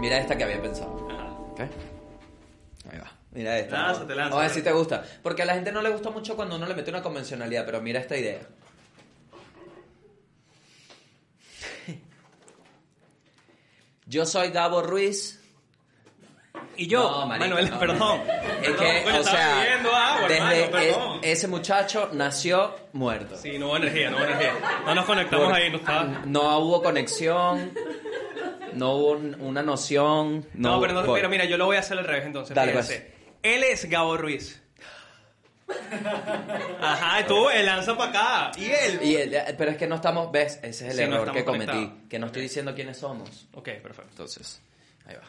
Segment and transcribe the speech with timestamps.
[0.00, 1.06] Mira esta que había pensado.
[1.10, 1.24] Ajá.
[1.52, 1.60] ¿Ok?
[2.92, 3.10] Ahí va.
[3.32, 3.76] Mira esta.
[3.78, 4.30] Lánzate, lánzate.
[4.30, 5.04] Vamos a ver si te gusta.
[5.22, 7.80] Porque a la gente no le gusta mucho cuando uno le mete una convencionalidad, pero
[7.80, 8.40] mira esta idea.
[14.06, 15.40] Yo soy Gabo Ruiz.
[16.76, 17.78] Y yo, No, marico, Manuel, no.
[17.78, 18.20] perdón.
[18.62, 21.20] Es Perdón, que, coño, o sea, agua, desde hermano, e- perdón.
[21.22, 23.36] ese muchacho nació muerto.
[23.36, 24.54] Sí, no hubo energía, no hubo energía.
[24.84, 26.04] No nos conectamos Por- ahí, no estaba...
[26.26, 27.72] No hubo conexión,
[28.74, 30.46] no hubo un- una noción.
[30.54, 32.54] No, No, pero, no, pero mira, yo lo voy a hacer al revés entonces.
[32.54, 33.12] Dale, fíjense.
[33.42, 34.60] Él es Gabo Ruiz.
[36.80, 38.10] Ajá, y tú, él lanza para
[38.50, 38.58] acá.
[38.58, 39.00] Y él.
[39.02, 41.44] Y el- pero es que no estamos, ves, ese es el Sí, no error que
[41.44, 42.08] cometí, conectados.
[42.10, 43.46] que no estoy diciendo quiénes somos.
[43.54, 44.10] Ok, perfecto.
[44.10, 44.60] Entonces,
[45.06, 45.22] ahí va.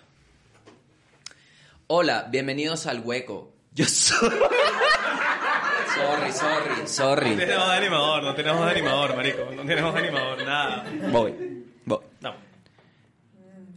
[1.88, 3.54] Hola, bienvenidos al hueco.
[3.74, 4.30] Yo soy.
[5.96, 7.36] sorry, sorry, No sorry.
[7.36, 9.46] tenemos de animador, no tenemos de animador, marico.
[9.56, 10.86] No tenemos de animador, nada.
[11.12, 11.32] Voy.
[11.32, 11.55] No.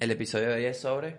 [0.01, 1.17] El episodio de hoy es sobre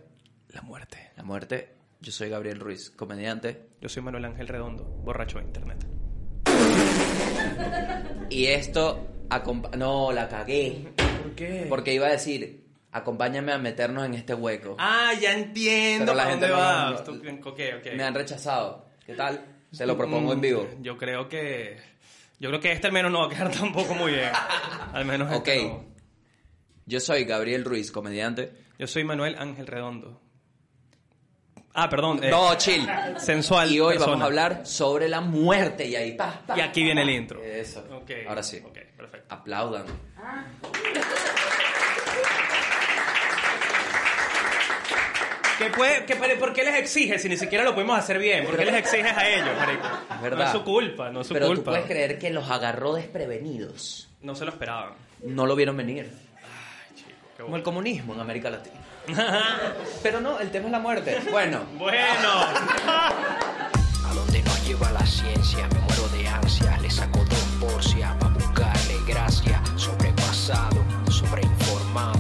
[0.50, 1.12] La muerte.
[1.18, 1.70] la muerte.
[2.02, 3.68] Yo soy Gabriel Ruiz, comediante.
[3.82, 5.86] Yo soy Manuel Ángel Redondo, borracho de internet.
[8.30, 10.94] Y esto acompa- No, la cagué.
[11.22, 11.66] ¿Por qué?
[11.68, 14.76] Porque iba a decir, acompáñame a meternos en este hueco.
[14.80, 17.94] Ah, ya entiendo Pero la para gente dónde no- Tú- ok, ok.
[17.96, 18.86] Me han rechazado.
[19.06, 19.44] ¿Qué tal?
[19.72, 20.68] Se lo propongo en vivo.
[20.78, 21.78] Mm, Yo creo que...
[22.40, 24.30] Yo creo que este al menos no va a quedar tampoco muy bien.
[24.94, 25.48] Al menos Ok.
[25.50, 25.86] este no.
[26.86, 28.52] Yo soy Gabriel Ruiz, comediante.
[28.80, 30.22] Yo soy Manuel Ángel Redondo.
[31.74, 32.24] Ah, perdón.
[32.24, 32.88] eh, No, chill.
[33.18, 33.72] Sensual.
[33.72, 34.12] Y hoy persona.
[34.12, 35.86] vamos a hablar sobre la muerte.
[35.86, 36.58] Y ahí, pa, pa.
[36.58, 37.44] Y aquí viene el intro.
[37.44, 37.86] Eso.
[37.92, 38.10] Ok.
[38.28, 38.62] Ahora sí.
[38.66, 39.36] Ok, perfecto.
[39.36, 39.86] Aplaudan.
[45.58, 48.46] ¿Qué puede, qué, ¿Por qué les exiges si ni siquiera lo podemos hacer bien?
[48.46, 49.88] ¿Por qué les exiges a ellos, marico?
[50.16, 50.38] Es verdad.
[50.38, 51.72] No es su culpa, no es su Pero tú culpa.
[51.72, 54.10] puedes creer que los agarró desprevenidos.
[54.22, 54.94] No se lo esperaban.
[55.22, 56.10] No lo vieron venir.
[57.40, 58.76] Qué Como el comunismo en América Latina.
[60.04, 61.22] Pero no, el tema es la muerte.
[61.32, 62.02] Bueno, Bueno.
[64.06, 68.28] A donde nos lleva la ciencia, me muero de ansias, le saco dos porcias pa'
[68.28, 72.20] buscarle gracia, sobrepasado, sobreinformado,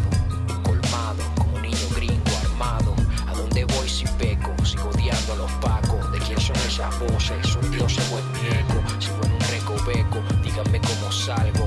[0.63, 2.95] colmado, como un niño gringo armado.
[3.27, 7.45] A donde voy si peco, sigo odiando a los pacos, de quién son esas voces,
[7.45, 11.58] son dioses o es mi eco, sigo en un recoveco, díganme cómo salgo,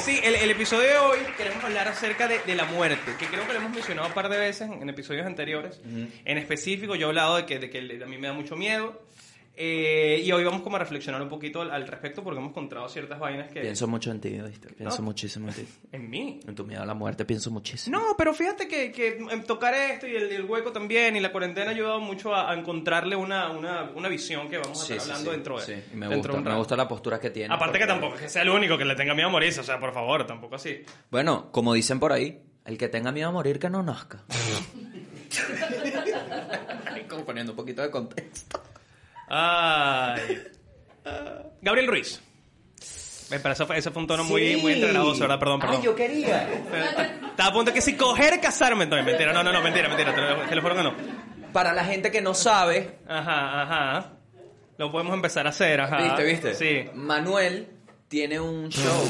[0.00, 3.46] sí, el, el episodio de hoy queremos hablar acerca de, de la muerte, que creo
[3.46, 5.80] que lo hemos mencionado un par de veces en, en episodios anteriores.
[6.24, 9.00] En específico, yo he hablado de que, de que a mí me da mucho miedo.
[9.62, 12.88] Eh, y hoy vamos como a reflexionar un poquito al, al respecto porque hemos encontrado
[12.88, 13.60] ciertas vainas que...
[13.60, 14.72] pienso mucho en ti, ¿viste?
[14.72, 15.04] Pienso No.
[15.04, 15.68] muchísimo en ti.
[15.92, 16.40] En mí.
[16.48, 17.98] En tu miedo a la muerte pienso muchísimo.
[17.98, 21.66] No, pero fíjate que, que tocar esto y el, el hueco también y la cuarentena
[21.66, 25.10] ha ayudado mucho a, a encontrarle una, una, una visión que vamos a estar sí,
[25.10, 25.36] hablando sí.
[25.36, 27.54] dentro de Sí, y me gusta, me gusta la postura que tiene.
[27.54, 29.60] Aparte que porque- tampoco es que sea el único que le tenga miedo a morirse,
[29.60, 30.82] o sea, por favor, tampoco así.
[31.10, 34.24] Bueno, como dicen por ahí, el que tenga miedo a morir que no nazca.
[37.08, 38.62] como poniendo un poquito de contexto.
[39.30, 40.42] Ay.
[41.62, 42.20] Gabriel Ruiz.
[43.30, 44.60] Pero eso fue, fue un tono muy, Sí.
[44.60, 45.38] muy entrenadoso, ¿verdad?
[45.38, 45.76] Perdón, perdón.
[45.78, 46.48] Ay, yo quería.
[47.30, 48.86] Estaba a punto de que si coger, casarme.
[48.86, 50.12] No, mentira, no, no, no, mentira, mentira.
[50.12, 50.94] Te lo, te lo juro que no.
[51.52, 54.12] Para la gente que no sabe, Ajá, ajá.
[54.78, 55.98] Lo podemos empezar a hacer, ajá.
[56.02, 56.54] ¿viste, viste?
[56.54, 56.90] Sí.
[56.94, 57.68] Manuel
[58.08, 59.04] tiene un show.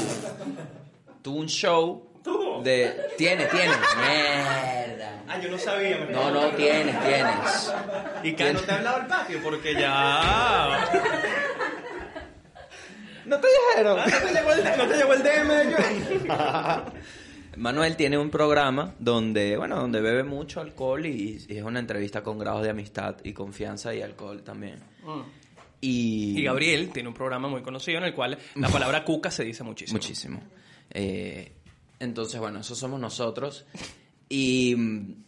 [1.23, 2.11] Tuvo un show
[2.63, 2.93] de...
[3.17, 3.73] Tiene, tiene.
[5.27, 5.97] Ah, yo no sabía.
[5.97, 7.73] me- No, no, tienes, tienes.
[8.23, 10.89] Y que no te he hablado del patio porque ya.
[13.25, 13.99] ¿No te dijeron?
[13.99, 16.85] Ah, no te llegó el, no te llegó el DM yo.
[17.57, 22.23] Manuel tiene un programa donde, bueno, donde bebe mucho alcohol y, y es una entrevista
[22.23, 24.79] con grados de amistad y confianza y alcohol también.
[25.81, 29.43] Y, Y Gabriel tiene un programa muy conocido en el cual la palabra cuca se
[29.43, 29.97] dice muchísimo.
[29.97, 30.41] Muchísimo.
[30.89, 31.51] Eh,
[31.99, 33.65] entonces, bueno, eso somos nosotros.
[34.31, 35.23] Y, mm,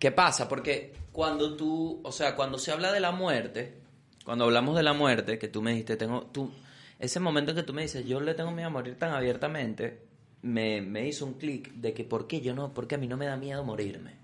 [0.00, 0.48] ¿qué pasa?
[0.48, 3.78] Porque cuando tú, o sea, cuando se habla de la muerte,
[4.24, 6.50] cuando hablamos de la muerte, que tú me dijiste, tengo, tú,
[6.98, 10.02] ese momento en que tú me dices, yo le tengo miedo a morir tan abiertamente,
[10.42, 12.74] me, me hizo un clic de que, ¿por qué yo no?
[12.74, 14.16] Porque a mí no me da miedo morirme.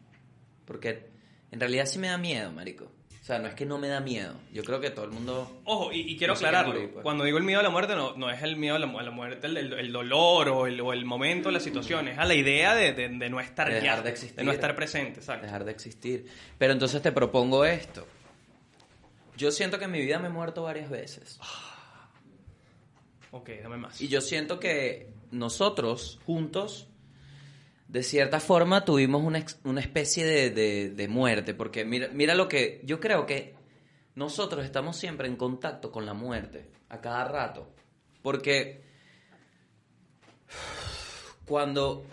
[0.64, 1.06] Porque
[1.52, 2.90] en realidad sí me da miedo, marico.
[3.24, 4.34] O sea, no es que no me da miedo.
[4.52, 5.62] Yo creo que todo el mundo...
[5.64, 6.74] Ojo, y, y quiero No aclararlo.
[6.74, 7.02] morir, pues.
[7.02, 8.98] Cuando digo el miedo a la muerte, no, no es el miedo a la, mu-
[8.98, 12.08] a la muerte, el, dolor o el, o el momento, la situación.
[12.08, 14.44] Es a la idea de, de- de no estar De ya, dejar de existir.
[14.44, 15.46] no estar presente, exacto.
[15.46, 16.26] dejar de existir.
[16.58, 18.06] Pero entonces te propongo esto.
[19.38, 21.40] Yo siento que en mi vida me he muerto varias veces.
[23.30, 24.02] Ok, dame más.
[24.02, 26.88] Y yo siento que nosotros, juntos,
[27.88, 31.54] de cierta forma tuvimos una, ex- una especie de, de- de muerte.
[31.54, 32.80] Porque mira, mira lo que.
[32.84, 33.54] Yo creo que
[34.14, 37.74] nosotros estamos siempre en contacto con la muerte, a cada rato.
[38.22, 38.82] Porque
[41.44, 42.06] cuando,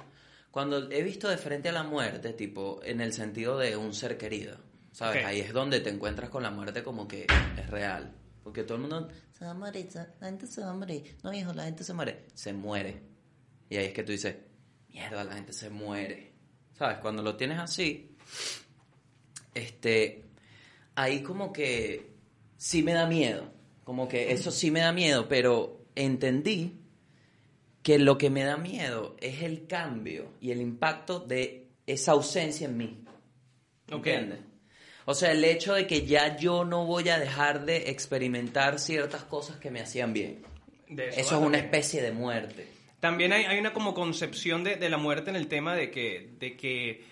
[0.52, 4.18] cuando he visto de frente a la muerte, tipo, en el sentido de un ser
[4.18, 4.58] querido,
[4.92, 5.22] ¿sabes?
[5.24, 5.28] Ok.
[5.30, 7.28] Ahí es donde te encuentras con la muerte como que
[7.58, 8.14] es real.
[8.44, 9.08] Porque todo el mundo
[9.38, 9.88] se va a morir,
[10.20, 11.16] la gente se va a morir.
[11.24, 12.26] No, hijo, la gente se muere.
[12.34, 13.04] Se muere.
[13.70, 14.36] Y ahí es que tú dices,
[14.92, 16.32] mierda, la gente se muere.
[16.78, 16.98] ¿Sabes?
[17.00, 18.16] Cuando lo tienes así,
[19.54, 20.24] este,
[20.96, 22.12] ahí como que
[22.58, 23.52] sí me da miedo.
[23.84, 26.80] Como que eso sí me da miedo, pero entendí
[27.84, 32.68] que lo que me da miedo es el cambio y el impacto de esa ausencia
[32.68, 33.04] en mí.
[33.88, 34.40] ¿Entiendes?
[35.06, 39.24] O sea, el hecho de que ya yo no voy a dejar de experimentar ciertas
[39.24, 40.44] cosas que me hacían bien.
[40.88, 42.68] Eso, es una especie de muerte.
[43.02, 46.30] También hay, hay una como concepción de, de la muerte en el tema de que,
[46.40, 47.04] de que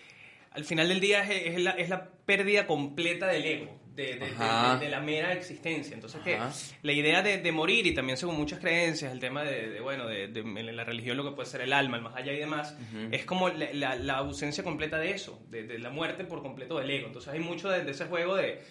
[0.51, 4.89] al final del día es, es la, es la pérdida completa del ego, de, de-
[4.89, 5.94] la mera existencia.
[5.95, 6.38] Entonces, que
[6.83, 10.27] la idea de, de morir, y también según muchas creencias, el tema de, bueno, de,
[10.71, 12.75] la religión lo que puede ser el alma, el más allá y demás,
[13.12, 16.89] es como la, la- la ausencia completa de eso, de, la muerte por completo del
[16.92, 17.07] ego.
[17.07, 18.62] Entonces hay mucho de, de ese juego de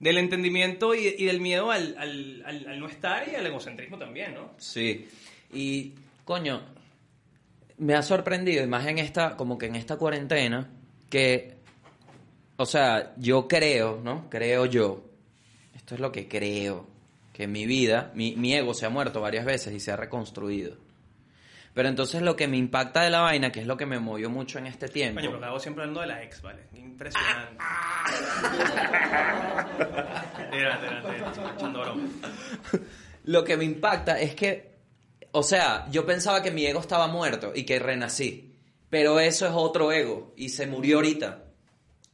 [0.00, 3.98] del entendimiento y, y del miedo al, al- al- al no estar y al egocentrismo
[3.98, 4.52] también, ¿no?
[4.58, 5.06] Sí.
[5.54, 5.92] Y,
[6.26, 6.60] coño,
[7.78, 10.68] me ha sorprendido, y más en esta, como que en esta cuarentena,
[11.08, 11.54] que,
[12.56, 14.28] o sea, yo creo, ¿no?
[14.28, 15.04] Creo yo,
[15.74, 16.88] esto es lo que creo,
[17.32, 19.96] que en mi vida, mi, mi ego se ha muerto varias veces y se ha
[19.96, 20.76] reconstruido.
[21.74, 24.28] Pero entonces lo que me impacta de la vaina, que es lo que me movió
[24.28, 25.20] mucho en este tiempo.
[25.20, 26.62] Coño, pero hago siempre hablando de la ex, ¿vale?
[26.74, 27.62] Impresionante.
[33.24, 34.75] Lo que me impacta es que,
[35.38, 38.56] o sea, yo pensaba que mi ego estaba muerto y que renací.
[38.88, 41.44] Pero eso es otro ego y se murió ahorita,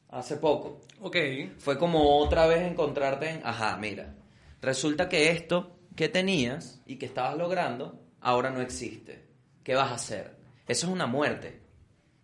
[0.09, 0.81] hace poco.
[1.01, 1.17] Ok.
[1.59, 4.17] Fue como otra vez encontrarte en, ajá, mira,
[4.61, 9.23] resulta que esto que tenías y que estabas logrando ahora no existe.
[9.63, 10.35] ¿Qué vas a hacer?
[10.67, 11.61] Eso es una muerte.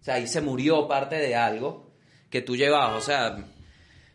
[0.00, 1.92] O sea, ahí se murió parte de algo
[2.28, 2.96] que tú llevabas.
[2.96, 3.38] O sea,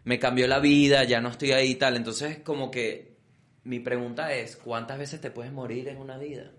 [0.03, 1.95] me cambió la vida, ya no estoy ahí y tal.
[1.95, 3.15] Entonces, como que
[3.63, 6.51] mi pregunta es, ¿cuántas veces te puedes morir en una vida?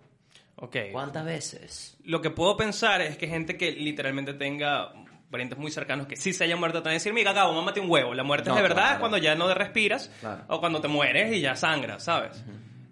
[0.57, 0.77] Ok.
[0.93, 1.97] ¿Cuántas veces?
[2.05, 4.93] Lo que puedo pensar es que gente que literalmente tenga
[5.31, 8.15] parientes muy cercanos que sí se hayan muerto también decir, mira, cabo, mámate un huevo.
[8.15, 9.01] La muerte No, es de verdad claro.
[9.01, 10.45] cuando ya no respiras Claro.
[10.49, 12.41] o cuando te mueres y ya sangras, ¿sabes?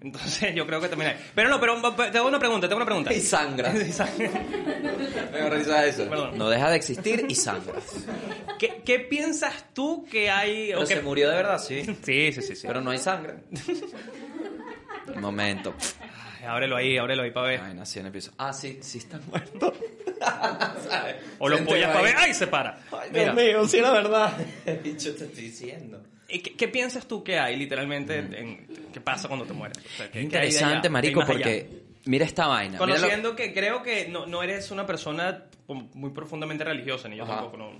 [0.00, 1.16] Entonces yo creo que también hay.
[1.36, 1.80] Pero no, pero
[2.10, 3.14] te hago una pregunta, te hago una pregunta.
[3.14, 3.72] Y sangra.
[3.86, 4.30] Y sangra.
[5.50, 6.08] Risa eso.
[6.08, 6.36] Perdón.
[6.36, 7.74] No deja de existir y sangra.
[8.58, 10.68] ¿Qué, qué piensas tú que hay?
[10.70, 11.82] Pero o que- se murió de verdad, sí.
[12.02, 12.56] Sí, sí, sí.
[12.56, 12.66] sí.
[12.66, 13.34] Pero no hay sangre.
[15.14, 15.74] Un momento.
[16.42, 17.60] Ay, ábrelo ahí, ábrelo ahí para ver.
[17.60, 18.32] Ay, nací en el piso.
[18.38, 19.72] Ah, sí, sí está muerto.
[20.88, 21.16] ¿Sabes?
[21.38, 21.64] O lo ahí.
[21.64, 22.14] para ver.
[22.16, 22.78] ¡Ay, se para!
[22.92, 24.32] Ay, Mira, Dios mío, sí era verdad.
[24.82, 26.02] Bicho, te estoy diciendo.
[26.28, 29.78] ¿y ¿Qué, qué piensas tú que hay literalmente en qué pasa cuando te mueres?
[29.78, 31.68] O sea, ¿qué- interesante, marico, porque
[32.06, 32.72] mira esta vaina.
[32.78, 37.16] mira lo- Conociendo que creo que no, no eres una persona muy profundamente religiosa, ni
[37.16, 37.34] yo Ajá.
[37.36, 37.56] tampoco.
[37.58, 37.70] No.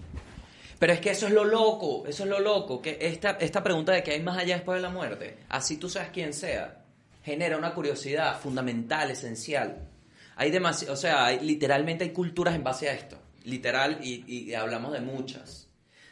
[0.79, 3.93] Pero es que eso es lo loco, eso es lo loco, que esta, esta pregunta
[3.93, 6.81] de qué hay más allá después de la muerte, así tú sabes quién sea,
[7.23, 9.89] genera una curiosidad fundamental, esencial.
[10.37, 14.93] Hay demasi o sea, hay, literalmente hay culturas en base a esto, literal, y, hablamos
[14.93, 15.69] de muchas.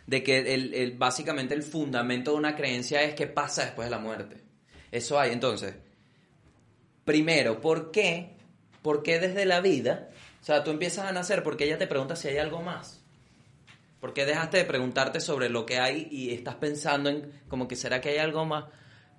[0.07, 3.91] De que el, el- básicamente el fundamento de una creencia es qué pasa después de
[3.91, 4.39] la muerte.
[4.91, 5.75] Eso hay, entonces,
[7.05, 8.37] primero, ¿por qué?
[8.83, 10.09] ¿Por qué desde la vida?
[10.41, 13.03] O sea, tú empiezas a nacer porque ella te pregunta si hay algo más.
[14.01, 17.77] ¿Por qué dejaste de preguntarte sobre lo que hay y estás pensando en como que
[17.77, 18.65] será que hay algo más?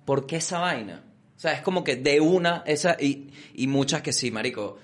[0.04, 1.04] ¿Por qué esa vaina?
[1.42, 4.78] O sea, es como que de una, esa, y, y muchas que sí, marico.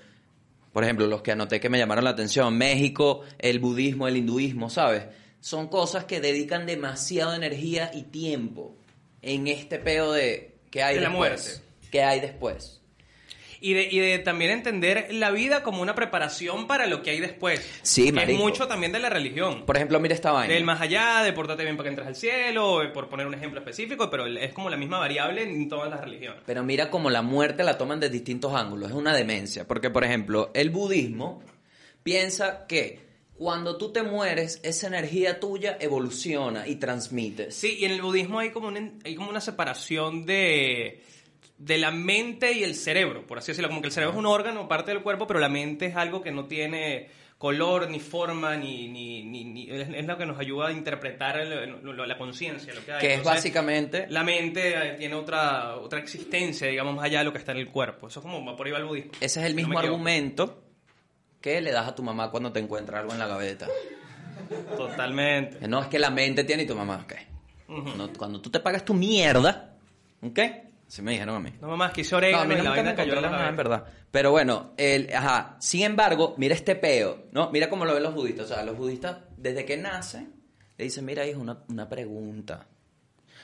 [0.73, 4.69] Por ejemplo, los que anoté que me llamaron la atención, México, el budismo, el hinduismo,
[4.69, 5.05] ¿sabes?
[5.39, 8.75] Son cosas que dedican demasiada energía y tiempo
[9.21, 11.29] en este peo de qué hay De la después.
[11.45, 11.61] muerte.
[11.91, 12.78] ¿Qué hay después?
[13.61, 17.19] Y de, y de también entender la vida como una preparación para lo que hay
[17.19, 17.67] después.
[17.81, 19.65] Sí, que es mucho también de la religión.
[19.65, 20.53] Por ejemplo, mira esta vaina.
[20.53, 23.59] Del más allá, de portarte bien para que entres al cielo, por poner un ejemplo
[23.59, 26.41] específico, pero es como la misma variable en todas las religiones.
[26.45, 28.89] Pero mira cómo la muerte la toman de distintos ángulos.
[28.89, 29.67] Es una demencia.
[29.67, 31.43] Porque, por ejemplo, el budismo
[32.03, 37.55] piensa que cuando tú te mueres, esa energía tuya evoluciona y transmites.
[37.55, 41.01] Sí, y en el budismo hay como una, hay como una separación de,
[41.59, 43.67] de la mente y el cerebro, por así decirlo.
[43.69, 46.21] Como que el cerebro es un órgano, parte del cuerpo, pero la mente es algo
[46.21, 48.87] que no tiene color, ni forma, ni...
[48.89, 52.83] ni, ni- ni- es, lo que nos ayuda a interpretar el- lo- la conciencia, lo
[52.83, 52.99] que hay.
[52.99, 54.07] Que es Entonces, básicamente...
[54.09, 57.59] La mente eh, tiene otra, otra existencia, digamos, más allá de lo que está en
[57.59, 58.07] el cuerpo.
[58.07, 59.11] Eso es como va por ahí va el budismo.
[59.21, 60.63] Ese es el no mismo argumento
[61.39, 63.67] que le das a tu mamá cuando te encuentra algo en la gaveta.
[64.75, 65.59] Totalmente.
[65.59, 67.13] Que No, es que la mente tiene y tu mamá, ok.
[67.97, 69.75] No, cuando tú te pagas tu mierda,
[70.21, 70.39] ¿ok?
[70.89, 71.53] Así me dijeron a mí.
[71.61, 73.69] No, mamá, que hice No, a mí la vaina cayó en la nada, en cabeza.
[73.69, 73.93] verdad.
[74.09, 75.55] Pero bueno, el, ajá.
[75.59, 77.51] Sin embargo, mira este peo, ¿no?
[77.51, 78.49] Mira cómo lo ven los budistas.
[78.49, 80.33] O sea, los budistas, desde que nacen,
[80.77, 82.65] le dicen, mira, hijo, una, una pregunta.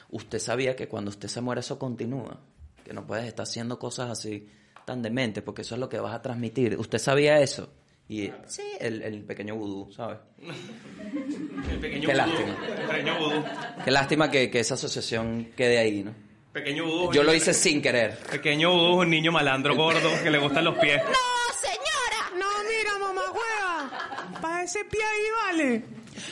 [0.10, 2.40] ¿Usted sabía que cuando usted se muere eso continúa?
[2.84, 4.50] Que no puedes estar haciendo cosas así
[4.86, 6.76] tan dementes, porque eso es lo que vas a transmitir.
[6.80, 7.72] ¿Usted sabía eso?
[8.08, 10.18] Y sí, el, el pequeño vudú, ¿sabes?
[11.72, 12.18] El pequeño Qué vudú.
[12.18, 12.58] lástima.
[12.82, 13.44] El pequeño vudú.
[13.84, 16.14] Qué lástima que, que esa asociación quede ahí, ¿no?
[16.56, 17.12] Pequeño vudú.
[17.12, 18.18] Yo lo hice sin querer.
[18.32, 21.02] Pequeño vudú es un niño malandro gordo que le gustan los pies.
[21.04, 24.40] No, mira, mamá, juega.
[24.42, 25.84] Para ese pie ahí vale.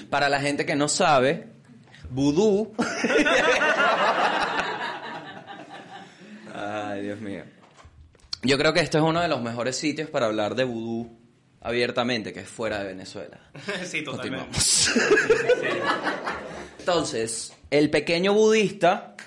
[0.09, 1.49] Para la gente que no sabe,
[2.09, 2.73] vudú.
[6.55, 7.43] Ay, Dios mío.
[8.43, 11.19] Yo creo que esto es uno de los mejores sitios para hablar de vudú
[11.59, 13.41] abiertamente, que es fuera de Venezuela.
[13.83, 14.45] sí, totalmente.
[14.45, 14.89] Continuamos.
[16.79, 19.17] Entonces, el pequeño budista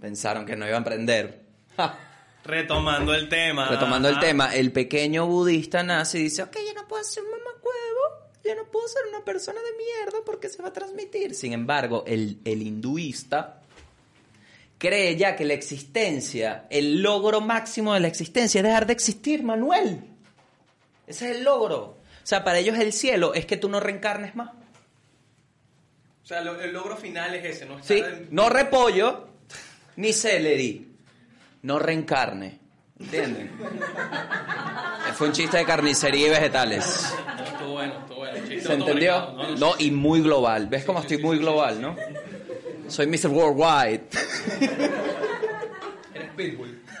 [0.00, 1.42] pensaron que no iban a aprender.
[1.76, 1.98] Ja.
[2.44, 3.68] Retomando el tema.
[3.68, 7.30] Retomando el tema, el pequeño budista nace y dice, ok, yo no puedo ser un
[7.30, 11.34] mamacuevo, yo no puedo ser una persona de mierda porque se va a transmitir.
[11.34, 13.60] Sin embargo, el, el hinduista
[14.78, 19.42] cree ya que la existencia, el logro máximo de la existencia es dejar de existir,
[19.42, 20.00] Manuel.
[21.06, 21.76] Ese es el logro.
[22.22, 24.50] O sea, para ellos el cielo es que tú no reencarnes más.
[26.22, 27.82] O sea, lo- el logro final es ese, ¿no?
[27.82, 29.28] Sí, Estar en- no repollo,
[29.98, 30.86] ni celery,
[31.62, 32.58] no reencarne.
[33.00, 33.50] ¿Entienden?
[35.14, 37.12] Fue un chiste de carnicería y vegetales.
[37.44, 38.38] Estuvo bueno, estuvo bueno.
[38.48, 39.32] Chiste ¿Se entendió?
[39.58, 40.68] No, y muy global.
[40.68, 41.96] ¿Ves cómo estoy muy global, no?
[42.86, 43.28] Soy Mr.
[43.28, 44.04] Worldwide.
[46.14, 46.80] Eres Pitbull.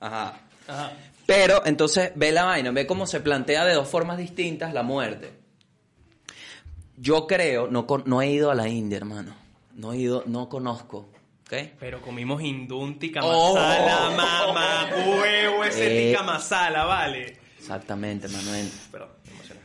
[0.00, 0.40] Ajá.
[0.66, 0.92] Ajá.
[1.26, 5.30] Pero entonces ve la vaina, ve cómo se plantea de dos formas distintas la muerte.
[6.96, 9.34] Yo creo, no, no he ido a la India, hermano.
[9.74, 11.13] No he ido, no conozco.
[11.80, 13.54] Pero comimos hindún tikka Oh.
[13.54, 16.10] masala, mamá, huevo, ese Eh.
[16.10, 17.38] tikka masala, vale.
[17.58, 18.68] Exactamente, Manuel.
[18.92, 19.08] Perdón.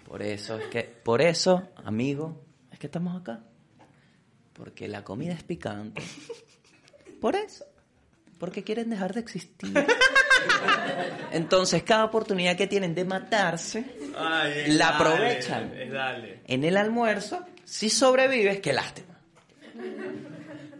[0.05, 3.41] Por eso es que, por eso, amigo, es que estamos acá.
[4.53, 6.01] Porque la comida es picante.
[7.21, 7.65] Por eso.
[8.39, 9.71] Porque quieren dejar de existir.
[11.31, 13.85] Entonces, cada oportunidad que tienen de matarse,
[14.17, 15.71] Ay, La aprovechan.
[15.91, 16.41] Dale.
[16.47, 19.19] en el almuerzo, si sobrevives, qué lástima.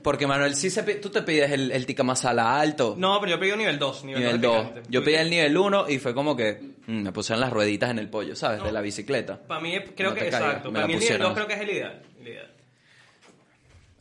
[0.02, 3.40] Porque Manuel, si se, tú te pides el, el tikka masala alto, No, pero yo
[3.40, 4.06] pedí un nivel 2.
[4.06, 4.68] Nivel, nivel dos de 2.
[4.70, 4.90] picante.
[4.92, 8.00] Yo pedí el nivel 1 y fue como que mm, me pusieron las rueditas en
[8.00, 8.64] el pollo, ¿sabes?
[8.64, 9.38] De la bicicleta.
[9.40, 10.72] Para mí, creo No que exacto.
[10.72, 11.28] Para mí el nivel pusieron.
[11.28, 12.02] 2 creo que es el ideal.
[12.22, 12.52] el ideal.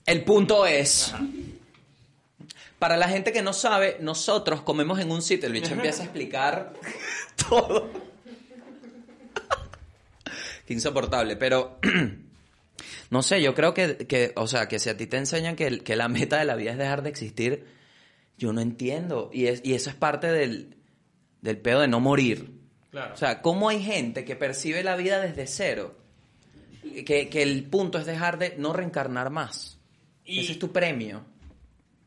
[0.07, 1.13] El punto es,
[2.79, 6.05] para la gente que no sabe, nosotros comemos en un sitio, el bicho empieza a
[6.05, 6.73] explicar
[7.49, 7.91] todo.
[10.67, 11.79] Qué insoportable, pero
[13.11, 15.81] no sé, yo creo que, que, o sea, que si a ti te enseñan que,
[15.81, 17.65] que la meta de la vida es dejar de existir,
[18.37, 19.31] yo no entiendo.
[19.33, 20.77] Y, es, y eso es parte del,
[21.41, 22.53] del pedo de no morir.
[22.91, 23.15] Claro.
[23.15, 25.97] O sea, ¿cómo hay gente que percibe la vida desde cero?
[27.05, 29.79] Que, que el punto es dejar de no reencarnar más.
[30.25, 31.25] Y- Ese es tu premio.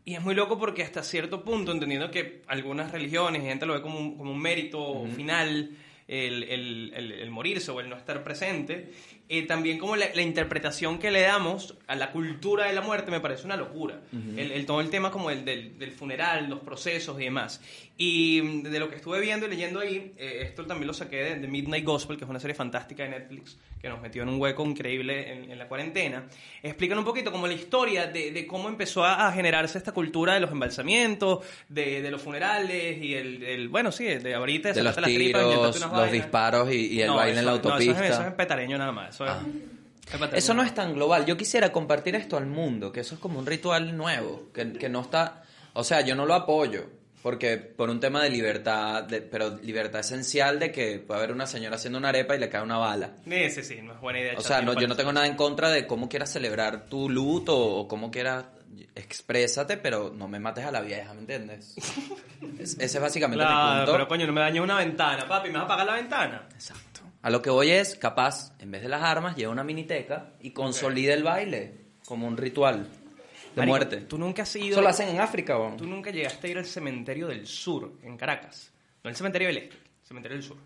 [0.04, 3.82] Y es muy loco porque hasta cierto punto, entendiendo que algunas religiones gente lo ve
[3.84, 5.78] como un, como un mérito final,
[6.08, 8.92] el, el- el- el morirse o el no estar presente,
[9.34, 13.12] eh, también como la, la interpretación que le damos a la cultura de la muerte
[13.12, 14.02] me parece una locura.
[14.12, 17.62] el, el- todo el tema como el del, del funeral, los procesos y demás.
[17.98, 21.36] Y de lo que estuve viendo y leyendo ahí, eh, esto también lo saqué de,
[21.36, 24.42] de Midnight Gospel, que es una serie fantástica de Netflix, que nos metió en un
[24.42, 26.26] hueco increíble en, en la cuarentena.
[26.64, 30.34] Explican un poquito como la historia de, de cómo empezó a, a generarse esta cultura
[30.34, 34.82] de los embalsamientos, de, de los funerales y el, el- bueno, sí, de ahorita De
[34.84, 35.08] los tripas,
[35.44, 36.12] tiros, unas los vainas.
[36.12, 38.14] disparos y, y el No, baile en la eso- no, eso es- autopista.
[38.14, 39.16] eso es petareño nada más.
[39.30, 39.44] Ah.
[40.34, 41.26] Eso no es tan global.
[41.26, 44.90] Yo quisiera compartir esto al mundo, que eso es como un ritual nuevo, que, que
[44.90, 45.44] no está...
[45.74, 46.86] O sea, yo no lo apoyo,
[47.24, 51.48] porque por un tema de libertad, de- pero libertad esencial de que puede haber una
[51.48, 53.12] señora haciendo una arepa y le cae una bala.
[53.26, 53.36] más.
[53.38, 54.34] Ese sí, no es buena idea.
[54.38, 57.58] O sea, no, yo no tengo nada en contra de cómo quieras celebrar tu luto
[57.58, 58.46] o cómo quieras
[58.96, 61.76] exprésate, pero no me mates a la vieja, ¿me entiendes?
[62.60, 63.92] Es- ese es básicamente mi Claro, punto.
[63.94, 66.48] pero coño, no me dañes una ventana, papi, ¿me vas a apagar la ventana?
[66.54, 66.91] Exacto.
[67.24, 70.52] A lo que voy es, capaz, en vez de las armas, lleva una miniteca y
[70.52, 71.76] consolida el baile
[72.06, 72.90] como un ritual de
[73.56, 73.98] Marico, muerte.
[74.02, 74.72] Tú nunca has ido...
[74.72, 75.78] Eso lo hacen en África, weón.
[75.78, 78.72] Tú nunca llegaste a ir al cementerio del sur, en Caracas.
[79.04, 80.58] No el cementerio del este, el cementerio del sur.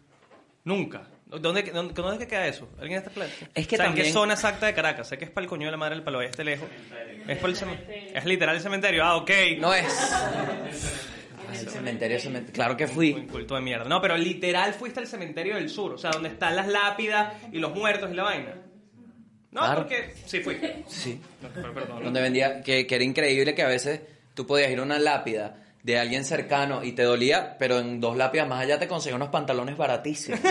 [0.63, 1.07] Nunca.
[1.25, 2.69] ¿Dónde, dónde, dónde es que queda eso?
[2.79, 3.29] ¿Alguien está claro?
[3.53, 5.07] Es que O sea, ¿En qué también- zona exacta de Caracas?
[5.09, 6.67] Sé que es para el coño de la madre del palo este lejos.
[7.27, 8.11] Es, por el cementerio.
[8.17, 9.03] es literal el cementerio.
[9.03, 9.31] Ah, ok.
[9.59, 9.85] No es.
[11.59, 12.53] El cementerio, cementerio.
[12.53, 13.13] Claro que Un fui.
[13.27, 13.85] culto de mierda.
[13.89, 15.93] No, pero literal fuiste al cementerio del sur.
[15.93, 18.53] O sea, donde están las lápidas y los muertos y la vaina.
[19.51, 19.81] No, Claro.
[19.81, 20.13] porque...
[20.25, 20.57] Sí, fui.
[20.87, 21.19] Sí.
[21.41, 22.03] No, pero perdón.
[22.03, 24.01] Donde vendía, que, que era increíble que a veces
[24.33, 28.17] tú podías ir a una lápida de alguien cercano y te dolía, pero en dos
[28.17, 30.39] lápidas más allá te conseguían unos pantalones baratísimos.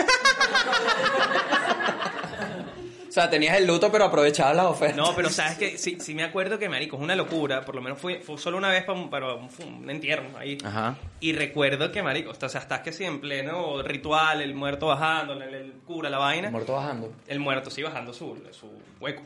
[3.15, 4.97] o sea, tenías el luto, pero aprovechabas las ofertas.
[4.97, 7.63] No, pero sabes que sí, sí me acuerdo que, marico, es una locura.
[7.63, 10.57] Por lo menos fue, fue solo una vez para un, para un, un entierro ahí.
[10.65, 10.97] Ajá.
[11.21, 15.31] Y recuerdo que, marico, o sea, estás que sí en pleno ritual, el muerto bajando,
[15.31, 16.51] el, el cura, la vaina.
[16.51, 17.13] Muerto bajando.
[17.25, 18.69] El muerto sí bajando su, su
[18.99, 19.23] hueco.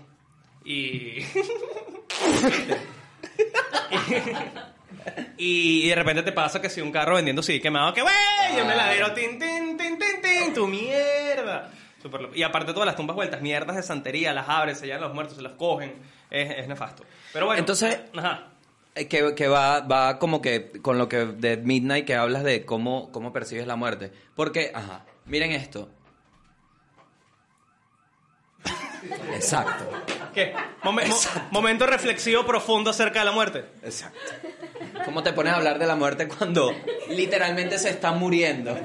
[0.63, 1.25] Y...
[5.35, 8.11] y de repente te pasa que si un carro vendiendo CD quemado, que wey,
[8.55, 11.71] y un heladero, tin, tin, tin, tin, tin, tu mierda.
[12.03, 12.35] Loco.
[12.35, 15.35] y aparte todas las tumbas vueltas, mierdas de santería, las abren, se llevan los muertos,
[15.37, 15.95] se los cogen.
[16.29, 17.03] Es, es nefasto.
[17.33, 17.59] Pero bueno.
[17.59, 18.47] Entonces- Ajá.
[18.95, 22.65] Eh, Que, que va, va como que con lo que de Midnight que hablas de
[22.65, 24.11] cómo, cómo percibes la muerte.
[24.35, 25.89] Porque, ajá, miren esto.
[29.33, 29.89] Exacto.
[30.33, 30.53] ¿Qué?
[30.83, 31.17] Momen- mo-
[31.51, 33.65] momento reflexivo profundo acerca de la muerte.
[33.83, 34.19] Exacto.
[35.05, 36.73] ¿Cómo te pones a hablar de la muerte cuando
[37.09, 38.77] literalmente se están muriendo?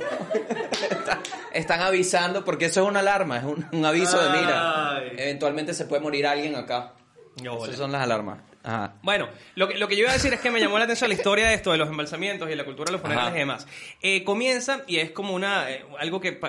[0.90, 1.20] Está-
[1.52, 5.02] Están avisando, porque eso es una alarma, es un, un aviso de mira.
[5.16, 6.92] Eventualmente se puede morir alguien acá.
[7.36, 8.38] Yo, Esas son las alarmas.
[8.62, 8.94] Ajá.
[9.02, 11.08] Bueno, lo que, lo que yo iba a decir es que me llamó la atención
[11.10, 13.66] la historia de esto, de los embalsamientos y la cultura de los funerales y demás.
[14.00, 16.40] Eh, comienza y es como una eh, algo que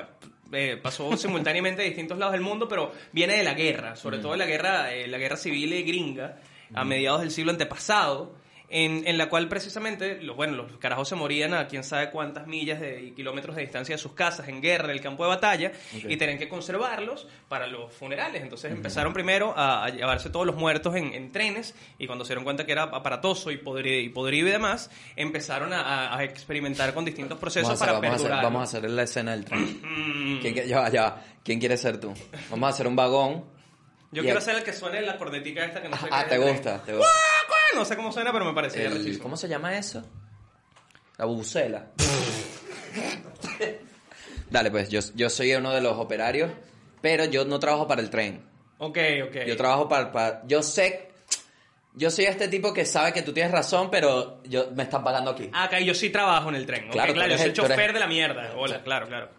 [0.52, 4.34] eh, pasó simultáneamente en distintos lados del mundo, pero viene de la guerra, sobre todo
[4.34, 6.38] de la guerra, eh, la guerra civil gringa,
[6.74, 8.34] a mediados del siglo antepasado.
[8.68, 12.48] En, en la cual precisamente, los, bueno, los carajos se morían a quién sabe cuántas
[12.48, 15.30] millas de, y kilómetros de distancia de sus casas en guerra, en el campo de
[15.30, 18.42] batalla, y tenían que conservarlos para los funerales.
[18.42, 22.30] Entonces empezaron primero a, a llevarse todos los muertos en, en trenes, y cuando se
[22.30, 26.94] dieron cuenta que era aparatoso y, podri- y podrido y demás, empezaron a, a- experimentar
[26.96, 29.32] con distintos procesos Vamos a, hacer, para vamos, a hacer, vamos a hacer la escena
[29.32, 29.82] del tren.
[29.86, 31.24] Mm, ¿Quién, quiere- ya ya.
[31.44, 32.14] ¿Quién quiere ser tú?
[32.50, 33.46] Vamos a hacer un vagón.
[34.12, 36.30] yo quiero el- ser el que suene la cornetica esta que no sé Ah, qué
[36.32, 37.08] te gusta, te gusta.
[37.76, 39.20] No sé cómo suena, pero me parecía El-.
[39.20, 40.04] ¿Cómo se llama eso?
[41.18, 41.88] La bubucela.
[44.50, 46.52] Dale, pues yo, yo soy uno de los operarios,
[47.02, 48.44] pero yo no trabajo para el tren.
[48.78, 49.36] Ok, ok.
[49.48, 51.10] Yo trabajo para, para- Yo sé...
[51.98, 55.32] Yo soy este tipo que sabe que tú tienes razón, pero yo me están pagando
[55.32, 55.50] aquí.
[55.54, 56.88] Ah, Acá yo sí trabajo en el tren.
[56.88, 58.52] Ok, Claro, Claro, yo soy el- eres- chofer de la mierda.
[58.58, 59.30] Hola, claro, claro.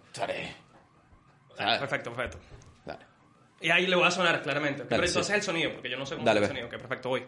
[1.57, 2.39] Perfecto, perfecto.
[3.61, 4.85] Y ahí le voy a sonar, claramente.
[4.85, 5.09] Pero sí.
[5.09, 6.67] entonces el sonido, porque yo no sé cómo Dale, es el sonido.
[6.67, 7.25] Ok, perfecto, voy.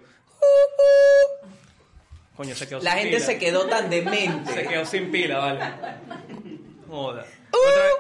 [2.36, 3.26] Coño, se quedó La sin gente pila.
[3.26, 4.52] se quedó tan demente.
[4.52, 5.60] Se quedó sin pila, vale.
[6.86, 7.24] Joda.
[7.52, 7.94] Uh, Otra vez.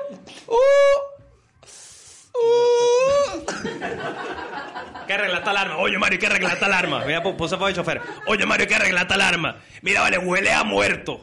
[5.06, 5.76] ¿Qué arregla esta alarma?
[5.78, 7.04] Oye, Mario, ¿qué arregla esta alarma?
[7.04, 8.00] Mira, pu- puse para el chofer.
[8.26, 9.58] Oye, Mario, ¿qué arregla esta alarma?
[9.82, 11.20] Mira, vale, huele a muerto.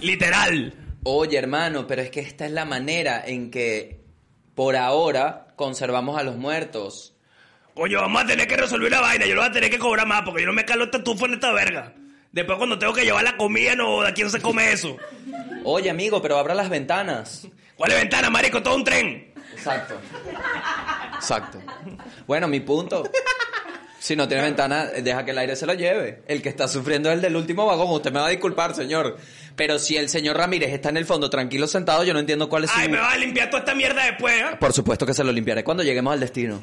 [0.00, 0.72] Literal.
[1.04, 4.00] Oye, hermano, pero es que esta es la manera en que
[4.54, 7.14] por ahora conservamos a los muertos.
[7.74, 9.26] Coño, vamos a tener que resolver una vaina.
[9.26, 11.26] Yo lo voy a tener que cobrar más porque yo no me calo esta tufa
[11.26, 11.92] en esta verga.
[12.32, 14.96] Después cuando tengo que llevar la comida, no, ¿de quién se come eso?
[15.64, 17.48] Oye, amigo, pero abra las ventanas.
[17.76, 18.62] ¿Cuál es ventana, marico?
[18.62, 19.32] Todo un tren.
[19.52, 19.94] Exacto.
[21.14, 21.58] Exacto.
[22.26, 23.10] Bueno, mi punto.
[23.98, 26.22] Si no tiene ventana, deja que el aire se lo lleve.
[26.28, 27.90] El que está sufriendo es el del último vagón.
[27.90, 29.16] Usted me va a disculpar, señor.
[29.56, 32.64] Pero si el señor Ramírez está en el fondo tranquilo sentado, yo no entiendo cuál
[32.64, 32.78] es su...
[32.78, 34.56] Ay, me vas a limpiar toda esta mierda después, ¿eh?
[34.60, 36.60] Por supuesto que se lo limpiaré cuando lleguemos al destino.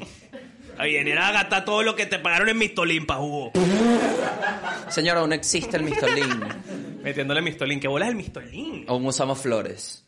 [0.78, 3.52] Ahí viene a gastar todo lo que te pagaron en Mistolín, pa' jugo.
[4.88, 6.44] Señor, aún existe el Mistolín.
[7.02, 7.80] Metiéndole Mistolín.
[7.80, 8.84] ¿Qué bola es el Mistolín?
[8.88, 10.04] Aún usamos flores.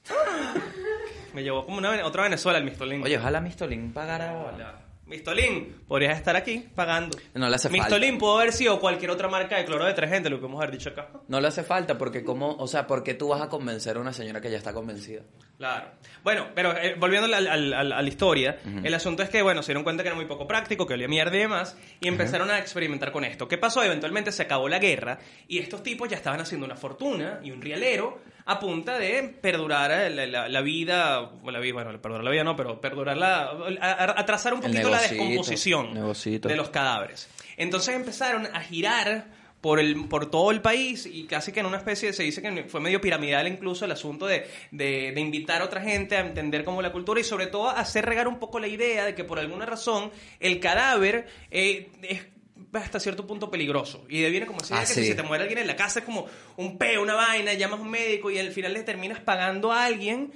[1.35, 3.03] Me llevó como una, otra Venezuela el Mistolín.
[3.03, 4.33] Oye, ojalá Mistolín pagara...
[4.33, 4.86] Hola.
[5.07, 7.17] Mistolín, podrías estar aquí pagando.
[7.35, 10.47] No le hace Mistolín pudo haber sido cualquier otra marca de cloro detergente, lo que
[10.47, 11.11] hemos haber dicho acá.
[11.29, 12.57] No le hace falta porque como...
[12.57, 15.23] O sea, porque tú vas a convencer a una señora que ya está convencida?
[15.59, 15.87] Claro.
[16.23, 20.03] Bueno, pero eh, volviendo a la historia, el asunto es que, bueno, se dieron cuenta
[20.03, 23.25] que era muy poco práctico, que olía mierda y demás, y empezaron a experimentar con
[23.25, 23.49] esto.
[23.49, 23.83] ¿Qué pasó?
[23.83, 27.63] Eventualmente se acabó la guerra y estos tipos ya estaban haciendo una fortuna y un
[27.63, 32.23] rialero a punta de perdurar eh, la, la- la vida, o la vida, bueno, perdurar
[32.25, 33.45] la vida no, pero perdurar la,
[33.81, 36.49] a- a- atrasar un El poquito la negocito, descomposición negocito.
[36.49, 37.29] de los cadáveres.
[37.57, 39.25] Entonces empezaron a girar
[39.67, 42.67] por, el, por todo el país y casi que en una especie, se dice que
[42.69, 46.63] fue medio piramidal incluso el asunto de, de, de invitar a otra gente a entender
[46.63, 49.41] como la cultura y sobre todo hacer regar un poco la idea de que por
[49.41, 52.27] alguna razón el cadáver eh, es
[52.75, 54.05] hasta cierto punto peligroso.
[54.09, 55.01] Y de viene como así, Ah, que sí.
[55.03, 56.27] si se te muere alguien en la casa es como
[56.57, 59.85] un peo, una vaina, llamas a un médico y al final le terminas pagando a
[59.85, 60.31] alguien,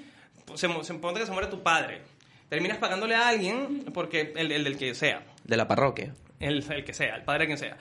[0.57, 2.03] se, se ponte que se muere tu padre.
[2.49, 5.23] Terminas pagándole a alguien porque el, el del que sea.
[5.45, 6.17] De la parroquia.
[6.41, 7.77] El, el que sea, el padre quien sea.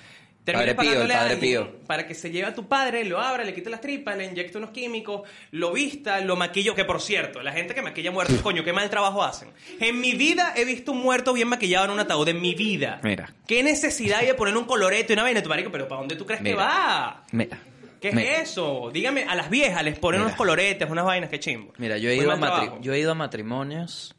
[0.45, 1.79] Padre Pío, el pagándole a Padre alguien Pío.
[1.85, 4.57] Para que se lleve a tu padre, lo abra, le quite las tripas, le inyecte
[4.57, 6.73] unos químicos, lo vista, lo maquillo.
[6.75, 9.49] Que por cierto, la gente que maquilla muertos, coño, qué mal trabajo hacen.
[9.79, 12.27] En mi vida he visto un muerto bien maquillado en un ataúd.
[12.29, 12.99] En mi vida.
[13.03, 13.33] Mira.
[13.47, 15.71] ¿Qué necesidad hay de poner un coloreto y una vaina de tu marico?
[15.71, 17.25] Pero ¿para dónde tú crees que va?
[17.31, 17.59] Mira.
[17.99, 18.89] ¿Qué es eso?
[18.93, 20.27] Dígame, a las viejas les ponen Mira.
[20.27, 21.73] unos coloretes, unas vainas, qué chimbo.
[21.77, 24.15] Mira, yo he, Muy ido a yo he ido a matrimonios,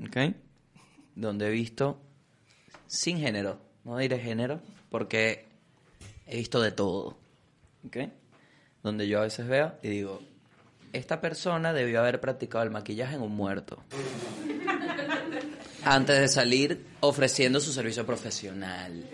[0.00, 0.34] ¿ok?
[1.16, 2.00] Donde he visto
[2.86, 4.60] sin género, no diré género,
[4.92, 5.46] porque
[6.26, 7.18] he visto de todo,
[7.84, 7.96] ¿ok?
[8.84, 10.20] Donde yo a veces veo y digo,
[10.92, 13.82] esta persona debió haber practicado el maquillaje en un muerto.
[15.84, 19.04] Antes de salir ofreciendo su servicio profesional.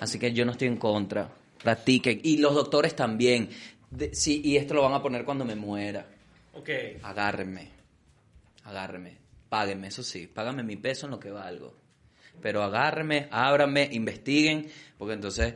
[0.00, 1.28] Así que yo no estoy en contra.
[1.62, 2.20] Practiquen.
[2.22, 3.50] Y los doctores también.
[3.90, 6.06] De- sí, y esto lo van a poner cuando me muera.
[6.54, 6.70] Ok.
[7.02, 7.68] Agárrenme.
[8.64, 9.18] Agárrenme.
[9.50, 10.26] Páguenme, eso sí.
[10.26, 11.74] Págame mi peso en lo que valgo.
[12.40, 14.68] Pero agárrenme, ábranme, investiguen.
[14.98, 15.54] Porque entonces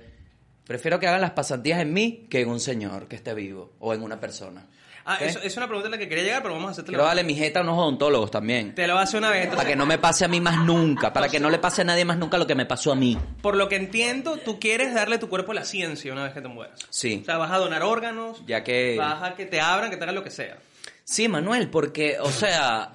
[0.66, 3.72] prefiero que hagan las pasantías en mí que en un señor que esté vivo.
[3.78, 4.66] O en una persona.
[5.04, 7.04] Ah, eso es una pregunta en la que quería llegar, pero vamos a hacerte Quiero
[7.04, 8.74] darle mi jeta a unos odontólogos también.
[8.74, 9.48] Te lo a hacer una vez.
[9.48, 11.12] Para que no me pase a mí más nunca.
[11.12, 13.16] Para que no le pase a nadie más nunca lo que me pasó a mí.
[13.40, 16.42] por lo que entiendo, tú quieres darle tu cuerpo a la ciencia una vez que
[16.42, 16.78] te mueras.
[16.90, 17.20] Sí.
[17.22, 18.96] O sea, vas a donar órganos, Ya que...
[18.98, 20.58] vas a que te abran, que te hagan lo que sea.
[21.02, 22.92] Sí, Manuel, porque, o sea,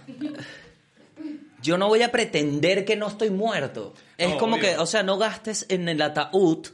[1.65, 3.93] yo no voy a pretender que no estoy muerto.
[4.17, 4.69] Es No, como obvio.
[4.69, 6.67] que, o sea, no gastes en el ataúd,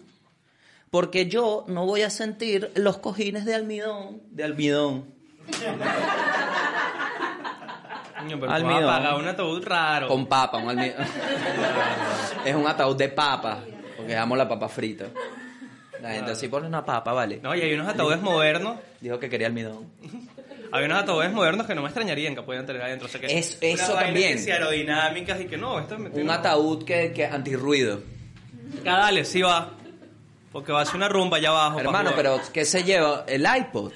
[0.89, 5.05] porque yo no voy a sentir los cojines de almidón, de almidón,
[8.39, 9.15] pero Almidón.
[9.21, 10.07] un ataúd raro.
[10.07, 11.05] con papa, un almidón.
[12.45, 13.59] es un ataúd de papa,
[13.97, 15.05] porque amo la papa frita.
[16.01, 17.39] La gente así pone una papa, vale.
[17.41, 18.77] No, y hay unos ataúdes modernos.
[18.99, 19.85] Dijo que quería almidón.
[20.73, 23.07] Hay unos ataúdes modernos que no me extrañarían que pudieran tener adentro.
[23.07, 24.43] O sea, que Es- eso también.
[24.43, 28.01] que aerodinámicas y que no, esto me Un ataúd que, que antirruido.
[28.83, 29.73] Ya dale, sí va.
[30.51, 31.79] Porque va a ser una rumba allá abajo.
[31.79, 33.25] Hermano, pero ¿qué se lleva?
[33.27, 33.91] El iPod.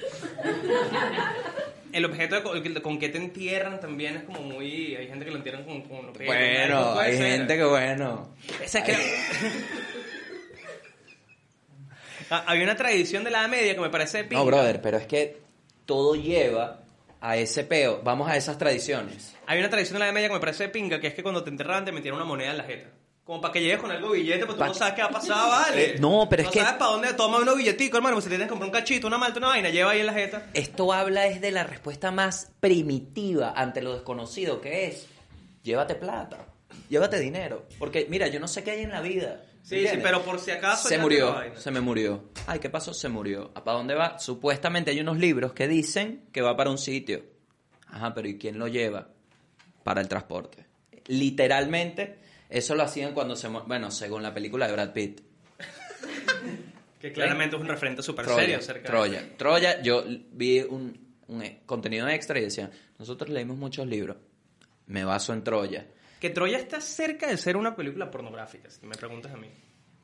[1.92, 4.94] El objeto de co- el- con que te entierran también es como muy.
[4.96, 6.26] Hay gente que lo entierran con, con objetos.
[6.26, 7.38] Bueno, hay ser.
[7.38, 8.34] gente que bueno.
[8.62, 8.96] Esa es que-
[12.46, 14.36] Había una tradición de la Edad Media que me parece épica.
[14.36, 15.38] No, brother, pero es que
[15.86, 16.80] todo lleva
[17.20, 18.00] a ese peo.
[18.04, 19.34] Vamos a esas tradiciones.
[19.46, 21.42] Hay una tradición de la Edad Media que me parece pinga, que es que cuando
[21.42, 22.90] te enterraban te metían una moneda en la jeta.
[23.24, 25.10] Como para que llegues con algo billete, porque tú Pa- no sabes qué va a
[25.10, 25.84] pasar, ¿vale?
[25.84, 28.14] Eh, no, pero es no que- sabes para dónde toma unos billeticos, hermano.
[28.16, 30.12] Pues si tienes que comprar un cachito, una malta, una vaina, lleva ahí en la
[30.12, 30.46] jeta.
[30.54, 35.06] Esto habla es de la respuesta más primitiva ante lo desconocido, que es
[35.64, 36.46] llévate plata,
[36.88, 37.64] llévate dinero.
[37.80, 39.40] Porque, mira, yo no sé qué hay en la vida.
[39.68, 39.92] Sí, ¿entiendes?
[39.94, 40.88] sí, pero por si acaso.
[40.88, 42.30] Se murió, se me murió.
[42.46, 42.94] Ay, ¿qué pasó?
[42.94, 43.50] Se murió.
[43.56, 44.16] ¿A para dónde va?
[44.20, 47.24] Supuestamente hay unos libros que dicen que va para un sitio.
[47.88, 49.08] Ajá, pero ¿y quién lo lleva?
[49.82, 50.64] Para el transporte.
[51.06, 53.48] Literalmente, eso lo hacían cuando se...
[53.48, 55.20] Bueno, según la película de Brad Pitt.
[57.00, 59.36] Que claramente es un referente súper Troya, serio acerca de- Troya.
[59.36, 60.98] Troya, yo vi un,
[61.28, 64.16] un, eh, contenido extra y decían, nosotros leímos muchos libros.
[64.86, 65.86] Me baso en Troya.
[66.20, 69.48] Que Troya está cerca de ser una película pornográfica, si me preguntas a mí.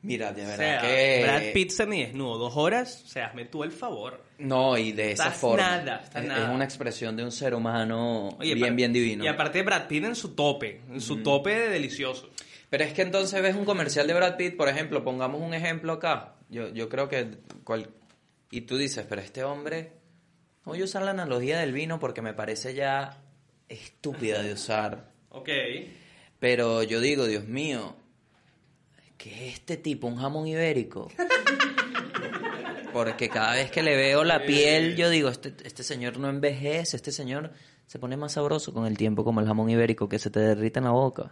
[0.03, 1.21] Mira, de O verdad sea, que...
[1.23, 4.21] Brad Pitt semidesnudo, dos horas, o sea, hazme tú el favor.
[4.37, 5.77] No, y de esa Estás forma.
[5.77, 6.43] nada, estás es, nada.
[6.49, 9.23] es una expresión de un ser humano Oye, bien, bien divino.
[9.23, 12.29] Y aparte Brad Pitt en su tope, en su tope de delicioso.
[12.69, 15.93] Pero es que entonces ves un comercial de Brad Pitt, por ejemplo, pongamos un ejemplo
[15.93, 16.35] acá.
[16.49, 17.29] Yo, yo creo que...
[17.63, 17.89] cual-
[18.51, 19.93] y tú dices, pero este hombre...
[20.65, 23.21] Voy a usar la analogía del vino porque me parece ya
[23.69, 25.11] estúpida de usar.
[25.29, 25.49] Ok.
[26.43, 27.95] Pero yo digo, Dios mío,
[29.17, 30.07] ¿qué es este tipo?
[30.07, 31.09] ¿Un jamón ibérico?
[32.91, 36.97] Porque cada vez que le veo la piel, yo digo, este, este señor no envejece,
[36.97, 37.53] este señor
[37.87, 40.81] se pone más sabroso con el tiempo como el jamón ibérico que se te derrita
[40.81, 41.31] en la boca.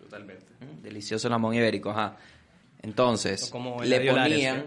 [0.00, 0.44] Totalmente.
[0.60, 2.18] Mm, Delicioso el jamón ibérico, ajá.
[2.82, 4.66] Entonces, como le ponían,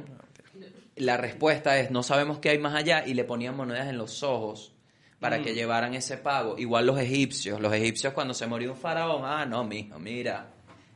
[0.96, 4.24] la respuesta es, no sabemos qué hay más allá, y le ponían monedas en los
[4.24, 4.74] ojos
[5.20, 5.44] para Mm.
[5.44, 6.58] que llevaran ese pago.
[6.58, 10.48] Igual los egipcios, los egipcios cuando se murió un faraón, ah, no, mijo, mira,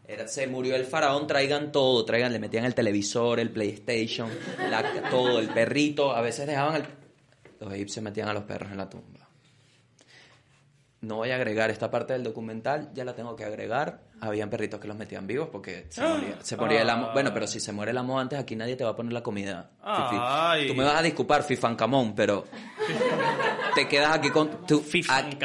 [0.07, 4.29] era- se murió el faraón, traigan todo, traigan, le metían el televisor, el PlayStation,
[4.69, 6.83] la- todo, el perrito, a veces dejaban el...
[7.59, 9.22] Los egipcios metían a los perros en la tumba.
[11.03, 13.99] No voy a agregar esta parte del documental, ya la tengo que agregar.
[14.21, 17.07] Habían perritos que los metían vivos porque se moría, se moría el amo.
[17.09, 17.13] Ah.
[17.13, 19.21] Bueno, pero si se muere el amo antes, aquí nadie te va a poner la
[19.21, 19.69] comida.
[19.83, 20.67] Ay.
[20.67, 22.45] Tú me vas a disculpar, Fifancamón, pero
[23.75, 24.79] te quedas aquí con tu,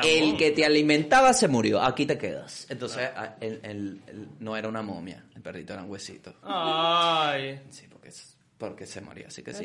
[0.05, 2.67] el que te alimentaba se murió, aquí te quedas.
[2.71, 6.35] Entonces, a- el- el- el- no era una momia, el perrito era un huesito.
[6.43, 7.61] Ay.
[7.71, 8.13] Sí, porque,
[8.59, 9.65] porque se moría, así que sí.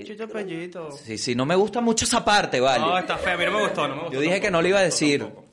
[0.91, 2.79] Sí, sí, no me gusta mucho esa parte, vale.
[2.83, 4.13] No, está feo, a mí no me gustó, no me gustó.
[4.15, 5.19] Yo dije que no lo iba a decir.
[5.21, 5.52] tampoco.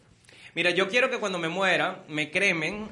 [0.55, 2.89] Mira, yo quiero que cuando me muera me cremen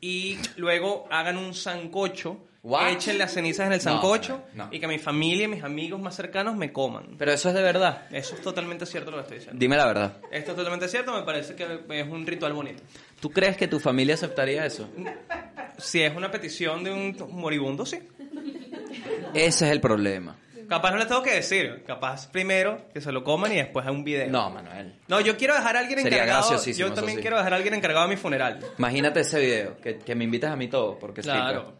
[0.00, 2.88] y luego hagan un sancocho, What?
[2.88, 4.74] echen las cenizas en el sancocho no, no.
[4.74, 7.14] y que mi familia y mis amigos más cercanos me coman.
[7.16, 8.06] Pero eso es de verdad.
[8.10, 9.58] Eso es totalmente cierto lo que estoy diciendo.
[9.60, 10.16] Dime la verdad.
[10.32, 12.82] Esto es totalmente cierto, me parece que es un ritual bonito.
[13.20, 14.88] ¿Tú crees que tu familia aceptaría eso?
[15.78, 18.00] Si es una petición de un moribundo, sí.
[19.34, 20.36] Ese es el problema.
[20.68, 21.84] Capaz no les tengo que decir.
[21.86, 24.28] Capaz primero que se lo coman y después hay un video.
[24.30, 24.94] No, Manuel.
[25.08, 26.48] No, yo quiero dejar a alguien Sería encargado.
[26.48, 27.22] graciosísimo, Yo eso también sí.
[27.22, 28.60] quiero dejar a alguien encargado de mi funeral.
[28.78, 31.74] Imagínate ese video, que, que me invitas a mí todo, porque sí, Claro.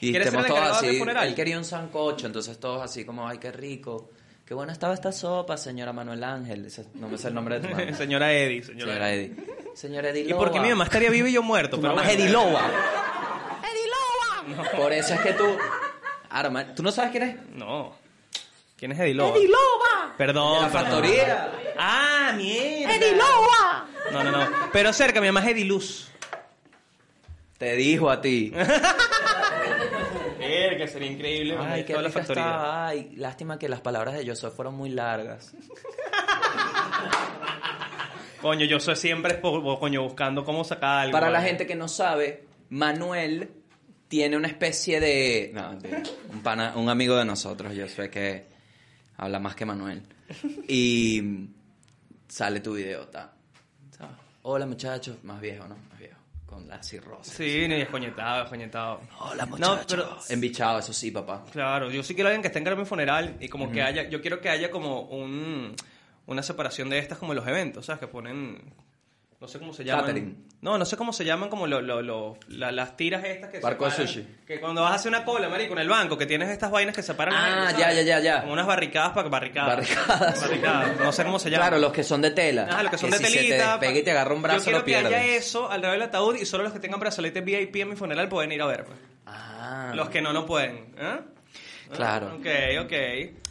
[0.00, 0.98] Y ¿Quieres ser estemos el todos encargado de mi así.
[0.98, 1.28] funeral?
[1.28, 4.10] Él quería un sancocho, entonces todos así como, ay, qué rico.
[4.44, 6.66] Qué buena estaba esta sopa, señora Manuel Ángel.
[6.66, 7.92] Ese- no me sé el nombre de tu mamá.
[7.94, 8.62] Señora Eddie.
[8.62, 9.36] Señora, Señora Eddie.
[9.74, 11.76] Señora Eddie ¿Y por qué mi mamá estaría viva y yo muerto?
[11.76, 12.22] Tu Pero mamá es bueno.
[12.24, 12.70] Eddie Loba.
[13.72, 14.70] ¡Eddie Loba!
[14.76, 15.44] Por eso es que tú...
[16.30, 17.36] Ahora, ¿tú no sabes quién es?
[17.54, 17.94] No.
[18.76, 19.36] ¿Quién es Eddie Loba?
[19.36, 20.14] ¡Eddie Loba!
[20.18, 20.54] Perdón.
[20.56, 21.52] De la factoría.
[21.78, 22.94] Ah, mierda.
[22.94, 23.86] ¡Eddie Loba!
[24.12, 24.48] No, no, no.
[24.72, 26.08] Pero cerca, mi mamá es Eddie Luz.
[27.58, 28.52] Te dijo a ti.
[30.76, 31.56] Que sería increíble.
[31.58, 32.42] Ay, qué la factoría.
[32.44, 32.86] estaba.
[32.88, 35.52] Ay, lástima que las palabras de Josué fueron muy largas.
[38.42, 41.12] Coño, yo soy siempre po- coño buscando cómo sacar algo.
[41.12, 41.48] Para la ¿vale?
[41.50, 43.50] gente que no sabe, Manuel
[44.08, 45.50] tiene una especie de...
[45.54, 45.70] No,
[46.32, 48.44] un, pana- un amigo de nosotros, Josué, que
[49.16, 50.02] habla más que Manuel.
[50.68, 51.48] Y
[52.28, 53.32] sale tu video, ta.
[53.96, 54.08] ta.
[54.42, 55.76] Hola muchachos, más viejo, ¿no?
[55.90, 57.32] Más viejo, con la cirrosis.
[57.32, 59.00] Sí, ni escoñetado, escoñetado.
[59.20, 59.86] Hola No, muchachos.
[59.88, 61.44] pero Embichado, eso sí, papá.
[61.52, 64.20] Claro, yo sí quiero alguien que esté en mi funeral y como que haya, yo
[64.20, 65.74] quiero que haya como un,
[66.26, 68.00] una separación de estas como los eventos, ¿sabes?
[68.00, 68.58] Que ponen,
[69.40, 70.04] no sé cómo se llaman.
[70.06, 70.46] Catering.
[70.62, 73.60] No, no sé cómo se llaman como lo, lo- lo- la- las tiras estas que
[73.60, 74.26] Barco de separan- sushi.
[74.46, 76.94] Que cuando vas a hacer una cola, marico, en el banco, que tienes estas vainas
[76.96, 78.40] que separan la Ah, ya, ya, ya, ya.
[78.40, 79.76] Como unas barricadas para barricadas.
[79.76, 80.40] Barricadas.
[80.40, 81.68] Barricadas, no sé cómo se llaman.
[81.68, 82.66] Claro, los que son de tela.
[82.70, 83.70] Ah, los que son de si se te telita.
[83.72, 85.46] despega y te agarra un brazo, Yo quiero lo que haya pierdes.
[85.46, 88.50] eso alrededor del ataúd y solo los que tengan brazalete VIP en mi funeral pueden
[88.52, 88.84] ir a ver.
[88.84, 88.98] pues.
[89.26, 90.94] Ah, Los que no, no pueden.
[90.98, 91.18] ¿eh?
[91.92, 92.34] Claro.
[92.36, 92.46] Ok,
[92.84, 92.92] ok.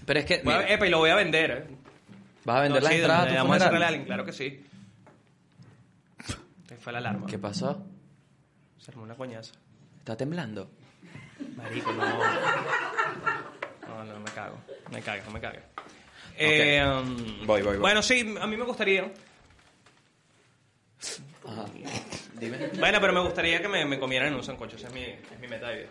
[0.06, 1.52] Pero es que, mira, epa, y lo voy a vender.
[1.52, 1.76] ¿eh?
[2.44, 4.26] ¿vas a vender No, las sí, entradas a le tu vamos a a alguien, claro
[4.26, 4.62] que sí.
[6.86, 7.26] Fue la alarma.
[7.26, 7.84] ¿Qué pasó?
[8.78, 9.56] Se armó una coñaza.
[9.98, 10.70] ¿Está temblando?
[11.56, 12.06] Marico, no.
[13.88, 14.56] No, no, me cago.
[14.92, 15.64] Me cagues, no me cagues.
[16.38, 17.16] Eh, um,
[17.48, 17.78] Voy, voy, voy.
[17.78, 19.12] Bueno, sí, a mí me gustaría.
[21.48, 21.66] Ajá.
[22.40, 22.68] Dime.
[22.78, 24.76] Bueno, pero me gustaría que me, me comieran en un sancocho.
[24.76, 25.90] Esa es mi, es mi meta de vida.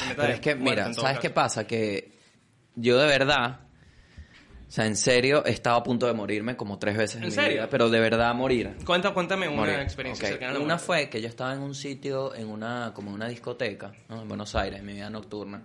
[0.00, 1.20] Mi meta Pero de es que, mira, ¿sabes caso.
[1.20, 1.66] qué pasa?
[1.66, 2.10] Que
[2.74, 3.60] yo de verdad,
[4.72, 7.34] sea, en serio, he estado a punto de morirme como tres veces en, ¿En mi
[7.34, 7.50] serio?
[7.52, 8.74] vida, pero de verdad morir.
[8.86, 9.78] Cuenta, cuéntame una Morir.
[9.80, 10.30] experiencia Ok.
[10.32, 10.50] cercana.
[10.50, 10.84] a la Una muerte.
[10.86, 14.22] fue que yo estaba en un sitio, en una, como una discoteca, ¿no?
[14.22, 15.62] en Buenos Aires, en mi vida nocturna.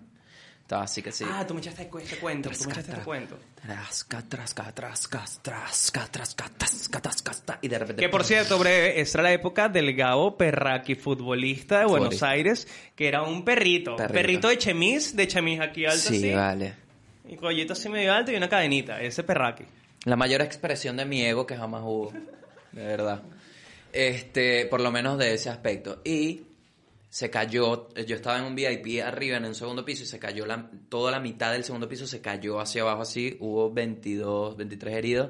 [0.62, 1.24] Estaba así que sí.
[1.26, 2.50] Ah, tú me echaste este cuento.
[2.50, 3.40] Tú me echaste este cuento.
[3.62, 8.02] Trasca, trasca, trasca, trasca, trasca, tasca, tasca, y de repente...
[8.02, 12.22] Que por cierto, breve, esta era la época del Gabo Perraqui, futbolista de Buenos.
[12.22, 12.68] Aires,
[12.98, 13.96] que era un perrito.
[13.96, 14.50] Perrito.
[14.50, 16.74] De chemis, de chemis aquí alto Sí, vale.
[17.30, 19.02] Y collito así medio alto y una cadenita.
[19.02, 19.66] Ese Perraqui.
[20.06, 22.12] La mayor expresión de mi ego que jamás hubo.
[22.72, 23.22] De verdad.
[23.94, 26.02] Este, por lo menos de ese aspecto.
[26.04, 26.44] Y
[27.10, 30.46] se cayó, yo estaba en un VIP arriba en un segundo piso y se cayó
[30.46, 34.96] la, toda la mitad del segundo piso, se cayó hacia abajo así, hubo 22, 23
[34.96, 35.30] heridos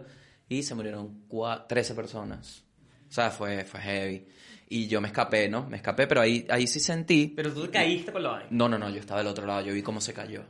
[0.50, 2.64] y se murieron cua- 13 personas.
[3.10, 4.28] O sea, fue, fue heavy.
[4.70, 5.66] Y yo me escapé, ¿no?
[5.70, 7.32] Me escapé, pero ahí, ahí sí sentí...
[7.34, 8.48] Pero tú te caíste con la vaina.
[8.50, 10.44] No, no, no, yo estaba del otro lado, yo vi cómo se cayó.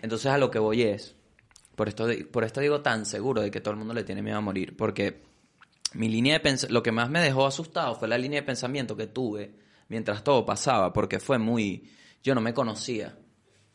[0.00, 1.14] Entonces a lo que voy es,
[1.76, 4.38] por esto, por esto digo tan seguro de que todo el mundo le tiene miedo
[4.38, 5.22] a morir, porque
[5.94, 8.96] mi línea de pens- lo que más me dejó asustado fue la línea de pensamiento
[8.96, 9.52] que tuve
[9.88, 11.90] mientras todo pasaba, porque fue muy,
[12.22, 13.18] yo no me conocía,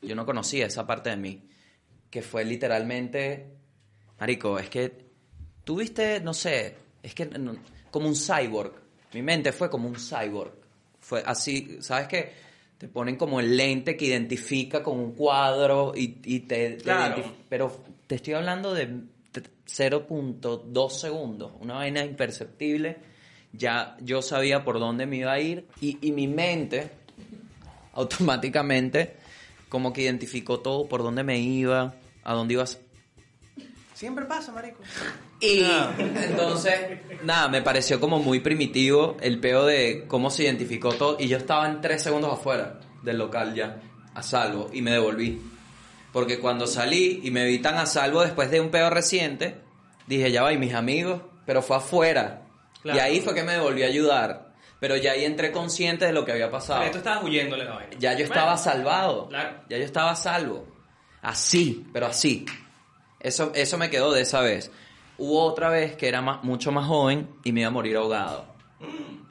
[0.01, 1.47] yo no conocía esa parte de mí,
[2.09, 3.51] que fue literalmente,
[4.19, 5.05] marico, es que
[5.63, 7.29] tuviste, no sé, es que
[7.91, 8.73] como un cyborg,
[9.13, 10.53] mi mente fue como un cyborg,
[10.99, 12.46] fue así, ¿sabes qué?
[12.77, 17.23] Te ponen como el lente que identifica con un cuadro y, y te, Claro.
[17.49, 18.85] pero te estoy hablando de
[19.31, 22.97] t- 0.2 segundos, una vaina imperceptible.
[23.53, 26.89] Ya yo sabía por dónde me iba a ir y, y mi mente
[27.93, 29.15] automáticamente
[29.69, 32.79] como que identificó todo, por dónde me iba, a dónde ibas.
[33.95, 34.83] Siempre pasa, marico.
[35.39, 35.93] Y Ah.
[35.97, 36.79] entonces,
[37.23, 41.17] nada, me pareció como muy primitivo el peo de cómo se identificó todo.
[41.19, 43.79] Y yo estaba en tres segundos afuera del local ya,
[44.15, 45.41] a salvo, y me devolví.
[46.11, 49.61] Porque cuando salí y me vi tan a salvo después de un peo reciente,
[50.07, 52.41] dije, ya va, y mis amigos, pero fue afuera.
[52.81, 52.97] Claro.
[52.97, 54.47] Y ahí fue que me devolví a ayudar.
[54.79, 56.79] Pero ya ahí entré consciente de lo que había pasado.
[56.81, 57.89] Pero tú estabas huyéndole la vaina.
[57.99, 59.27] Ya yo Bueno, estaba salvado.
[59.27, 59.57] Claro.
[59.69, 60.67] Ya yo estaba a salvo.
[61.21, 62.45] Así, pero así.
[63.19, 64.71] Eso, eso me quedó de esa vez.
[65.17, 68.45] Hubo otra vez que era más- mucho más joven y me iba a morir ahogado.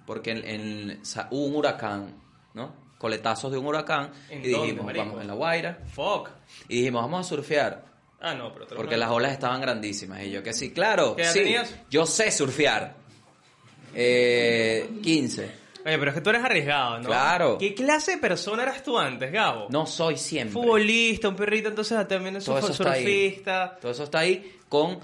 [0.07, 0.44] Porque en,
[0.90, 2.14] en- sa- hubo un huracán,
[2.55, 2.72] ¿no?
[2.99, 4.11] Coletazos de un huracán.
[4.31, 5.05] ¿En y dónde, dijimos, marico?
[5.07, 5.79] vamos en la Guaira.
[5.94, 6.31] Fuck.
[6.68, 7.85] Y dijimos, vamos a surfear.
[8.20, 8.66] Ah, no, pero...
[8.66, 10.22] te lo Porque las olas estaban grandísimas.
[10.25, 11.14] Y yo que sí, claro.
[11.14, 11.75] ¿Qué edad sí, tenías?
[11.90, 12.94] Yo sé surfear.
[13.94, 15.66] Eh, 15.
[15.85, 17.07] Oye, pero es que tú eres arriesgado, ¿no?
[17.07, 17.59] Claro.
[17.59, 19.68] ¿Qué clase de persona eras tú antes, Gabo?
[19.70, 20.53] No soy siempre.
[20.53, 23.03] Futbolista, un perrito, entonces también es eso está ahí.
[23.05, 23.79] surfista.
[23.81, 24.99] Todo eso está ahí con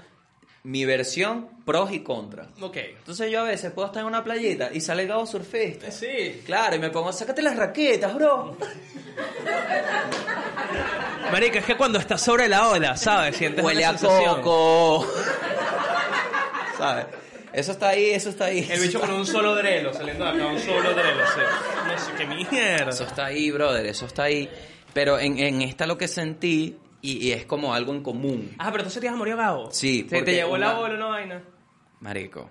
[0.63, 2.47] mi versión pros y contras.
[2.61, 2.77] Ok.
[2.77, 5.91] Entonces yo a veces puedo estar en una playita y sale el Gabo surfista.
[5.91, 6.41] Sí.
[6.45, 8.57] Claro, y me pongo, sácate las raquetas, bro.
[11.31, 13.35] Marica, es que cuando estás sobre la ola, ¿sabes?
[13.35, 15.07] Sientes Huele a coco.
[16.77, 17.05] ¿Sabes?
[17.51, 18.67] Eso está ahí, eso está ahí.
[18.69, 21.41] El bicho con un solo drelo, saliendo de acá, un solo drelo, sí.
[21.87, 22.89] No sé qué mierda.
[22.89, 24.49] Eso está ahí, brother, eso está ahí.
[24.93, 28.55] Pero en, en esta lo que sentí, y, y es como algo en común.
[28.57, 29.69] Ah, pero tú se te ibas a morir Gabo.
[29.71, 31.43] Sí, Te, te llevó la una- ola una vaina.
[31.99, 32.49] Marico.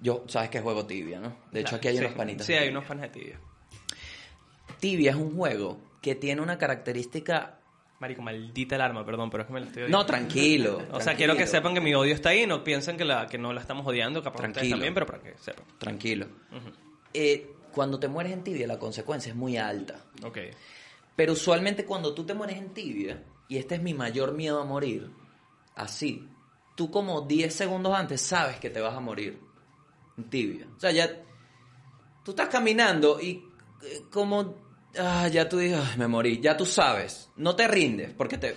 [0.00, 1.36] Yo, sabes que juego tibia, ¿no?
[1.52, 2.04] De hecho, aquí hay Sí.
[2.04, 2.46] unos panitas.
[2.46, 3.40] Sí, hay unos panes de tibia.
[4.80, 7.60] Tibia es un juego que tiene una característica.
[7.98, 10.06] Marico, maldita alarma, perdón, pero es que me la estoy No, odiando.
[10.06, 10.82] tranquilo.
[10.92, 13.38] O sea, quiero que sepan que mi odio está ahí, no piensen que, la, que
[13.38, 14.70] no la estamos odiando, capaz Tranquilo.
[14.76, 15.64] también, pero para que sepan.
[15.78, 16.26] Tranquilo.
[17.14, 20.04] Eh, cuando te mueres en tibia, la consecuencia es muy alta.
[20.22, 20.38] Ok.
[21.16, 24.64] Pero usualmente cuando tú te mueres en tibia, y este es mi mayor miedo a
[24.64, 25.10] morir,
[25.74, 26.28] así,
[26.76, 29.40] tú como 10 segundos antes sabes que te vas a morir
[30.18, 30.68] en tibia.
[30.76, 31.10] O sea, ya
[32.24, 33.42] tú estás caminando y
[33.82, 34.54] eh, como,
[34.98, 38.54] ah, ya tú dices, "Ay, me morí, ya tú sabes, no te rindes, porque te,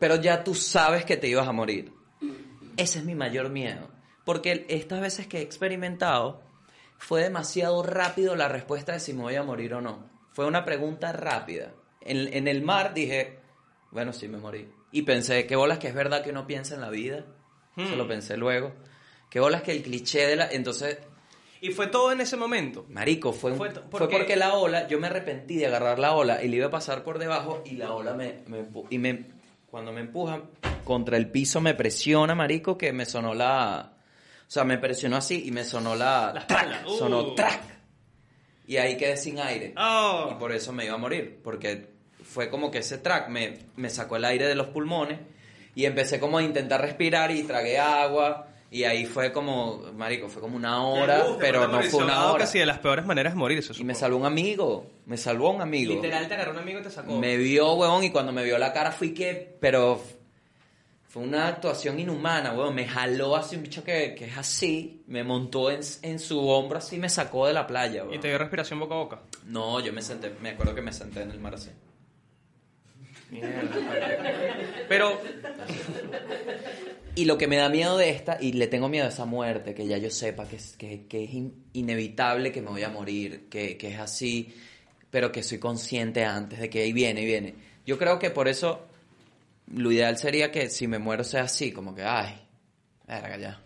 [0.00, 1.92] pero ya tú sabes que te ibas a morir.
[2.76, 3.88] Ese es mi mayor miedo,
[4.24, 6.42] porque estas veces que he experimentado,
[6.98, 10.13] fue demasiado rápido la respuesta de si me voy a morir o no.
[10.34, 11.72] Fue una pregunta rápida.
[12.02, 13.38] En, en el mar dije,
[13.90, 14.68] bueno, sí me morí.
[14.92, 17.24] Y pensé, qué bolas que es verdad que uno piensa en la vida.
[17.76, 17.98] Eso Hmm.
[17.98, 18.72] lo pensé luego.
[19.30, 20.48] Qué bolas que el cliché de la...
[20.50, 20.98] Entonces,
[21.60, 22.84] Y fue todo en ese momento.
[22.90, 26.48] marico, fue, un- Fue porque- la ola, yo me arrepentí de agarrar la ola y
[26.48, 28.44] le iba a pasar por debajo y la ola me...
[28.90, 29.26] y me,
[29.70, 30.42] cuando me empuja
[30.84, 33.92] contra el piso me presiona, marico, que me sonó la...
[34.46, 36.30] O sea, me presionó así y me sonó la...
[36.34, 36.88] La track, espalda.
[36.88, 36.98] Uh.
[36.98, 37.62] Sonó track.
[38.66, 39.74] Y ahí quedé sin aire.
[39.76, 40.28] Oh.
[40.32, 41.40] Y por eso me iba a morir.
[41.42, 41.88] Porque
[42.22, 45.18] fue como que ese track me, me sacó el aire de los pulmones.
[45.74, 48.48] Y empecé como a intentar respirar y tragué agua.
[48.70, 52.40] Y ahí fue como, marico, fue como una hora, pero no fue una hora.
[52.40, 54.90] Casi de las peores maneras de morir, eso Y me salvó un amigo.
[55.06, 55.94] Me salvó un amigo.
[55.94, 57.16] Literal, te agarró un amigo y te sacó.
[57.16, 59.56] Me vio, huevón, y cuando me vio la cara fui que...
[59.60, 60.02] Pero
[61.14, 62.74] fue una actuación inhumana, huevón.
[62.74, 65.04] Me jaló así un bicho que, que es así.
[65.06, 68.20] Me montó en, en su hombro así y me sacó de la playa, Y huevón.
[68.20, 69.22] te dio respiración boca a boca.
[69.46, 71.70] No, yo me senté, me acuerdo que me senté en el mar así.
[74.88, 75.20] Pero,
[77.14, 79.72] Y lo que me da miedo de esta, y le tengo miedo a esa muerte,
[79.72, 82.88] que ya yo sepa que es, que, que es in- inevitable que me voy a
[82.88, 84.52] morir, que, que es así,
[85.12, 87.54] pero que soy consciente antes de que ahí viene, y viene.
[87.86, 88.88] Yo creo que por eso
[89.72, 92.34] lo ideal sería que si me muero sea así, como que, ay,
[93.06, 93.60] verga ya.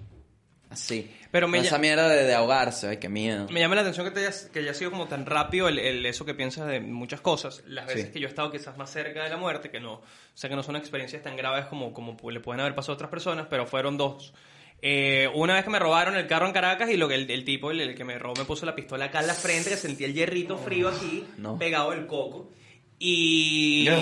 [0.71, 1.11] Así.
[1.31, 3.47] Pero me No esa mierda de, de ahogarse, ay, qué miedo.
[3.51, 6.05] me llama la atención que, te hayas, que haya sido como tan rápido el, el-
[6.05, 7.63] eso que piensas de muchas cosas.
[7.67, 8.13] Las veces Sí.
[8.13, 10.03] que yo he estado quizás más cerca de la muerte, que no, o
[10.35, 13.11] sea, que no son experiencias tan graves como, como le pueden haber pasado a otras
[13.11, 14.35] personas, pero fueron dos.
[14.83, 17.45] Eh, una vez que me robaron el carro en Caracas y lo que el, el
[17.45, 19.77] tipo, el, el que me robó, me puso la pistola acá en la frente, que
[19.77, 21.59] sentí el hierrito frío aquí, no.
[21.59, 22.51] pegado del coco.
[22.99, 23.99] Y, Ya.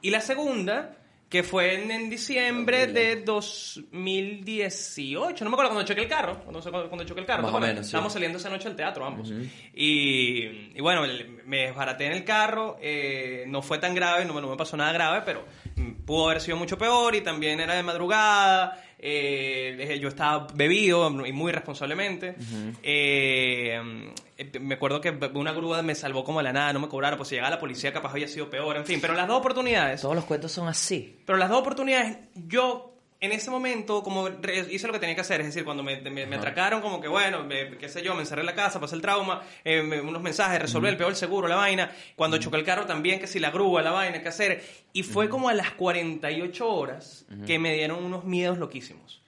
[0.00, 0.96] y la segunda,
[1.30, 6.60] que fue en, en diciembre de 2018, no me acuerdo cuando choqué el carro, cuando,
[6.88, 7.42] cuando choqué el carro.
[7.44, 7.90] Más ¿te o menos, sí.
[7.90, 9.30] Estábamos saliendo esa noche al teatro ambos.
[9.74, 11.02] y, y bueno,
[11.46, 14.76] me desbaraté en el carro, eh, no fue tan grave, no, me- no me pasó
[14.76, 15.44] nada grave, pero
[15.76, 21.08] mm, pudo haber sido mucho peor y también era de madrugada, eh, yo estaba bebido
[21.26, 22.34] y muy responsablemente.
[22.82, 23.80] Eh,
[24.36, 27.16] eh, me acuerdo que una grúa me salvó como de la nada, no me cobraron,
[27.16, 30.00] pues si llegaba la policía capaz había sido peor, en fin, pero las dos oportunidades
[30.00, 31.18] Todos los cuentos son así.
[31.24, 32.89] pero las dos oportunidades, yo
[33.22, 34.28] en ese momento como
[34.70, 37.08] hice lo que tenía que hacer, es decir, cuando me, me- me atracaron, como que
[37.08, 40.22] bueno, me- qué sé yo, me encerré en la casa, pasé el trauma, eh, unos
[40.22, 41.90] mensajes, resolver el peor, seguro, la vaina.
[42.16, 44.64] Cuando choqué el carro también, que si la grúa, la vaina, qué hacer.
[44.94, 49.20] Y fue como a las 48 horas que me dieron unos miedos loquísimos.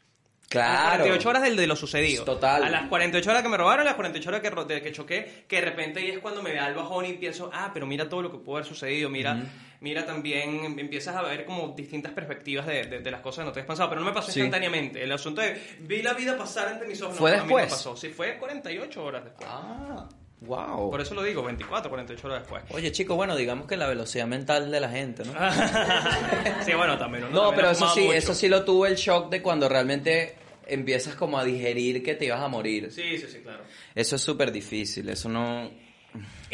[0.53, 0.91] A las Claro.
[1.05, 2.25] 48 horas del de lo sucedido.
[2.25, 2.63] Total.
[2.63, 5.45] A las 48 horas que me robaron, a las 48 horas que, ro- que choqué,
[5.49, 8.07] que de repente ahí es cuando me da el bajón y pienso, ah, pero mira
[8.09, 9.39] todo lo que pudo haber sucedido, mira,
[9.83, 13.47] mira también, em- empiezas a ver como distintas perspectivas de, de- de las cosas que
[13.49, 14.41] no te has pensado, pero no me pasó Sí.
[14.41, 15.03] instantáneamente.
[15.03, 17.15] El asunto de, vi la vida pasar ante mis ojos.
[17.17, 17.67] no, ¿Fue a mí no después?
[17.71, 19.49] pasó, sí, fue 48 horas después.
[19.51, 20.09] Ah,
[20.41, 20.91] wow.
[20.91, 22.63] Por eso lo digo, 24, 48 horas después.
[22.71, 25.33] Oye, chicos, bueno, digamos que la velocidad mental de la gente, ¿no?
[26.65, 27.25] sí, bueno, también.
[27.31, 28.13] No, también pero eso sí, mucho.
[28.15, 30.37] eso sí lo tuve el shock de cuando realmente
[30.67, 32.91] empiezas como a digerir que te ibas a morir.
[32.93, 33.65] Sí, sí, sí, claro.
[33.95, 35.71] Eso es súper difícil, eso no...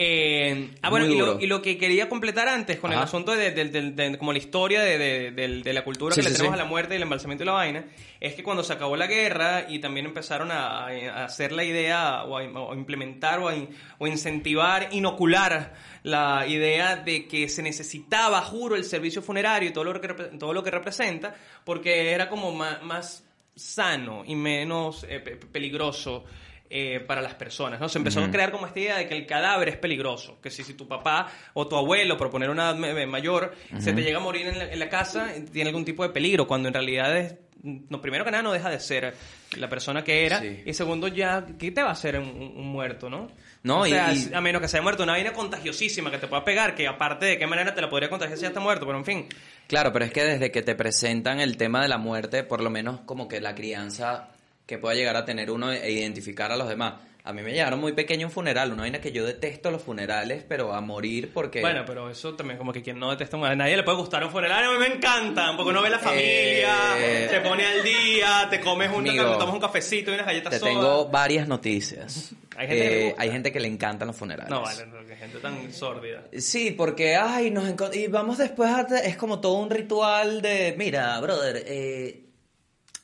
[0.01, 1.41] Eh, ah, bueno, y lo, duro.
[1.41, 4.39] y lo que quería completar antes con el asunto de, de- de- de- como la
[4.39, 6.61] historia de, la cultura Sí, que le tenemos sí.
[6.61, 7.85] a la muerte y el embalsamiento y la vaina,
[8.21, 12.23] es que cuando se acabó la guerra y también empezaron a, a hacer la idea
[12.25, 13.55] o a, o a implementar o a,
[13.99, 19.83] o incentivar, inocular la idea de que se necesitaba, juro, el servicio funerario y todo
[19.85, 21.35] lo que, repre- todo lo que representa,
[21.65, 23.25] porque era como más,
[23.57, 26.25] sano y menos eh, pe- peligroso
[26.71, 27.89] eh, para las personas, ¿no?
[27.89, 30.63] Se empezó a crear como esta idea de que el cadáver es peligroso, que si,
[30.65, 34.21] si tu papá o tu abuelo, por poner una edad mayor, se te llega a
[34.23, 37.17] morir en la, en la casa, eh, tiene algún tipo de peligro, cuando en realidad
[37.17, 39.15] es, no, primero que nada no deja de ser
[39.57, 40.63] la persona que era, Sí.
[40.67, 43.31] y segundo ya, ¿qué te va a hacer un, muerto, no?
[43.63, 46.29] No, o y- sea, y- a menos que sea muerto, una vaina contagiosísima que te
[46.29, 48.87] pueda pegar, que aparte de qué manera te la podría contagiar si ya está muerto,
[48.87, 49.27] pero en fin.
[49.67, 52.71] Claro, pero es que desde que te presentan el tema de la muerte, por lo
[52.71, 54.29] menos como que la crianza
[54.69, 56.95] que pueda llegar a tener uno e identificar a los demás.
[57.25, 60.45] A mí me llegaron muy pequeño un funeral, una vaina que yo detesto los funerales,
[60.49, 61.61] pero a morir porque...
[61.61, 64.23] Bueno, pero eso también como que quien no detesta un- a nadie le puede gustar
[64.25, 67.83] un funeral, a mí me encantan, porque uno ve la familia, Eh, se pone al
[67.83, 70.71] día, te comes un, amigo, te tomas un cafecito y unas galletas te soda.
[70.71, 72.33] tengo varias noticias.
[72.57, 74.51] Hay gente que le Eh, hay gente que le encantan los funerales.
[74.51, 76.25] No, vale, no, que gente tan sórdida.
[76.39, 78.87] Sí, porque, ay, nos y vamos después a...
[79.05, 82.25] Es como todo un ritual de, mira, brother, eh,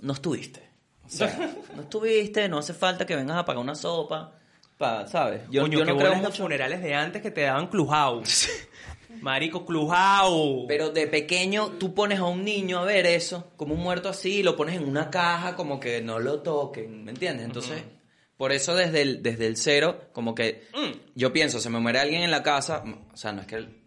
[0.01, 0.64] no estuviste.
[1.07, 4.39] O sea, no estuviste, no hace falta que vengas a pagar una sopa,
[4.79, 5.43] pa, ¿sabes?
[5.51, 8.23] Yo, Coño, yo que no creo bolas los funerales de antes que te daban clujau.
[9.21, 10.67] Marico, clujau.
[10.67, 14.37] Pero de pequeño tú pones a un niño a ver eso, como un muerto así,
[14.39, 17.47] y lo pones en una caja, como que no lo toquen, ¿me entiendes?
[17.47, 17.83] Entonces,
[18.37, 20.99] por eso desde el, desde el cero, como que Mm.
[21.15, 22.83] yo pienso, se me muere alguien en la casa,
[23.13, 23.83] o sea, no es que, el-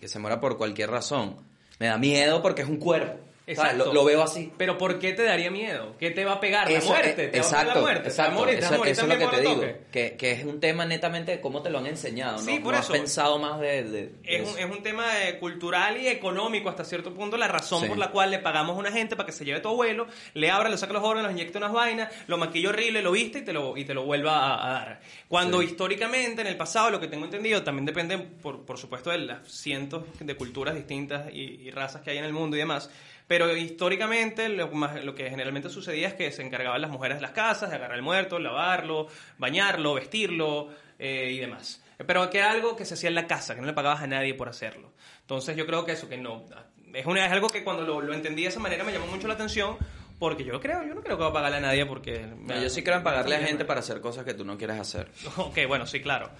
[0.00, 1.36] que se muera por cualquier razón,
[1.78, 3.84] me da miedo porque es un cuerpo, Exacto.
[3.86, 4.50] Lo, lo veo así.
[4.56, 5.94] Pero ¿por qué te daría miedo?
[5.98, 6.70] ¿Qué te va a pegar?
[6.70, 7.10] La Eso, muerte.
[7.10, 8.00] eh, Te va a exacto, pegar la muerte.
[8.00, 9.40] te va a exacto, morir, te vas a eso, morir eso es lo que te
[9.42, 12.64] digo, que, que es un tema netamente de cómo te lo han enseñado, Sí, ¿no?
[12.64, 12.92] por No eso.
[12.92, 13.84] has pensado más de...
[13.84, 17.48] de- de Es un, es un tema eh, cultural y económico hasta cierto punto la
[17.48, 17.88] razón Sí.
[17.88, 20.06] por la cual le pagamos a una gente para que se lleve a tu abuelo,
[20.32, 23.40] le abra, le saque los órganos, le inyecte unas vainas, lo maquille horrible, lo viste
[23.40, 25.00] y te lo, y te lo vuelva a, a dar.
[25.28, 25.66] Cuando Sí.
[25.66, 29.46] históricamente, en el pasado, lo que tengo entendido, también depende, por, por supuesto, de las
[29.52, 32.88] cientos de culturas distintas y, y razas que hay en el mundo y demás.
[33.26, 37.22] Pero históricamente lo, más- lo que generalmente sucedía es que se encargaban las mujeres de
[37.22, 39.06] las casas de agarrar el muerto, lavarlo,
[39.38, 40.68] bañarlo, vestirlo
[40.98, 41.82] eh, y demás.
[42.06, 44.06] Pero que era algo que se hacía en la casa, que no le pagabas a
[44.06, 44.92] nadie por hacerlo.
[45.20, 46.44] Entonces yo creo que eso, que no...
[46.92, 49.26] Es, una, es algo que cuando lo, lo entendí de esa manera me llamó mucho
[49.26, 49.76] la atención
[50.18, 52.26] porque yo creo, yo no creo que va a pagarle a nadie porque...
[52.38, 54.78] No, yo sí creo en pagarle a gente para hacer cosas que tú no quieres
[54.78, 55.08] hacer.
[55.36, 56.30] Ok, bueno, sí, claro.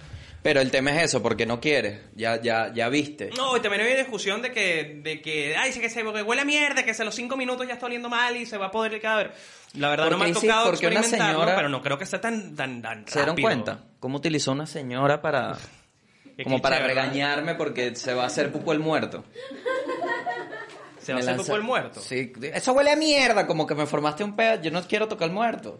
[0.45, 2.01] Pero el tema es eso, porque no quieres.
[2.13, 3.31] Ya, ya, ya viste.
[3.35, 6.43] No, y también hay discusión de que, de que, ay, sí que se que huele
[6.43, 8.71] a mierda, que a los cinco minutos ya está oliendo mal y se va a
[8.71, 9.33] poder el cadáver.
[9.73, 11.97] La verdad no me ha Porque sí, tocado porque una experimentarlo, señora- pero no creo
[11.97, 13.47] que sea tan, tan, tan ¿Se dieron rápido.
[13.47, 13.83] cuenta?
[13.99, 15.57] ¿Cómo utilizó una señora para...
[16.43, 19.25] Como para regañarme porque se va a hacer pupo el muerto?
[20.99, 21.99] Se va a hacer poco el muerto.
[22.01, 25.27] Sí, eso huele a mierda, como que me formaste un pedo, yo no quiero tocar
[25.29, 25.79] al muerto.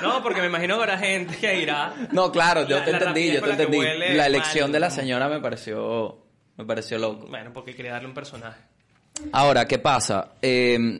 [0.02, 1.94] No, porque me imagino que habrá gente que irá.
[2.12, 3.78] No, claro, yo La- te la entendí, yo te entendí.
[3.80, 4.72] La elección mal.
[4.72, 6.18] de la señora me pareció
[6.56, 7.26] me pareció loco.
[7.28, 8.60] Bueno, porque quería darle un personaje.
[9.32, 10.32] Ahora, ¿qué pasa?
[10.42, 10.98] Eh,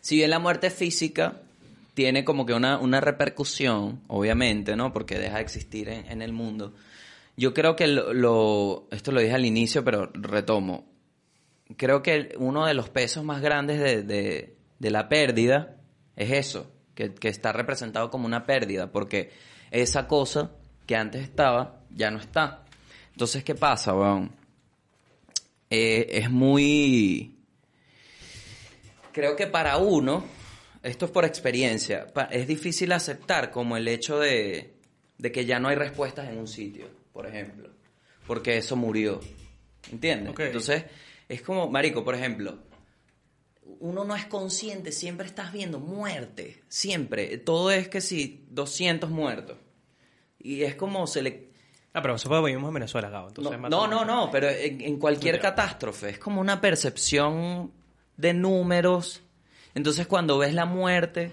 [0.00, 1.36] si bien la muerte física
[1.94, 4.92] tiene como que una, una repercusión, obviamente, ¿no?
[4.92, 6.74] Porque deja de existir en, en el mundo.
[7.36, 10.86] Yo creo que lo, lo- esto lo dije al inicio, pero retomo.
[11.76, 15.76] Creo que uno de los pesos más grandes de, de- de la pérdida
[16.16, 16.70] es eso,
[17.10, 19.30] que, que está representado como una pérdida, porque
[19.70, 20.52] esa cosa
[20.86, 22.64] que antes estaba ya no está.
[23.12, 24.32] Entonces, ¿qué pasa, weón?
[25.70, 27.36] Eh, es muy...
[29.12, 30.24] Creo que para uno,
[30.82, 34.74] esto es por experiencia, es difícil aceptar como el hecho de,
[35.18, 37.68] de que ya no hay respuestas en un sitio, por ejemplo,
[38.26, 39.20] porque eso murió.
[39.90, 40.34] ¿Entiendes?
[40.38, 40.84] Entonces,
[41.28, 42.58] es como, Marico, por ejemplo,
[43.64, 47.38] uno no es consciente, siempre estás viendo muerte, siempre.
[47.38, 49.56] Todo es que sí, 200 muertos.
[50.38, 51.52] Y es como se le...
[51.94, 53.28] Ah, pero fue vivimos en Venezuela, Gabo.
[53.28, 57.70] Entonces No, no, no, no, pero en, en cualquier catástrofe es como una percepción
[58.16, 59.22] de números.
[59.74, 61.32] Entonces cuando ves la muerte,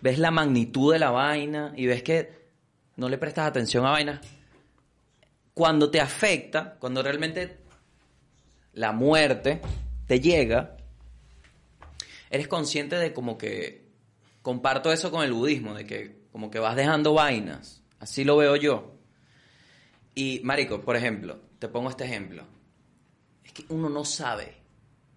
[0.00, 2.46] ves la magnitud de la vaina y ves que
[2.96, 4.20] no le prestas atención a vainas.
[5.52, 7.58] Cuando te afecta, cuando realmente
[8.72, 9.60] la muerte
[10.06, 10.75] te llega,
[12.36, 13.86] eres consciente de como que
[14.42, 17.82] comparto eso con el budismo, de que como que vas dejando vainas.
[17.98, 18.94] Así lo veo yo.
[20.14, 22.44] Y, Marico, por ejemplo, te pongo este ejemplo.
[23.44, 24.54] Es que uno no sabe.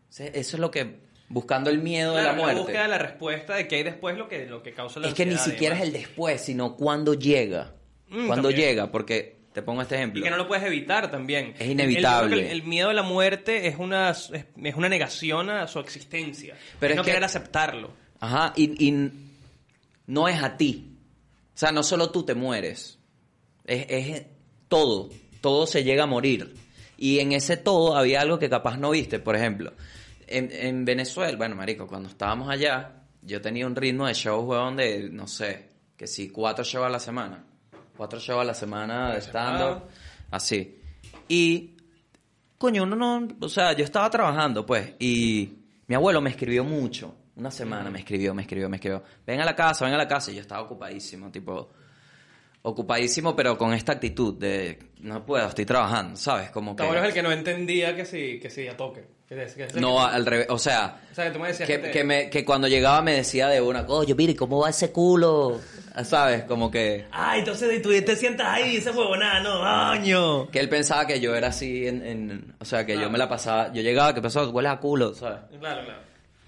[0.10, 1.08] O sea, Eso es lo que.
[1.32, 2.60] Buscando el miedo de la muerte.
[2.62, 5.14] búsqueda de la respuesta de qué hay después lo que, lo que causa la es
[5.14, 7.76] que ni siquiera es el después, sino cuando llega.
[8.08, 8.70] Mm, Cuando también.
[8.70, 10.20] llega, porque te pongo este ejemplo.
[10.20, 11.54] Y que no lo puedes evitar también.
[11.60, 12.36] Es inevitable.
[12.38, 14.32] El, el- el miedo a la muerte es una, es,
[14.64, 16.56] es una negación a su existencia.
[16.80, 17.92] Pero es es no que- querer aceptarlo.
[18.20, 19.12] Ajá, y, y
[20.08, 20.96] no es a ti.
[21.56, 22.98] O sea, no solo tú te mueres.
[23.66, 24.26] Es, es
[24.68, 25.10] todo.
[25.42, 26.56] Todo se llega a morir.
[26.98, 29.20] Y en ese todo había algo que capaz no viste.
[29.20, 29.74] Por ejemplo,
[30.28, 34.76] en, en Venezuela, bueno, marico, cuando estábamos allá, yo tenía un ritmo de show, huevón,
[34.76, 37.46] de, no sé, que si cuatro shows a la semana.
[38.00, 39.90] Cuatro shows a la semana de stand-up.
[40.32, 40.80] Así.
[41.28, 41.76] Y
[42.58, 47.14] coño, uno no, o sea, yo estaba trabajando, pues, y mi abuelo me escribió mucho.
[47.36, 49.04] Una semana me escribió, me escribió, me escribió.
[49.28, 50.32] Ven a la casa, ven a la casa.
[50.32, 51.72] Y yo estaba ocupadísimo, tipo,
[52.62, 56.52] ocupadísimo, pero con esta actitud de, no puedo, estoy trabajando, ¿sabes?
[56.52, 57.20] Como Tu abuelo es el que...
[57.20, 59.19] que no entendía que sí, que sí, a toque.
[59.76, 62.04] No, al revés, o sea, O sea, que tú me decías que, que te- que
[62.04, 65.60] me, que cuando llegaba me decía de una, oye, mire, ¿cómo va ese culo?
[66.04, 66.46] ¿Sabes?
[66.46, 67.06] Como que...
[67.12, 70.50] Ah, entonces tú te sientas ahí, ese huevonada, no, año.
[70.50, 72.04] Que él pensaba que yo era así en...
[72.06, 73.12] en- o sea, que yo Claro.
[73.12, 73.72] me la pasaba...
[73.72, 74.50] Yo llegaba, que pasó?
[74.50, 75.42] Huele a culo, ¿sabes?
[75.60, 76.00] Claro, claro.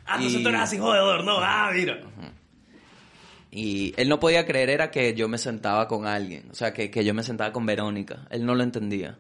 [0.08, 2.00] Ah, Y- entonces tú eres así jodedor, no, ah, mira.
[3.52, 6.90] Y él no podía creer era que yo me sentaba con alguien, o sea, que,
[6.90, 8.26] que yo me sentaba con Verónica.
[8.30, 9.18] Él no lo entendía.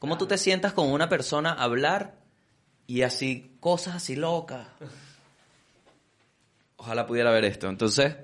[0.00, 2.14] ¿Cómo tú te sientas con una persona a hablar
[2.90, 4.66] y así, cosas así locas?
[6.76, 7.68] Ojalá pudiera ver esto.
[7.68, 8.16] Entonces,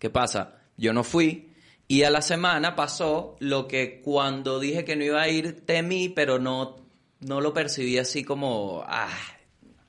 [0.00, 0.58] ¿qué pasa?
[0.76, 1.52] Yo no fui
[1.86, 6.08] y a la semana pasó lo que cuando dije que no iba a ir temí,
[6.08, 6.78] pero no,
[7.20, 9.16] no lo percibí así como, ah,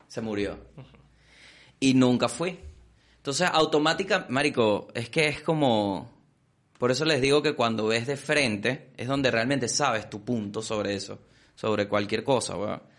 [0.07, 0.59] se murió.
[1.79, 2.59] Y nunca fui.
[3.17, 6.21] Entonces, automática, marico, es que es como...
[6.77, 10.61] Por eso les digo que cuando ves de frente es donde realmente sabes tu punto
[10.61, 11.17] sobre eso,
[11.55, 12.90] sobre cualquier cosa, weón.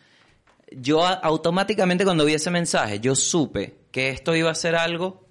[0.80, 5.26] Yo automáticamente cuando vi ese mensaje, yo supe que esto iba a ser algo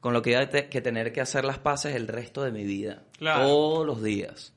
[0.00, 2.52] con lo que iba a te- que tener que hacer las paces el resto de
[2.52, 3.02] mi vida.
[3.18, 3.46] Claro.
[3.46, 4.52] Todos los días.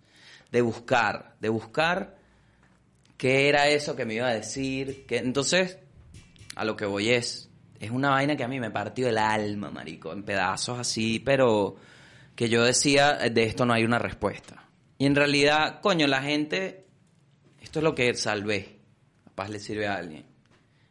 [0.51, 2.17] De buscar, de buscar
[3.17, 5.05] qué era eso que me iba a decir.
[5.05, 5.17] Que...
[5.17, 5.79] Entonces,
[6.55, 9.71] a lo que voy es, es una vaina que a mí me partió el alma,
[9.71, 11.75] marico, en pedazos así, pero
[12.35, 14.65] que yo decía, de esto no hay una respuesta.
[14.97, 16.85] Y en realidad, coño, la gente,
[17.61, 18.79] esto es lo que salvé,
[19.23, 20.28] capaz le sirve a alguien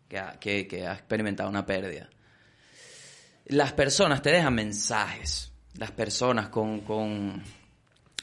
[0.09, 2.09] que ha, experimentado una pérdida.
[3.47, 7.43] Las personas te dejan mensajes, las personas con, con,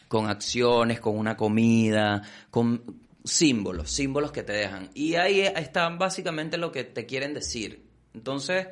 [0.07, 4.89] con acciones, con una comida, con símbolos, símbolos que te dejan.
[4.93, 7.83] Y ahí están básicamente lo que te quieren decir.
[8.13, 8.67] Entonces,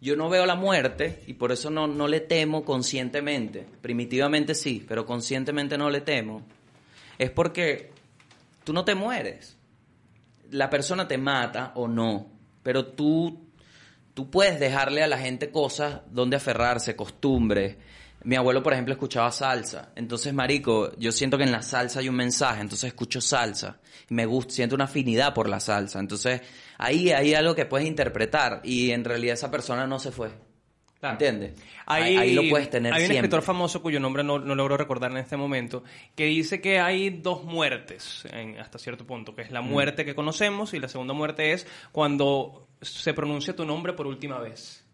[0.00, 3.66] yo no veo la muerte y por eso no, no le temo conscientemente.
[3.80, 6.42] Primitivamente sí, pero conscientemente no le temo.
[7.18, 7.90] Es porque
[8.64, 9.57] tú no te mueres.
[10.50, 12.30] La persona te mata o no,
[12.62, 13.50] pero tú,
[14.14, 17.76] tú puedes dejarle a la gente cosas donde aferrarse, costumbres.
[18.24, 19.92] Mi abuelo, por ejemplo, escuchaba salsa.
[19.94, 23.78] Entonces, marico, yo siento que en la salsa hay un mensaje, entonces escucho salsa.
[24.08, 26.00] Me gusta, siento una afinidad por la salsa.
[26.00, 26.40] Entonces,
[26.78, 30.47] ahí hay algo que puedes interpretar y en realidad esa persona no se fue.
[31.00, 31.12] Claro.
[31.14, 31.52] ¿Entiendes?
[31.86, 33.18] Hay, ahí, ahí lo puedes tener Hay un siempre.
[33.18, 35.84] escritor famoso cuyo nombre no, no logro recordar en este momento,
[36.16, 39.54] que dice que hay dos muertes en- hasta cierto punto, que es Mm.
[39.54, 44.06] la muerte que conocemos y la segunda muerte es cuando se pronuncia tu nombre por
[44.08, 44.84] última vez.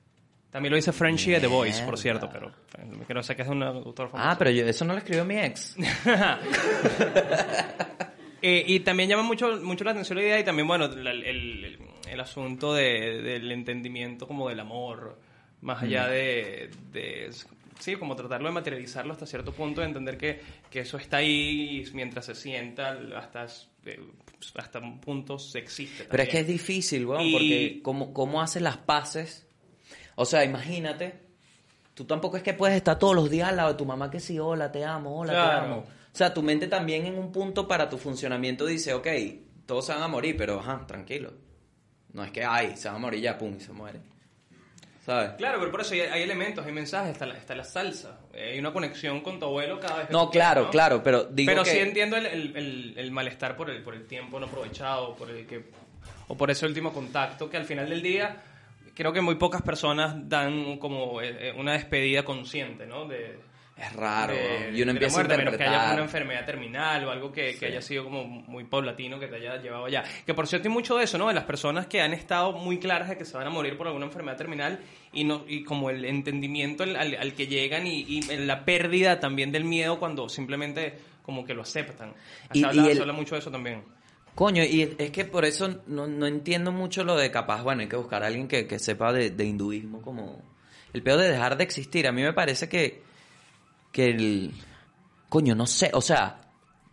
[0.51, 2.49] También lo dice Frenchy de The Voice, por cierto, pero
[2.79, 4.31] eh, que no sé que es un autor famoso.
[4.31, 5.75] Ah, pero yo, eso no lo escribió mi ex.
[8.47, 11.79] Eh, y también llama mucho, mucho la atención la idea y también, bueno, el, el-
[12.11, 15.19] el asunto de- del entendimiento como del amor,
[15.65, 17.31] más allá de, de-
[17.81, 20.41] Sí, como tratarlo de materializarlo hasta cierto punto, de entender que,
[20.71, 23.47] que eso está ahí y mientras se sienta, hasta,
[23.85, 24.01] eh,
[24.55, 26.05] hasta un punto se existe.
[26.05, 29.47] Pero es que es difícil, weón, Y- porque ¿cómo, ¿cómo haces las paces?
[30.15, 31.15] O sea, imagínate,
[31.95, 34.21] tú tampoco es que puedes estar todos los días al lado de tu mamá que
[34.21, 35.77] sí, hola, te amo, hola, te amo.
[35.79, 39.09] O sea, tu mente también en un punto para tu funcionamiento dice, ok,
[39.67, 41.33] todos se van a morir, pero ajá, tranquilo.
[42.13, 43.99] No es que, ay, se va a morir ya, pum, y se muere.
[45.05, 45.33] ¿Sabes?
[45.37, 48.21] Claro, pero por eso hay, hay elementos, hay mensajes, está la, está la salsa.
[48.35, 50.71] Hay una conexión con tu abuelo cada vez que No, claro, ¿no?
[50.71, 51.71] claro, pero digo pero que...
[51.71, 55.29] sí entiendo el, el- el- el malestar por el, por el tiempo no aprovechado, por
[55.31, 55.65] el que,
[56.29, 58.37] o por ese último contacto, que al final del día
[58.95, 63.07] creo que muy pocas personas dan como eh, eh, una despedida consciente, ¿no?
[63.07, 63.39] De,
[63.77, 65.95] Es raro, de- y uno empieza muerte, a a menos que haya interpretar.
[65.95, 69.57] una enfermedad terminal o algo que, que haya sido como muy paulatino que te haya
[69.61, 70.05] llevado allá.
[70.25, 71.27] Que por cierto hay mucho de eso, ¿no?
[71.27, 73.89] De las personas que han estado muy claras de que se van a morir por
[73.89, 74.79] alguna enfermedad terminal
[75.13, 79.19] y no y como el entendimiento al, al- al que llegan y, y la pérdida
[79.19, 82.15] también del miedo cuando simplemente como que lo aceptan.
[82.53, 83.83] Y- se, habla, el- se habla mucho de eso también.
[84.37, 87.89] Coño, y es que por eso no, no entiendo mucho lo de capaz, bueno, hay
[87.89, 90.43] que buscar a alguien que, que sepa de, de hinduismo como...
[90.93, 92.07] El peor de dejar de existir.
[92.07, 93.03] A mí me parece que,
[93.95, 94.53] que el...
[95.29, 96.41] coño, no sé, o sea,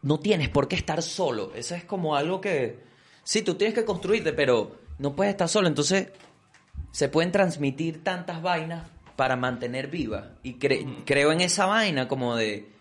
[0.03, 1.51] no tienes por qué estar solo.
[1.55, 2.79] Eso es como algo que,
[3.23, 5.67] sí, tú tienes que construirte, pero no puedes estar solo.
[5.67, 6.09] Entonces,
[6.91, 10.33] se pueden transmitir tantas vainas para mantener viva.
[10.43, 12.71] Y cre- creo en esa vaina como de,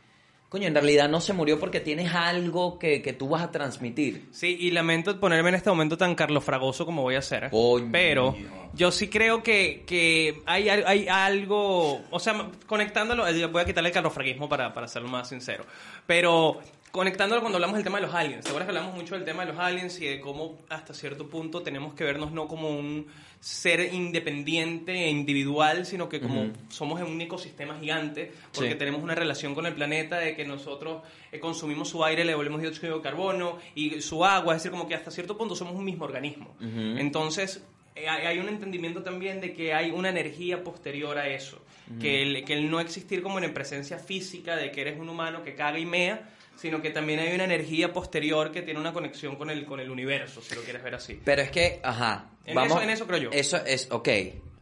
[0.50, 4.26] coño, en realidad no se murió porque tienes algo que, que tú vas a transmitir.
[4.32, 7.48] Sí, y lamento ponerme en este momento tan Carlos Fragoso como voy a hacer.
[7.50, 7.88] Coño.
[7.92, 8.36] Pero
[8.74, 12.02] yo sí creo que, que hay, hay algo.
[12.10, 13.26] O sea, conectándolo.
[13.26, 15.64] eh, Voy a quitarle el carlofraguismo para, para serlo más sincero.
[16.06, 16.60] Pero
[16.90, 18.42] conectándolo cuando hablamos del tema de los aliens.
[18.44, 21.28] ¿Te acuerdas que hablamos mucho del tema de los aliens y de cómo hasta cierto
[21.28, 23.06] punto tenemos que vernos no como un
[23.38, 28.76] ser independiente e individual, sino que como somos en un ecosistema gigante, porque Sí.
[28.78, 32.60] tenemos una relación con el planeta de que nosotros eh, consumimos su aire, le devolvemos
[32.60, 35.84] dióxido de carbono y su agua, es decir, como que hasta cierto punto somos un
[35.84, 36.54] mismo organismo.
[36.60, 37.62] Entonces,
[38.08, 41.58] hay un entendimiento también de que hay una energía posterior a eso,
[42.00, 45.42] que, el, que el no existir como en presencia física de que eres un humano
[45.42, 49.36] que caga y mea, sino que también hay una energía posterior que tiene una conexión
[49.36, 51.20] con el, con el universo, si lo quieres ver así.
[51.24, 52.30] Pero es que, ajá.
[52.44, 53.30] En eso- en eso creo yo.
[53.32, 54.08] Eso es, ok,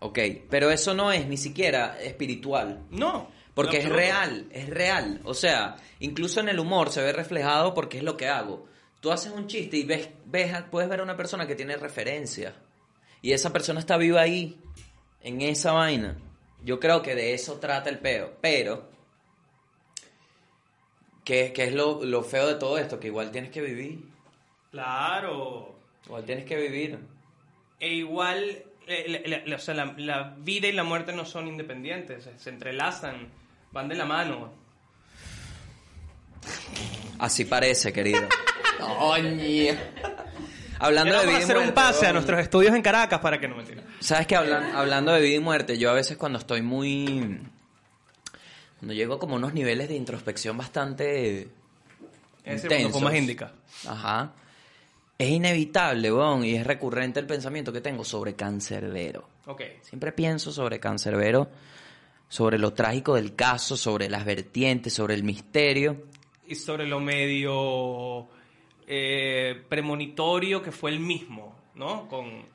[0.01, 0.18] ok.
[0.49, 2.82] Pero eso no es ni siquiera espiritual.
[2.91, 3.30] No.
[3.55, 5.20] Porque es real, es real.
[5.24, 8.68] O sea, incluso en el humor se ve reflejado porque es lo que hago.
[9.01, 12.55] Tú haces un chiste y ves, ves, puedes ver a una persona que tiene referencia.
[13.23, 14.61] Y esa persona está viva ahí,
[15.23, 16.16] en esa vaina.
[16.64, 18.37] Yo creo que de eso trata el peo.
[18.41, 18.89] Pero,
[21.25, 22.99] ¿qué, qué es lo, lo feo de todo esto?
[23.01, 24.05] Que igual tienes que vivir.
[24.71, 25.75] Claro.
[26.07, 26.99] Igual tienes que vivir.
[27.81, 31.47] E igual, eh, la, la- o sea, la, la vida y la muerte no son
[31.49, 33.29] independientes, se, entrelazan,
[33.73, 34.53] van de la mano.
[37.19, 38.29] Así parece, querido.
[40.81, 43.20] Hablando de vamos vida a y hacer un muerte, pase a nuestros estudios en Caracas
[43.20, 43.85] para que no me tiren.
[44.01, 47.41] ¿Sabes que hablando de vida y muerte, yo a veces cuando estoy muy...
[48.79, 51.49] Cuando llego como a unos niveles de introspección bastante
[52.45, 52.68] Es intensos.
[52.68, 53.53] cuando fumas índica.
[53.87, 54.33] Ajá.
[55.18, 59.29] Es inevitable, weón, y es recurrente el pensamiento que tengo sobre Cancerbero.
[59.47, 59.62] Ok.
[59.83, 61.49] Siempre pienso sobre Cancerbero,
[62.29, 66.05] sobre lo trágico del caso, sobre las vertientes, sobre el misterio.
[66.47, 68.29] Y sobre lo medio
[68.89, 72.09] eh, premonitorio que fue el mismo, ¿no?
[72.09, 72.47] Con,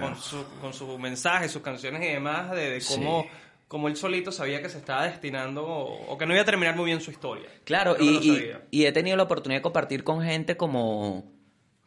[0.00, 3.26] con, su, con su mensaje, sus canciones y demás, de, de cómo,
[3.70, 3.86] Sí.
[3.88, 6.86] él solito sabía que se estaba destinando o, o que no iba a terminar muy
[6.86, 7.48] bien su historia.
[7.64, 11.24] Claro, y, he tenido la oportunidad de compartir con gente como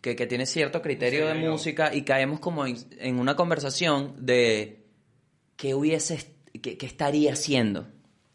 [0.02, 1.52] que, que tiene cierto criterio Sí, de yo.
[1.52, 4.84] música y caemos como en, en una conversación de
[5.56, 7.88] qué hubiese, qué, qué estaría haciendo,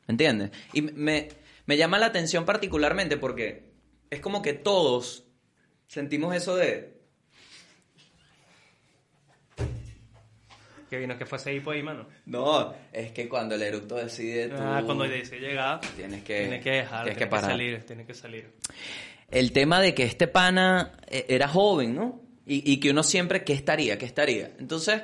[0.09, 0.51] ¿entiendes?
[0.73, 1.29] Y me,
[1.67, 3.71] me llama la atención particularmente porque
[4.11, 5.22] es como que todos
[5.93, 6.97] sentimos eso de...
[10.89, 12.07] Que vino que fuese hipo ahí, mano.
[12.27, 14.57] No, es que cuando el eructo decide tú...
[14.59, 17.51] Ah, cuando dice llegar, Tienes que- tiene que dejar, tienes tiene que parar.
[17.51, 18.53] salir, tiene que salir.
[19.31, 22.21] el tema de que este pana eh, era joven, ¿no?
[22.47, 23.97] Y, y que uno siempre, ¿qué estaría?
[23.97, 24.51] ¿Qué estaría?
[24.59, 25.03] Entonces,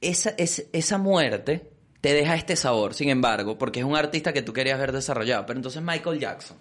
[0.00, 1.68] esa, es- esa muerte
[2.00, 5.44] te deja este sabor, sin embargo, porque es un artista que tú querías ver desarrollado.
[5.46, 6.56] Pero entonces Michael Jackson.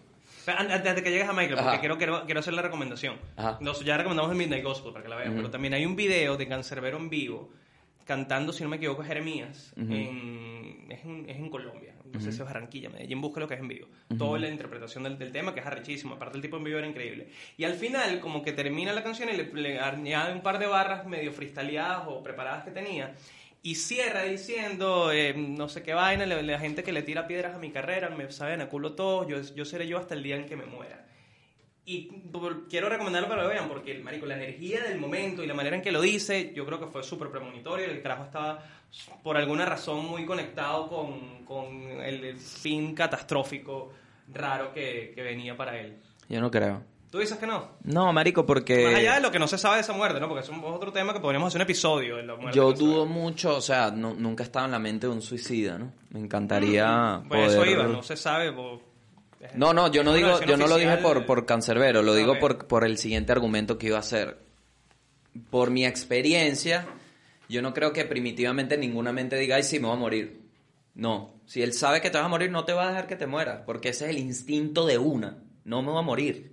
[0.48, 3.16] Antes de que llegues a Michael, porque quiero, quiero, quiero hacer la recomendación.
[3.62, 6.38] Nos- ya recomendamos el Midnight Gospel para que la vean, pero también hay un video
[6.38, 7.50] de Cancerbero en vivo
[8.06, 9.74] cantando, si no me equivoco, Jeremías.
[9.94, 11.94] en, es, en, es en Colombia.
[12.12, 13.88] No sé si es Barranquilla, Medellín, busca lo que es en vivo.
[14.18, 16.16] Toda la interpretación del, del tema, que es arrechísimo.
[16.16, 17.30] Aparte, el tipo en vivo era increíble.
[17.58, 20.66] Y al final, como que termina la canción y le, le añade un par de
[20.68, 23.16] barras medio freestyleadas o preparadas que tenía.
[23.64, 27.55] Y cierra diciendo, eh, no sé qué vaina, la, la gente que le tira piedras
[27.55, 30.36] a mi carrera, me saben a culo todos, yo, yo seré yo hasta el día
[30.36, 31.05] en que me muera.
[31.86, 32.09] Y
[32.70, 35.76] quiero recomendarlo para que lo vean, porque, marico, la energía del momento y la manera
[35.76, 37.86] en que lo dice, yo creo que fue súper premonitorio.
[37.86, 38.64] El carajo estaba,
[39.24, 41.68] por alguna razón, muy conectado con, con
[42.01, 43.93] el, el fin catastrófico
[44.32, 45.97] raro que, que venía para él.
[46.30, 46.84] Yo no creo.
[47.12, 47.68] ¿Tú dices que no?
[47.84, 48.86] No, marico, porque...
[48.86, 50.28] Más allá de lo que no se sabe de esa muerte, ¿no?
[50.30, 52.55] Porque es un- otro tema que podríamos hacer un episodio de la muerte.
[52.57, 53.14] Yo que no se dudo sabe.
[53.20, 55.91] mucho, o sea, nunca he estado en la mente de un suicida, ¿no?
[56.12, 58.53] Me encantaría Pues eso poder- iba, no se sabe.
[58.53, 58.82] po-
[59.55, 61.14] No, no, yo no una digo, versión yo no lo dije oficial.
[61.14, 62.39] por, por cancerbero, lo digo Ok.
[62.39, 64.38] por, por el siguiente argumento que iba a hacer.
[65.49, 66.86] Por mi experiencia,
[67.49, 70.41] yo no creo que primitivamente ninguna mente diga, ay, sí, me voy a morir.
[70.93, 73.16] No, si él sabe que te vas a morir, no te va a dejar que
[73.18, 76.51] te mueras, porque ese es el instinto de una, no me voy a morir.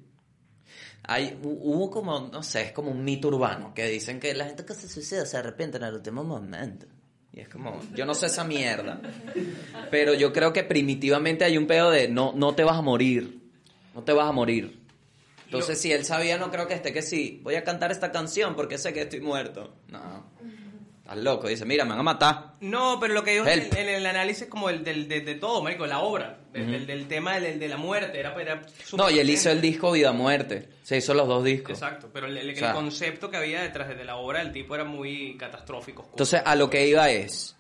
[1.08, 4.44] Hay, hu- hubo como, no sé, es como un mito urbano, que dicen que la
[4.44, 6.86] gente que se suicida se arrepiente en el último momento.
[7.32, 9.00] Y es como, yo no sé esa mierda.
[9.90, 13.40] Pero yo creo que primitivamente hay un pedo de no, no te vas a morir.
[13.94, 14.78] No te vas a morir.
[15.44, 17.40] Entonces, si él sabía, no creo que esté que sí.
[17.42, 19.74] Voy a cantar esta canción porque sé que estoy muerto.
[19.88, 20.27] No.
[21.08, 21.48] Estás loco.
[21.48, 22.54] Dice, mira, me van a matar.
[22.60, 25.86] No, pero lo que dijo en, el análisis como el del, de, de todo, marico,
[25.86, 28.60] la obra, del, del, del tema del, de la muerte, era, era
[28.94, 30.68] No, y él hizo el disco Vida Muerte.
[30.82, 31.72] Se hizo los dos discos.
[31.72, 34.52] Exacto, pero el, el- el O sea- concepto que había detrás de la obra del
[34.52, 36.02] tipo era muy catastrófico.
[36.02, 36.14] oscuro.
[36.14, 37.56] Entonces, a lo que iba es,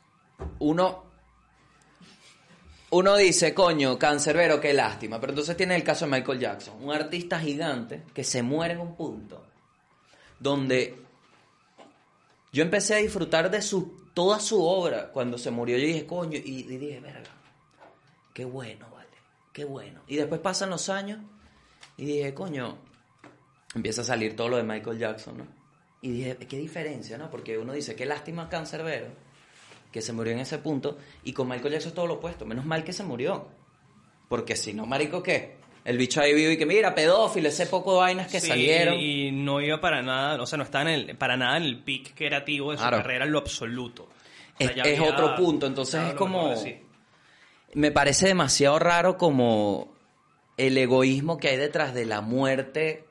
[0.58, 1.06] uno,
[2.90, 5.18] uno dice, coño, cancerbero, qué lástima.
[5.20, 8.80] Pero entonces tiene el caso de Michael Jackson, un artista gigante que se muere en
[8.80, 9.46] un punto
[10.38, 10.94] donde
[12.52, 15.76] yo empecé a disfrutar de su, toda su obra cuando se murió.
[15.76, 17.30] Yo dije, coño, y, dije, verga,
[18.32, 19.08] qué bueno, vale,
[19.52, 20.02] qué bueno.
[20.06, 21.18] Y después pasan los años
[21.96, 22.78] y dije, coño,
[23.74, 25.46] empieza a salir todo lo de Michael Jackson, ¿no?
[26.00, 27.30] Y dije, qué diferencia, ¿no?
[27.30, 29.08] Porque uno dice, qué lástima Cancerbero,
[29.90, 32.64] que se murió en ese punto, y con Michael Jackson es todo lo opuesto, menos
[32.64, 33.48] mal que se murió.
[34.28, 35.57] Porque si no, marico, ¿qué?
[35.88, 38.94] El bicho ahí vivo y que, mira, pedófilo, ese poco de vainas que Sí, salieron.
[38.94, 41.82] Y, no iba para nada, o sea, no estaba en el, para nada en el
[41.82, 42.98] pic creativo de su Claro.
[42.98, 44.02] carrera en lo absoluto.
[44.02, 46.54] O sea, Es- ya es había otro punto, entonces es como-.
[47.72, 49.94] Me parece demasiado raro como
[50.58, 53.06] el egoísmo que hay detrás de la muerte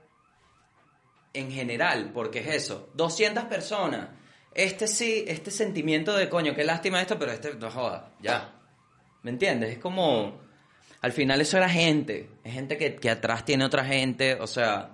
[1.34, 4.10] en general, porque es eso, 200 personas,
[4.54, 8.54] este sí, este sentimiento de coño, qué lástima esto, pero este no joda, ya.
[9.24, 9.72] ¿Me entiendes?
[9.72, 10.46] Es como
[11.08, 14.92] al final eso era gente, es gente que, que atrás tiene otra gente, o sea,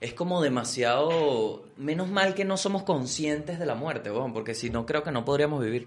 [0.00, 4.68] es como demasiado menos mal que no somos conscientes de la muerte, weón, porque si
[4.68, 5.86] no creo que no podríamos vivir.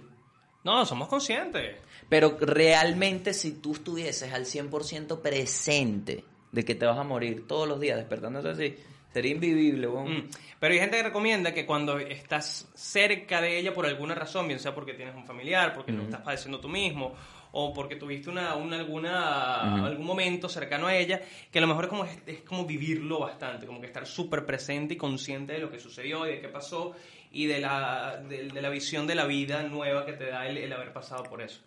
[0.63, 1.75] No, somos conscientes.
[2.07, 7.67] Pero realmente si tú estuvieses al 100% presente de que te vas a morir todos
[7.67, 8.75] los días despertándote así,
[9.11, 10.17] sería invivible, weón.
[10.17, 10.29] Mm.
[10.61, 14.59] Pero hay gente que recomienda que cuando estás cerca de ella por alguna razón, bien
[14.59, 17.15] sea porque tienes un familiar, porque lo estás padeciendo tú mismo,
[17.53, 21.21] o porque tuviste una, una- alguna, algún momento cercano a ella,
[21.51, 24.93] que a lo mejor es como, es como vivirlo bastante, como que estar súper presente
[24.93, 26.93] y consciente de lo que sucedió y de qué pasó
[27.31, 30.57] y de la, de, de la visión de la vida nueva que te da el,
[30.57, 31.61] el haber pasado por eso.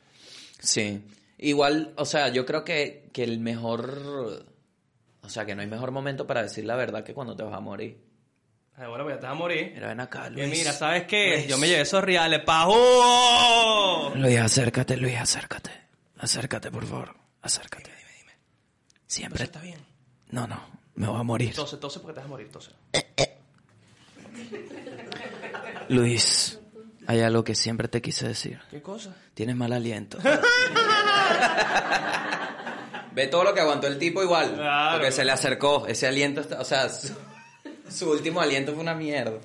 [0.59, 1.03] Sí.
[1.39, 4.45] Igual, o sea, yo creo que, que el mejor...
[5.22, 7.55] O sea, que no hay mejor momento para decir la verdad que cuando te vas
[7.55, 7.97] a morir.
[8.77, 9.70] Ahora voy a te vas a morir.
[9.75, 10.49] Mira, ven acá, Y Luis.
[10.51, 11.37] mira, ¿sabes qué?
[11.37, 11.47] Luis.
[11.49, 12.75] Yo me llevé esos reales, pajú.
[14.16, 15.70] Luis, acércate, Luis, acércate.
[16.18, 17.14] Acércate, por favor.
[17.43, 17.91] Acércate.
[17.91, 18.33] Dime, dime.
[19.07, 19.45] Siempre...
[19.45, 19.79] está bien.
[20.31, 20.61] No, no,
[20.97, 21.55] me voy a morir.
[21.55, 22.70] Tose, tose porque te vas a morir, tose.
[25.89, 26.59] Luis,
[27.07, 28.59] hay algo que siempre te quise decir.
[28.70, 29.14] ¿Qué cosa?
[29.35, 30.18] Tienes mal aliento.
[33.12, 34.55] Ve todo lo que aguantó el tipo igual.
[34.55, 34.97] Claro.
[34.99, 35.87] Porque se le acercó.
[35.87, 36.89] Ese aliento, está- o sea,
[37.89, 39.39] su, último aliento fue una mierda.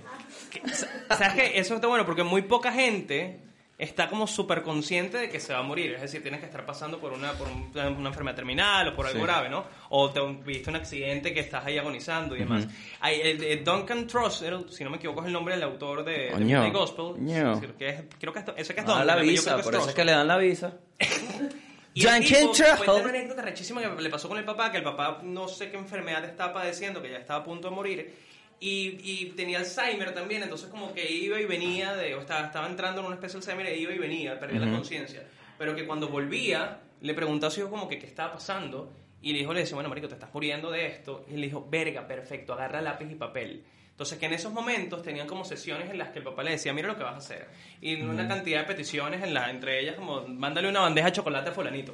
[1.10, 1.60] ¿Sabes qué?
[1.60, 3.40] Eso está bueno porque muy poca gente
[3.78, 5.94] está como súper consciente de que se va a morir.
[5.94, 9.06] Es decir, tienes que estar pasando por una, por un- una enfermedad terminal o por
[9.06, 9.26] algo Sí.
[9.26, 9.64] grave, ¿no?
[9.90, 12.68] O te viste un accidente que estás ahí agonizando y demás.
[13.00, 16.12] Hay, el- el Duncan Trussell, si no me equivoco, es el nombre del autor de,
[16.12, 16.46] de Coño.
[16.46, 17.06] Midnight Gospel.
[17.14, 17.60] Coño.
[17.60, 19.74] Creo que es, creo que es, ese que es No Duncan, la visa, es por
[19.76, 20.74] eso es que le dan la visa.
[21.92, 24.84] Y Duncan tipo cuenta una anécdota rechísima que le pasó con el papá, que el
[24.84, 28.14] papá no sé qué enfermedad estaba padeciendo, que ya estaba a punto de morir.
[28.62, 32.68] Y, y tenía Alzheimer también, entonces como que iba y venía, de, o estaba, estaba
[32.68, 34.76] entrando en una especie de Alzheimer e iba y venía, perdía la Ujú.
[34.76, 35.24] conciencia.
[35.58, 38.92] Pero que cuando volvía, le preguntó a su hijo como que qué estaba pasando.
[39.22, 41.26] Y el hijo le decía, bueno, marico, te estás muriendo de esto.
[41.30, 43.64] Y le dijo, verga, perfecto, agarra lápiz y papel.
[43.92, 46.72] Entonces que en esos momentos tenían como sesiones en las que el papá le decía,
[46.72, 47.48] mira lo que vas a hacer.
[47.82, 51.50] Y una cantidad de peticiones, en la, entre ellas como, mándale una bandeja de chocolate
[51.50, 51.94] a fulanito.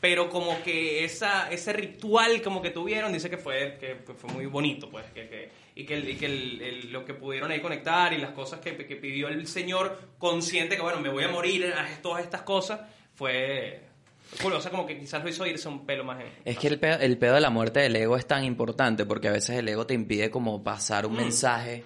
[0.00, 4.44] Pero como que esa, ese ritual como que tuvieron, dice que fue, que fue muy
[4.46, 5.48] bonito, pues, que, que-
[5.78, 8.58] y que, el- y que el- el- lo que pudieron ahí conectar y las cosas
[8.60, 12.42] que, que pidió el Señor consciente que, bueno, me voy a morir a todas estas
[12.42, 12.80] cosas,
[13.14, 13.80] fue...
[14.42, 14.54] cool.
[14.54, 16.26] O sea, como que quizás lo hizo irse un pelo más en...
[16.44, 19.28] Es que el pedo, el pedo de la muerte del ego es tan importante porque
[19.28, 21.84] a veces el ego te impide como pasar un mensaje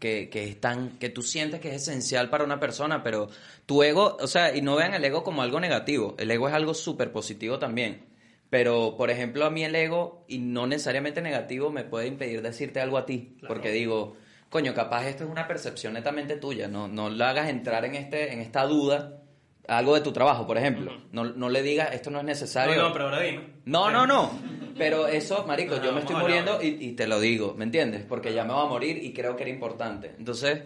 [0.00, 3.28] que, que es tan, que tú sientes que es esencial para una persona, pero
[3.66, 6.54] tu ego, o sea, y no vean el ego como algo negativo, el ego es
[6.54, 8.02] algo súper positivo también.
[8.50, 12.80] Pero, por ejemplo, a mí el ego, y no necesariamente negativo, me puede impedir decirte
[12.80, 13.36] algo a ti.
[13.48, 14.16] Porque digo,
[14.48, 16.68] coño, capaz esto es una percepción netamente tuya.
[16.68, 19.20] No, no la hagas entrar en, este, en esta duda.
[19.66, 20.92] Algo de tu trabajo, por ejemplo.
[21.10, 22.76] no, no le digas, esto no es necesario.
[22.76, 23.40] No, no, pero ahora dime.
[23.64, 24.30] No, no, no.
[24.76, 28.02] Pero eso, marico, yo me estoy muriendo y, y te lo digo, ¿me entiendes?
[28.08, 30.12] Porque ya me voy a morir y creo que era importante.
[30.18, 30.62] Entonces,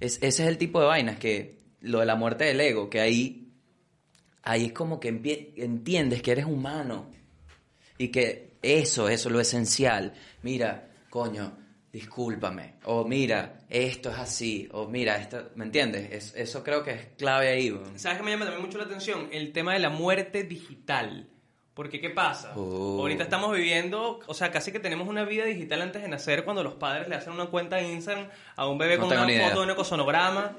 [0.00, 3.00] es- ese es el tipo de vainas que lo de la muerte del ego, que
[3.02, 3.52] ahí,
[4.42, 7.10] ahí es como que entiendes que eres humano
[8.00, 10.14] y que eso, eso es lo esencial.
[10.42, 11.52] Mira, coño,
[11.92, 12.74] discúlpame.
[12.84, 14.68] O mira, esto es así.
[14.72, 16.10] O mira, esto, ¿me entiendes?
[16.10, 17.70] Es- eso creo que es clave ahí.
[17.70, 17.98] weón.
[17.98, 19.28] ¿Sabes qué me llama también mucho la atención?
[19.32, 21.28] El tema de la muerte digital.
[21.74, 22.52] Porque, ¿qué pasa?
[22.56, 22.98] Oh.
[23.00, 26.62] Ahorita estamos viviendo, o sea, casi que tenemos una vida digital antes de nacer cuando
[26.64, 29.48] los padres le hacen una cuenta de Instagram a un bebé No con una idea.
[29.48, 30.56] foto de un ecosonograma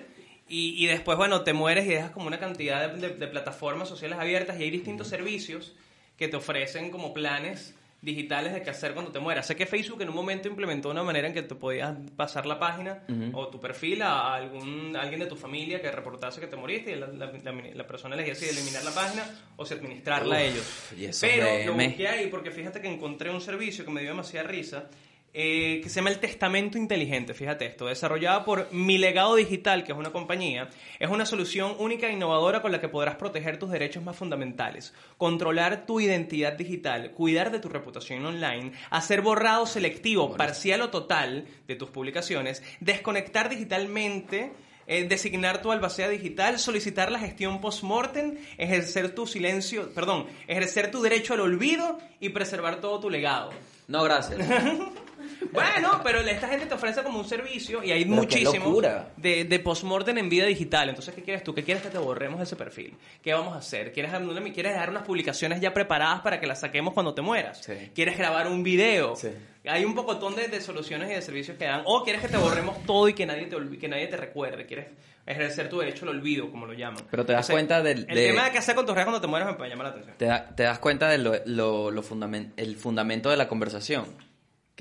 [0.48, 3.88] Y, y después, bueno, te mueres y dejas como una cantidad de, de- de plataformas
[3.88, 5.74] sociales abiertas y hay distintos servicios
[6.22, 9.48] que te ofrecen como planes digitales de qué hacer cuando te mueras.
[9.48, 12.60] Sé que Facebook en un momento implementó una manera en que te podías pasar la
[12.60, 13.04] página
[13.34, 16.92] o tu perfil a algún a alguien de tu familia que reportase que te moriste
[16.92, 19.24] y la, la- la- la persona elegía si eliminar la página
[19.56, 20.90] o si administrarla a ellos.
[21.28, 24.90] Pero lo busqué ahí porque fíjate que encontré un servicio que me dio demasiada risa
[25.34, 27.34] eh, que se llama el Testamento Inteligente.
[27.34, 30.70] Fíjate esto, desarrollada por Mi Legado Digital, que es una compañía,
[31.00, 34.94] es una solución única e innovadora con la que podrás proteger tus derechos más fundamentales,
[35.18, 41.46] controlar tu identidad digital, cuidar de tu reputación online, hacer borrado selectivo, parcial o total
[41.66, 44.52] de tus publicaciones, desconectar digitalmente.
[44.88, 51.02] eh, designar tu albacea digital, solicitar la gestión post-mortem, ejercer tu silencio, perdón, ejercer tu
[51.02, 53.52] derecho al olvido y preservar todo tu legado.
[53.88, 54.40] No, gracias.
[55.52, 58.82] Bueno, pero esta gente te ofrece como un servicio y hay Pero muchísimo
[59.18, 60.90] de, de postmortem en vida digital.
[60.90, 61.54] Entonces, ¿qué quieres tú?
[61.54, 62.96] ¿Qué quieres que te borremos de ese perfil?
[63.22, 63.92] ¿Qué vamos a hacer?
[63.92, 64.12] ¿Quieres,
[64.54, 67.62] ¿Quieres dejar unas publicaciones ya preparadas para que las saquemos cuando te mueras?
[67.64, 67.74] Sí.
[67.96, 69.16] ¿Quieres grabar un video?
[69.16, 69.30] Sí.
[69.68, 71.82] Hay un pocotón de, de soluciones y de servicios que dan.
[71.86, 74.66] O quieres que te borremos todo y que nadie te, que nadie te recuerde.
[74.66, 74.88] ¿Quieres
[75.26, 77.04] ejercer tu derecho al olvido, como lo llaman?
[77.12, 79.22] Pero te das cuenta del- El de- tema de qué hacer con tus redes cuando
[79.22, 80.16] te mueras me llama la atención.
[80.18, 84.06] te, da- te das cuenta de lo, lo- lo fundamen- el fundamento de la conversación,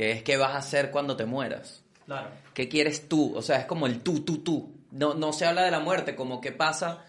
[0.01, 1.83] que es qué vas a hacer cuando te mueras.
[2.07, 2.31] Claro.
[2.55, 3.37] ¿Qué quieres tú?
[3.37, 4.73] O sea, es como el tú, tú, tú.
[4.93, 7.05] No, no se habla de la muerte, como qué pasa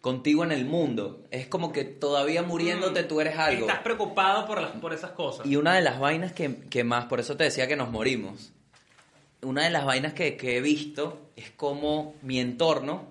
[0.00, 1.22] contigo en el mundo.
[1.30, 3.68] Es como que todavía muriéndote tú eres algo.
[3.68, 5.46] Estás preocupado por, las, por esas cosas.
[5.46, 8.50] Y una de las vainas que, que más, por eso te decía que nos morimos,
[9.42, 13.04] una de las vainas que, que he visto es cómo mi entorno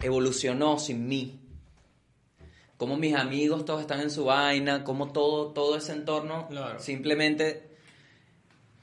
[0.00, 1.38] evolucionó sin mí.
[2.78, 6.80] Cómo mis amigos todos están en su vaina, cómo todo, todo ese entorno Claro.
[6.80, 7.73] simplemente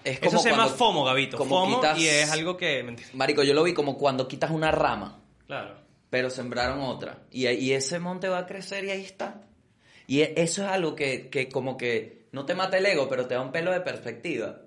[0.03, 1.37] es como Eso se llama cuando- FOMO, Gabito.
[1.37, 2.83] como FOMO quitas- y es algo que...
[2.83, 3.09] mentira.
[3.13, 5.75] Marico, yo lo vi como cuando quitas una rama Claro.
[6.09, 7.23] pero sembraron otra.
[7.31, 9.43] Y, y ese monte va a crecer y ahí está.
[10.07, 13.27] Y e- eso es algo que, que como que no te mata el ego, pero
[13.27, 14.61] te da un pelo de perspectiva.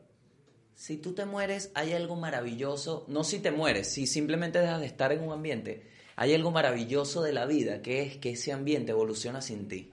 [0.74, 3.04] Si tú te mueres, hay algo maravilloso.
[3.08, 5.88] No si te mueres, si simplemente dejas de estar en un ambiente.
[6.16, 9.92] Hay algo maravilloso de la vida, que es que ese ambiente evoluciona sin ti.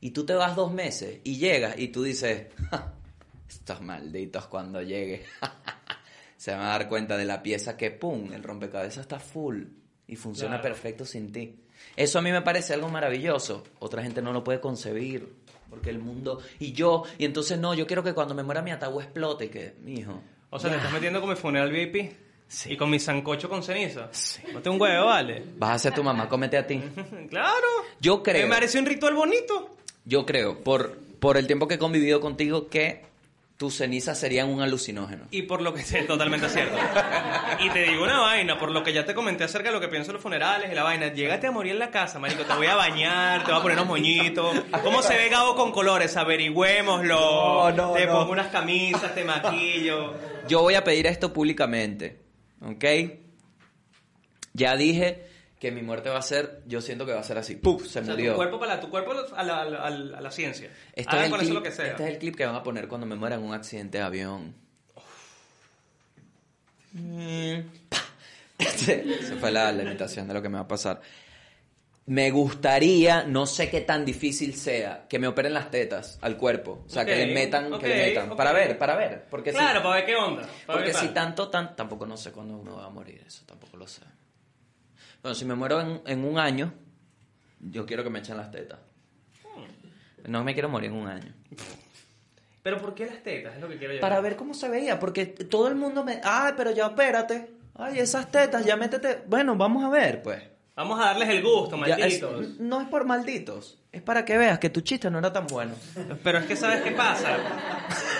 [0.00, 2.94] Y tú te vas dos meses y llegas y tú dices, "Ja,
[3.48, 5.24] estos malditos cuando llegue.
[6.36, 9.64] Se van a dar cuenta de la pieza que, ¡pum!, el rompecabezas está full
[10.06, 10.62] y funciona Claro.
[10.74, 11.60] perfecto sin ti.
[11.96, 13.64] Eso a mí me parece algo maravilloso.
[13.78, 15.34] Otra gente no lo puede concebir.
[15.70, 16.40] Porque el mundo...
[16.58, 17.04] Y yo...
[17.18, 19.50] Y entonces no, yo quiero que cuando me muera mi ataúd explote.
[19.50, 20.20] Que, mijo...
[20.50, 22.12] O sea, te estás metiendo con mi funeral VIP.
[22.46, 22.72] Sí.
[22.74, 24.10] Y con mi sancocho con ceniza.
[24.52, 25.42] No te un huevo, vale.
[25.56, 26.80] Vas a ser tu mamá, cómete a ti.
[27.30, 27.66] claro.
[28.00, 28.46] Yo creo...
[28.46, 29.76] Me parece un ritual bonito.
[30.04, 33.02] Yo creo, por, por el tiempo que he convivido contigo, que
[33.64, 35.24] tus cenizas serían un alucinógeno.
[35.30, 36.76] Y por lo que sí, totalmente cierto.
[37.60, 39.88] Y te digo una vaina, por lo que ya te comenté acerca de lo que
[39.88, 41.14] pienso de los funerales y la vaina.
[41.14, 42.44] Llégate a morir en la casa, marico.
[42.44, 44.54] Te voy a bañar, te voy a poner unos moñitos.
[44.82, 46.14] ¿Cómo se ve Gabo con colores?
[46.18, 47.14] Averigüémoslo.
[47.16, 48.12] No, no, te no.
[48.12, 50.12] pongo unas camisas, te maquillo.
[50.46, 52.20] Yo voy a pedir esto públicamente,
[52.60, 52.84] ¿ok?
[54.52, 55.26] Ya dije
[55.64, 57.56] que mi muerte va a ser, yo siento que va a ser así.
[57.56, 57.86] ¡Puf!
[57.86, 58.32] Se O sea, murió.
[58.32, 60.70] tu cuerpo para tu cuerpo a la, a la- a la- a la ciencia.
[60.92, 61.86] Este, es el con clip, eso lo que sea.
[61.86, 64.04] este es el clip que van a poner cuando me muera en un accidente de
[64.04, 64.54] avión.
[66.92, 67.60] Mm,
[68.58, 71.00] Esa fue la, la imitación de lo que me va a pasar.
[72.06, 76.84] Me gustaría, no sé qué tan difícil sea, que me operen las tetas al cuerpo.
[76.86, 78.36] O sea, que le metan, que le metan.
[78.36, 79.24] Para ver, para ver.
[79.30, 80.42] Porque si- Claro, para ver qué onda.
[80.66, 83.78] para porque si tanto, tan, tampoco no sé cuándo me va a morir, eso tampoco
[83.78, 84.02] lo sé.
[85.24, 86.70] Bueno, si me muero en, en un año,
[87.58, 88.78] yo quiero que me echen las tetas.
[90.26, 91.32] No me quiero morir en un año.
[92.62, 93.54] Pero ¿por qué las tetas?
[93.54, 94.00] Es lo que quiero yo.
[94.02, 96.20] Para ver cómo se veía, porque todo el mundo me...
[96.22, 97.52] Ay, pero ya espérate.
[97.74, 99.22] Ay, esas tetas, ya métete...
[99.26, 100.42] Bueno, vamos a ver, pues.
[100.76, 102.60] Vamos a darles el gusto, es- malditos.
[102.60, 105.72] no es por malditos, es para que veas que tu chiste no era tan bueno.
[106.22, 107.38] Pero es que ¿sabes qué pasa?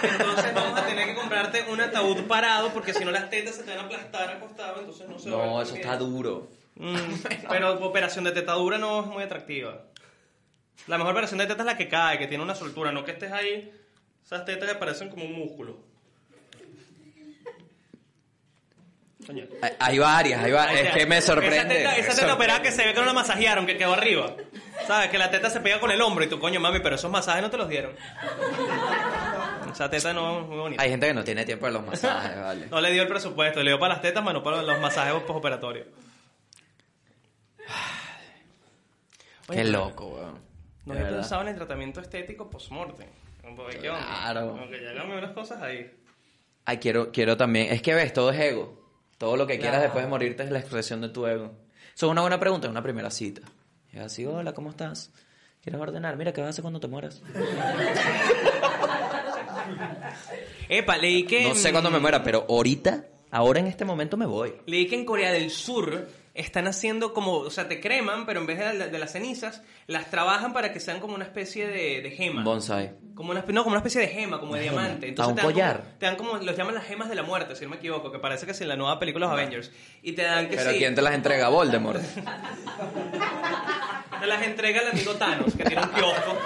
[0.03, 3.65] Entonces vamos a tener que comprarte un ataúd parado porque si no las tetas se
[3.65, 6.49] te van a aplastar acostado, entonces no se va a ver No, eso está duro.
[6.77, 6.97] Mm,
[7.49, 9.83] pero operación de tetadura no es muy atractiva.
[10.87, 13.13] La mejor operación de teta es la que cae, que tiene una soltura, no que
[13.13, 13.73] estés ahí.
[14.25, 15.79] Esas tetas que parecen como un músculo.
[19.27, 19.45] Coño.
[19.63, 20.87] Hay, hay varias, hay varias.
[20.87, 21.83] Es que me sorprende.
[21.83, 24.35] Esa teta, esa operada que se ve que no la masajearon, que quedó arriba.
[24.87, 25.09] ¿Sabes?
[25.09, 27.41] Que la teta se pega con el hombro y tú, coño, mami, pero esos masajes
[27.43, 27.93] no te los dieron.
[29.73, 30.83] Esa teta no es muy bonita.
[30.83, 32.67] Hay gente que no tiene tiempo de los masajes, vale.
[32.67, 35.15] No le dio el presupuesto, le dio para las tetas, más no para los masajes
[35.23, 35.87] postoperatorios.
[39.49, 40.39] Oye, Qué loco, weón.
[40.87, 43.09] No había pensado en el tratamiento estético post-mortem.
[43.81, 44.07] ¿qué onda?
[44.07, 44.51] Claro.
[44.53, 45.91] Como que llegan unas cosas ahí.
[46.65, 47.73] Ay, quiero, quiero también.
[47.73, 48.83] Es que ves, todo es ego.
[49.19, 49.83] Todo lo que quieras Claro.
[49.85, 51.53] después de morirte es la expresión de tu ego.
[51.95, 53.43] Eso es una buena pregunta en una primera cita.
[53.93, 55.13] Y así, hola, ¿cómo estás?
[55.63, 56.17] ¿Quieres ordenar?
[56.17, 57.23] Mira, ¿qué vas a hacer cuando te mueras?
[60.69, 61.49] Epa, leí que...
[61.49, 64.55] No sé cuándo me muera, pero ahorita, ahora en este momento me voy.
[64.67, 68.47] Leí que en Corea del Sur están haciendo como, o sea, te creman, pero en
[68.47, 72.11] vez de, de las cenizas, las trabajan para que sean como una especie de, de
[72.11, 72.43] gema.
[72.43, 72.93] Bonsai.
[73.15, 74.83] Como una, no, como una especie de gema, como de gema.
[74.83, 75.09] diamante.
[75.09, 75.77] Entonces un te dan collar.
[75.79, 78.11] Como, te dan como, los llaman las gemas de la muerte, si no me equivoco,
[78.11, 79.71] que parece que es en la nueva película de los Avengers.
[80.03, 81.49] Y te dan que Pero sí, ¿quién te las entrega?
[81.51, 82.03] Voldemort.
[84.21, 86.39] te las entrega el amigo Thanos, que tiene un kiosco.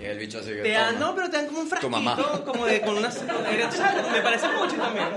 [0.00, 1.90] Y el bicho así que Te dan, no, pero te dan como un Tu frasquito,
[1.90, 2.16] mamá.
[2.44, 5.08] como de, con unas, me parece mucho también.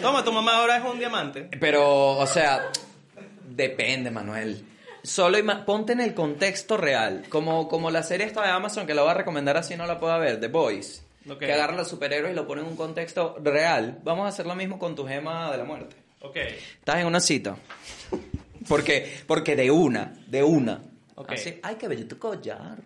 [0.00, 1.48] Toma, tu mamá ahora es un diamante.
[1.60, 2.70] Pero, o sea,
[3.50, 4.64] depende, Manuel.
[5.02, 7.24] Solo ponte en el contexto real.
[7.28, 9.98] Como, como la serie esta de Amazon, que la voy a recomendar así no la
[9.98, 11.02] pueda ver, The Boys.
[11.28, 11.38] Ok.
[11.38, 13.98] Que agarra a los superhéroes y lo pone en un contexto real.
[14.04, 15.96] Vamos a hacer lo mismo con tu gema de la muerte.
[16.22, 16.36] Ok.
[16.36, 17.56] Estás en una cita.
[18.68, 20.82] Porque, porque de una, de una.
[21.14, 21.32] Ok.
[21.32, 22.78] Así, ay, qué bello tu collar.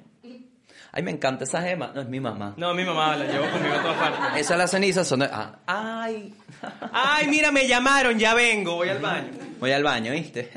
[0.97, 1.91] Ay, me encanta esa gema.
[1.93, 2.55] No, es mi mamá.
[2.57, 4.41] No, mi mamá la llevo conmigo a todas partes.
[4.41, 5.29] Esas las cenizas son de...
[5.33, 6.33] ah, ay,
[6.93, 9.29] Ay, mira, me llamaron, ya vengo, voy al baño.
[9.59, 10.51] voy al baño, ¿viste?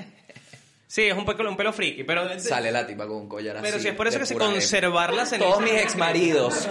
[0.85, 2.39] Sí, es un pelo, un pelo friki, pero...
[2.39, 3.65] Sale la tipa con un collar así.
[3.65, 5.25] Pero si es por eso que se conservar la gema.
[5.25, 5.49] ceniza.
[5.49, 6.67] Todos mis exmaridos.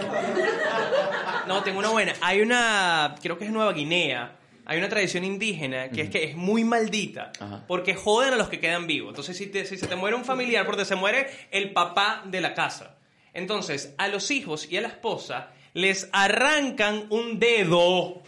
[1.46, 2.12] No, tengo una buena.
[2.20, 4.32] Hay una, creo que es Nueva Guinea.
[4.64, 7.62] Hay una tradición indígena que es que es muy maldita Ajá.
[7.68, 9.10] porque joden a los que quedan vivos.
[9.10, 12.40] Entonces, si, te- si se te muere un familiar, porque se muere el papá de
[12.40, 12.95] la casa.
[13.36, 18.22] Entonces, a los hijos y a la esposa les arrancan un dedo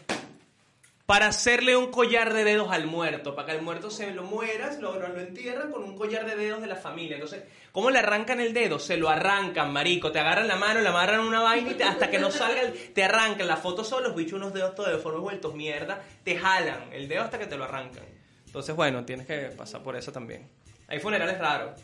[1.06, 4.78] para hacerle un collar de dedos al muerto, para que al muerto se lo mueras,
[4.78, 7.14] lo, lo entierran con un collar de dedos de la familia.
[7.16, 8.78] Entonces, ¿cómo le arrancan el dedo?
[8.78, 10.12] Se lo arrancan, marico.
[10.12, 13.02] Te agarran la mano, le amarran una vaina y hasta que no salga, el- te
[13.02, 13.46] arrancan.
[13.46, 17.08] La foto son los bichos unos dedos todos de forma vueltos mierda, te jalan el
[17.08, 18.04] dedo hasta que te lo arrancan.
[18.44, 20.46] Entonces, bueno, tienes que pasar por eso también.
[20.88, 21.80] Hay funerales raros.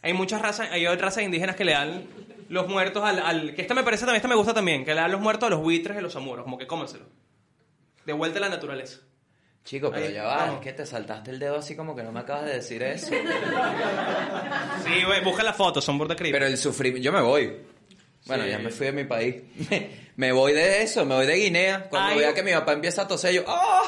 [0.00, 2.06] Hay muchas razas, hay razas indígenas que le dan
[2.52, 5.00] los muertos al, al- que esta me parece también, esta me gusta también, que le
[5.00, 7.06] dan los muertos a los buitres y los amuros, como que cómenselo.
[8.04, 8.98] De vuelta a la naturaleza.
[9.64, 10.54] Chico, pero Ahí, ya va, vamos.
[10.56, 13.10] es que te saltaste el dedo así como que no me acabas de decir eso.
[14.84, 16.32] Sí, güey, busca la foto, son burda creepy.
[16.32, 17.56] Pero el sufrimiento, yo me voy.
[18.26, 18.50] Bueno, Sí.
[18.50, 19.36] ya me fui de mi país.
[20.16, 21.88] Me, voy de eso, me voy de Guinea.
[21.88, 22.18] Cuando Ay.
[22.18, 23.81] vea que mi papá empieza a toser, yo, ¡ah!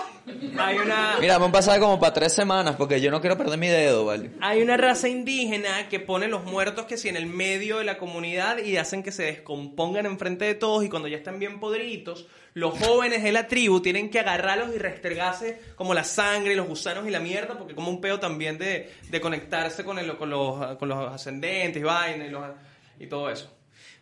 [0.58, 3.58] Hay una, Mira, me han pasado como para tres semanas porque yo no quiero perder
[3.58, 4.30] mi dedo, ¿vale?
[4.40, 7.98] hay una raza indígena que pone los muertos que si en el medio de la
[7.98, 12.26] comunidad y hacen que se descompongan enfrente de todos y cuando ya están bien podritos,
[12.54, 16.66] los jóvenes de la tribu tienen que agarrarlos y restregarse como la sangre y los
[16.68, 20.30] gusanos y la mierda porque como un peo también de, de conectarse con, el, con,
[20.30, 22.44] los, con los ascendentes y vainas y, los-
[22.98, 23.50] y todo eso.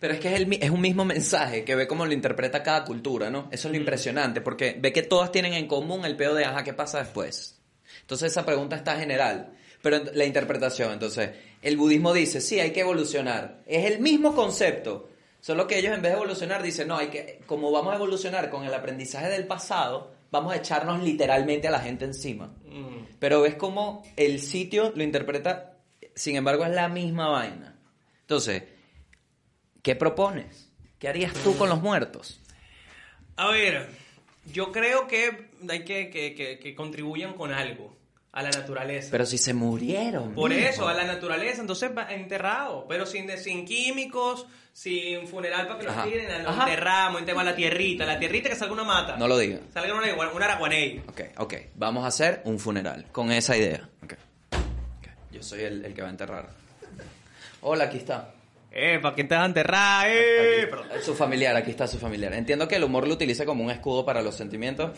[0.03, 2.85] Pero es que es, el es un mismo mensaje que ve cómo lo interpreta cada
[2.85, 3.47] cultura, ¿no?
[3.53, 6.65] Eso es lo impresionante, porque ve que todas tienen en común el pedo de, ajá,
[6.65, 7.61] ¿qué pasa después?
[8.01, 11.31] Entonces esa pregunta está general, pero la interpretación, entonces,
[11.63, 13.63] el budismo dice, sí, hay que evolucionar.
[13.65, 15.09] Es el mismo concepto,
[15.41, 18.51] solo que ellos en vez de evolucionar dicen, no, hay que, como vamos a evolucionar
[18.51, 22.49] con el aprendizaje del pasado, vamos a echarnos literalmente a la gente encima.
[22.65, 23.19] Mm.
[23.21, 25.77] Pero ves como el sitio lo interpreta,
[26.13, 27.79] sin embargo, es la misma vaina.
[28.23, 28.65] Entonces,
[29.83, 30.69] ¿qué propones?
[30.99, 32.41] ¿Qué harías tú con los muertos?
[33.37, 33.89] A ver,
[34.53, 37.97] yo creo que hay que, que, que- que contribuyan con algo
[38.33, 39.09] a la naturaleza.
[39.11, 40.35] Pero si se murieron.
[40.35, 40.67] Por mijo.
[40.69, 45.85] eso, a la naturaleza, entonces va enterrado, pero sin, sin químicos, sin funeral para que
[45.87, 49.17] los tiren, lo enterramos, enterramos la tierrita, la tierrita que salga una mata.
[49.19, 49.59] No lo diga.
[49.75, 51.03] Salga una, una araguaney.
[51.09, 51.55] Ok, ok.
[51.75, 53.87] Vamos a hacer un funeral con esa idea.
[54.03, 54.15] Ok.
[54.53, 55.09] Ok.
[55.33, 56.49] Yo soy el, el que va a enterrar.
[57.61, 58.33] Hola, aquí está.
[58.75, 60.07] Eh, ¿para quién te vas a enterrar?
[60.09, 60.87] Eh, perdón.
[61.03, 62.33] Su familiar, aquí está su familiar.
[62.33, 64.93] Entiendo que el humor lo utiliza como un escudo para los sentimientos.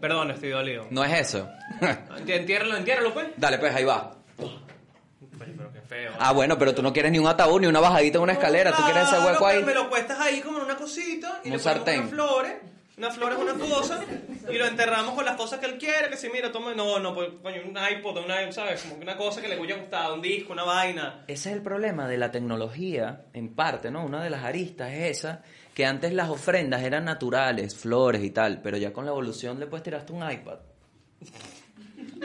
[0.00, 0.86] Perdón, estoy dolido.
[0.90, 1.48] No es eso.
[2.26, 3.26] Entiérralo, entiérralo, pues.
[3.36, 4.16] Dale, pues ahí va.
[4.36, 6.12] Pero qué feo.
[6.18, 8.72] Ah, bueno, pero tú no quieres ni un ataúd ni una bajadita en una escalera.
[8.72, 9.62] Tú quieres ese hueco ahí.
[9.64, 12.00] Me lo cuestas ahí como en una cosita y Un le sartén.
[12.00, 12.52] unas flores.
[12.96, 14.04] Unas flores, una cosa,
[14.48, 17.12] y lo enterramos con las cosas que él quiere, que si mira, toma, no, no,
[17.12, 18.82] pues, coño, un iPod, una, ¿sabes?
[18.82, 21.24] Como que una cosa que le hubiera gustado, un disco, una vaina.
[21.26, 24.04] Ese es el problema de la tecnología, en parte, ¿no?
[24.04, 25.42] Una de las aristas es esa,
[25.74, 29.66] que antes las ofrendas eran naturales, flores y tal, pero ya con la evolución le
[29.66, 30.58] puedes tirar hasta un iPad.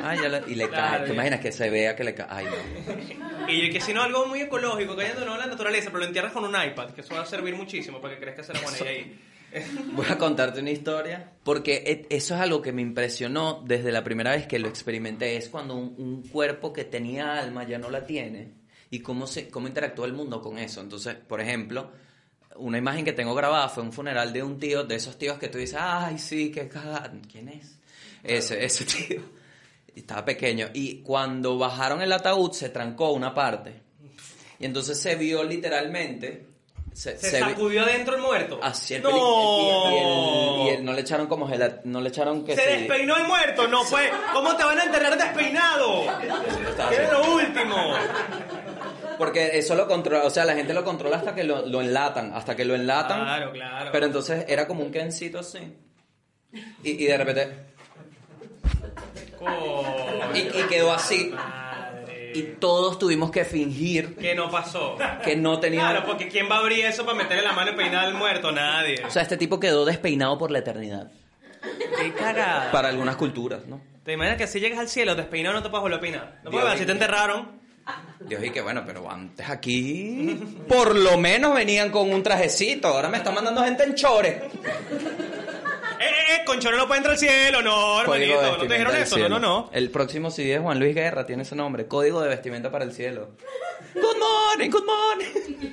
[0.02, 1.08] Ah, ya la- y le Claro, cae.
[1.08, 2.28] ¿Te imaginas que se vea que le cae?
[2.30, 3.52] Ay, no.
[3.52, 6.32] Y que si no, algo muy ecológico, cayendo no en la naturaleza, pero lo entierras
[6.32, 9.20] con un iPad, que eso va a servir muchísimo para que crezca esa buena ahí.
[9.94, 14.04] Voy a contarte una historia, porque e- eso es algo que me impresionó desde la
[14.04, 17.90] primera vez que lo experimenté, es cuando un, un cuerpo que tenía alma ya no
[17.90, 18.54] la tiene,
[18.92, 20.82] y cómo, se, cómo interactúa el mundo con eso.
[20.82, 21.92] Entonces, por ejemplo,
[22.58, 25.48] una imagen que tengo grabada fue un funeral de un tío, de esos tíos que
[25.48, 27.14] tú dices, ay, sí, qué cagada.
[27.32, 27.80] ¿Quién es?
[28.24, 29.22] Ese, ese tío.
[29.96, 30.68] Y estaba pequeño.
[30.74, 33.82] Y cuando bajaron el ataúd se trancó una parte.
[34.60, 36.49] Y entonces se vio literalmente...
[37.00, 38.60] Se, Se, se vi- sacudió dentro el muerto.
[38.62, 40.66] Así el no.
[40.66, 43.70] y, el- no le echaron como gela- no le echaron que Se despeinó el muerto,
[43.70, 44.12] no fue.
[44.34, 46.04] ¿Cómo te van a enterrar despeinado?
[46.90, 47.94] ¿Qué es lo último?
[49.18, 52.34] Porque eso lo controla, o sea, la gente lo controla hasta que lo, lo enlatan,
[52.34, 53.22] hasta que lo enlatan.
[53.22, 53.90] Claro, claro.
[53.94, 55.60] Pero entonces era como un kencito así.
[56.84, 57.50] Y, y de repente.
[60.34, 61.34] Y quedó así.
[62.34, 64.98] Y todos tuvimos que fingir Que no pasó.
[65.24, 65.82] que no tenía.
[65.82, 68.52] Claro, porque ¿quién va a abrir eso para meterle la mano y peinar al muerto?
[68.52, 69.04] Nadie.
[69.06, 71.12] O sea, este tipo quedó despeinado por la eternidad.
[72.00, 72.72] qué cagada.
[72.72, 73.82] Para algunas culturas, ¿no?
[74.04, 76.40] ¿Te imaginas que si llegas al cielo despeinado no te puedes volver a peinar?
[76.44, 77.60] No puedes, si te enterraron.
[78.20, 82.88] Dios, y que bueno, pero antes aquí por lo menos venían con un trajecito.
[82.88, 84.36] Ahora me están mandando gente en chores.
[86.32, 86.46] ¡Eh,
[86.78, 88.42] no puede entrar al cielo, no, Código hermanito.
[88.42, 89.16] de ¿No te dijeron del eso?
[89.16, 89.30] cielo.
[89.30, 89.70] No, no, no.
[89.74, 91.88] El próximo CD de Juan Luis Guerra tiene ese nombre.
[91.88, 93.30] Código de vestimenta para el cielo.
[93.96, 95.70] Good morning, good morning.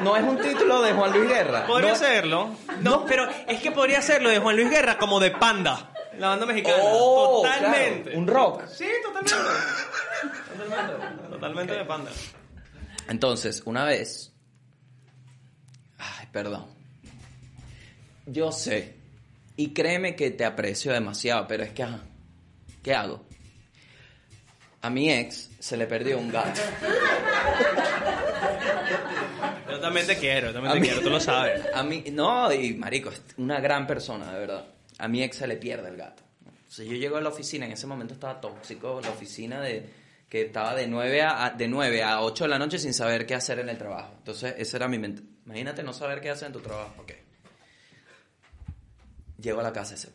[0.00, 1.66] No es un título de Juan Luis Guerra.
[1.66, 2.50] Podría No- serlo.
[2.82, 5.90] No, pero es que podría serlo de Juan Luis Guerra como de Panda.
[6.18, 6.76] La banda mexicana.
[6.82, 8.16] Oh, totalmente.
[8.16, 8.66] un rock.
[8.68, 9.36] Sí, totalmente.
[10.56, 11.28] totalmente.
[11.30, 12.10] Totalmente de Panda.
[13.08, 14.32] Entonces, una vez.
[15.98, 16.66] Ay, perdón.
[18.30, 18.94] Yo sé.
[19.56, 22.00] Y créeme que te aprecio demasiado, pero es que, ajá.
[22.82, 23.24] ¿Qué hago?
[24.82, 26.60] A mi ex se le perdió un gato.
[29.70, 31.62] Yo también te quiero, yo también A te mí- quiero, tú lo sabes.
[31.74, 34.64] A mí, no, y marico, es una gran persona, de verdad.
[34.98, 36.22] A mi ex se le pierde el gato.
[36.46, 39.88] Entonces yo llego a la oficina, en ese momento estaba tóxico, la oficina de
[40.28, 43.34] que estaba de 9 a, de 9 a 8 de la noche sin saber qué
[43.34, 44.12] hacer en el trabajo.
[44.18, 45.22] Entonces, esa era mi mente.
[45.46, 46.94] Imagínate no saber qué hacer en tu trabajo.
[49.40, 50.08] Llego a la casa y se,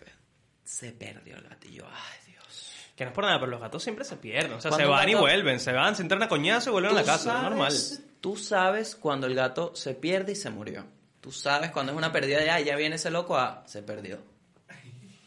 [0.63, 1.67] se perdió el gato.
[1.67, 2.73] Y yo, ay, Dios.
[2.95, 4.53] Que no es por nada, pero los gatos siempre se pierden.
[4.53, 5.59] O sea, se Cuando un van y gato- vuelven.
[5.59, 7.35] Se van, se entran a coñazo y vuelven a la casa.
[7.37, 7.71] Es normal.
[7.71, 10.85] sabes- Tú sabes cuando el gato se pierde y se murió.
[11.19, 14.19] Tú sabes cuando es una pérdida de, ay, ya viene ese loco, ah, se perdió.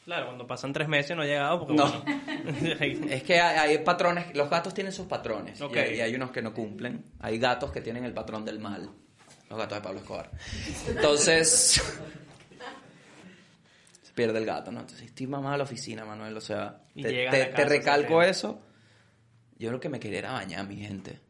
[0.05, 1.91] Claro, cuando pasan tres meses no ha llegado porque No.
[1.91, 2.23] bueno.
[3.11, 5.61] Es que hay, hay patrones, los gatos tienen sus patrones.
[5.61, 5.75] Ok.
[5.75, 7.05] Y, hay, y hay unos que no cumplen.
[7.21, 8.89] Hay gatos que tienen el patrón del mal.
[9.51, 10.31] Los gatos de Pablo Escobar.
[10.87, 11.83] Entonces.
[14.17, 14.81] Pierde el gato, ¿no?
[14.81, 16.37] Entonces, estoy mamá a la oficina, Manuel.
[16.37, 18.61] O sea, Y te, recalco eso.
[19.59, 21.21] Yo lo que me quería era bañar, mi gente.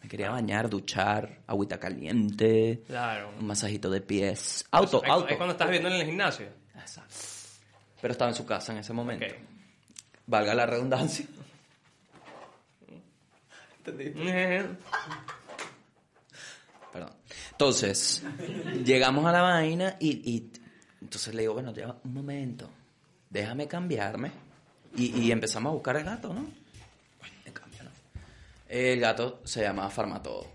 [0.00, 3.34] Me quería bañar, duchar, agüita caliente, Claro.
[3.38, 4.64] un masajito de pies.
[4.70, 5.28] Auto, auto.
[5.28, 6.46] Es cuando estás viendo en el gimnasio.
[6.74, 7.14] Exacto.
[8.00, 9.26] Pero estaba en su casa en ese momento.
[9.26, 9.32] Ok.
[10.26, 11.26] Valga la redundancia.
[16.92, 17.12] Perdón.
[17.50, 18.22] Entonces,
[18.84, 20.52] llegamos a la vaina y, y
[21.02, 22.68] entonces le digo, bueno, ya un momento,
[23.30, 24.30] déjame cambiarme.
[24.96, 26.40] Y, y empezamos a buscar el gato, ¿no?
[26.42, 27.90] Bueno, me cambio, ¿no?
[28.68, 30.46] El gato se llamaba Farmatodo.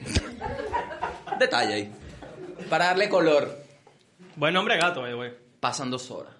[1.38, 1.92] Detalle ahí.
[2.68, 3.62] Para darle color,
[4.36, 5.32] Buen nombre gato, way.
[5.60, 6.34] pasan dos horas.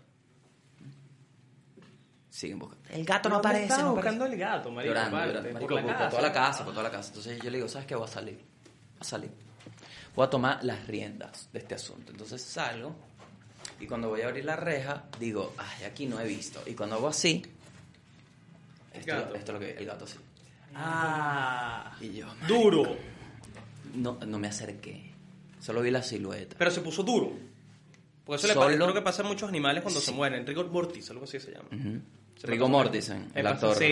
[2.28, 2.88] Siguen buscando.
[2.90, 4.16] El gato no ¿Dónde aparece, estaba no aparece.
[4.18, 4.94] buscando el gato, marico?
[4.94, 5.42] Llorando, llorando.
[5.42, 6.08] Por Marico, la por, casa.
[6.10, 7.08] toda la casa, por toda la casa.
[7.08, 7.94] Entonces yo le digo, ¿sabes qué?
[7.94, 8.34] Voy a salir.
[8.36, 9.30] Voy a salir.
[10.16, 12.12] Voy a tomar las riendas de este asunto.
[12.12, 12.94] Entonces salgo
[13.80, 16.62] y cuando voy a abrir la reja, digo, ay, aquí no he visto.
[16.66, 17.42] Y cuando hago así,
[18.92, 19.34] esto, Gato.
[19.34, 20.16] esto es lo que el gato así.
[20.74, 21.96] Ah.
[22.00, 22.96] Y yo, Duro.
[23.94, 25.12] no, no me acerqué.
[25.60, 26.56] Solo vi la silueta.
[26.58, 27.32] Pero se puso duro.
[28.24, 30.06] Porque eso le Solo- pasa, creo que pasa a muchos animales cuando Sí.
[30.06, 30.46] se mueren.
[30.46, 31.68] Rigor mortis, algo así se llama.
[31.72, 32.00] Ujú.
[32.36, 33.76] Se Rigo pasó- Mortensen, Me el actor.
[33.76, 33.84] Sí,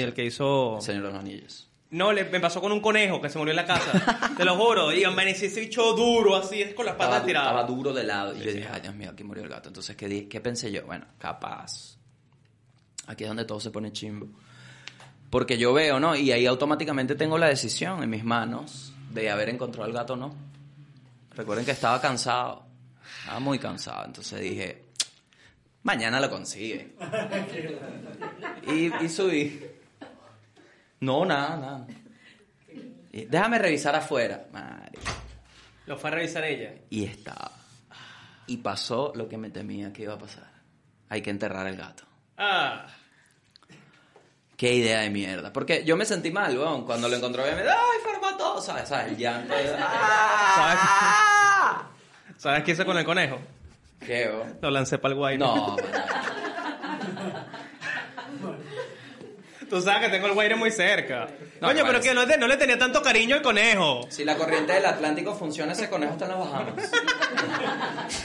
[0.00, 0.78] el que hizo...
[0.80, 1.68] Señor de los Anillos.
[1.90, 4.32] No, le, me pasó con un conejo que se murió en la casa.
[4.36, 4.92] Te lo juro.
[4.92, 7.48] Y amanecí ese bicho duro, así, es con las patas Estaba, tiradas.
[7.50, 8.34] estaba duro de lado.
[8.34, 8.56] Y Sí, yo sí.
[8.58, 9.68] dije, ay, Dios mío, aquí murió el gato.
[9.68, 10.84] Entonces, ¿qué, di- ¿qué pensé yo?
[10.84, 11.96] Bueno, capaz.
[13.06, 14.26] Aquí es donde todo se pone chimbo.
[15.30, 16.14] Porque yo veo, ¿no?
[16.14, 20.16] Y ahí automáticamente tengo la decisión en mis manos de haber encontrado al gato o
[20.16, 20.34] no.
[21.34, 22.64] Recuerden que estaba cansado.
[23.20, 24.04] Estaba muy cansado.
[24.04, 24.84] Entonces dije,
[25.84, 26.94] mañana lo consigue.
[28.66, 29.58] y, y subí.
[31.00, 31.86] No, nada, nada.
[33.12, 34.46] Y, Déjame revisar afuera.
[34.52, 34.98] Madre.
[35.86, 36.74] Lo fue a revisar ella.
[36.90, 37.52] Y estaba.
[38.46, 40.50] Y pasó lo que me temía que iba a pasar.
[41.08, 42.04] Hay que enterrar el gato.
[42.36, 42.86] Ah.
[44.56, 45.52] Qué idea de mierda.
[45.52, 46.84] Porque yo me sentí mal, weón.
[46.84, 48.60] Cuando lo encontré, me ¡ay, farmato!
[48.60, 48.88] ¿Sabes?
[48.88, 49.12] ¿Sabes?
[49.12, 49.54] El llanto.
[49.54, 51.88] de- ¡Ah!
[52.36, 53.38] ¿Sabes qué hice con el conejo?
[54.00, 54.58] ¿Qué, weón?
[54.60, 55.38] Lo lancé para el guay.
[55.38, 55.76] No,
[59.68, 61.28] Tú sabes que tengo el guaire muy cerca.
[61.60, 64.06] No, Coño, pero que no, le- no le tenía tanto cariño al conejo.
[64.10, 66.90] si la corriente del Atlántico funciona, ese conejo está en las Bahamas.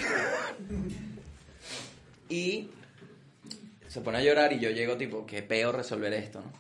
[2.30, 2.70] y
[3.88, 6.52] se pone a llorar y yo llego tipo, qué peor resolver esto, ¿no?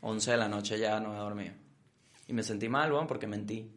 [0.00, 1.54] 11 de la noche ya no he dormido.
[2.28, 3.70] Y me sentí mal, weón, porque mentí.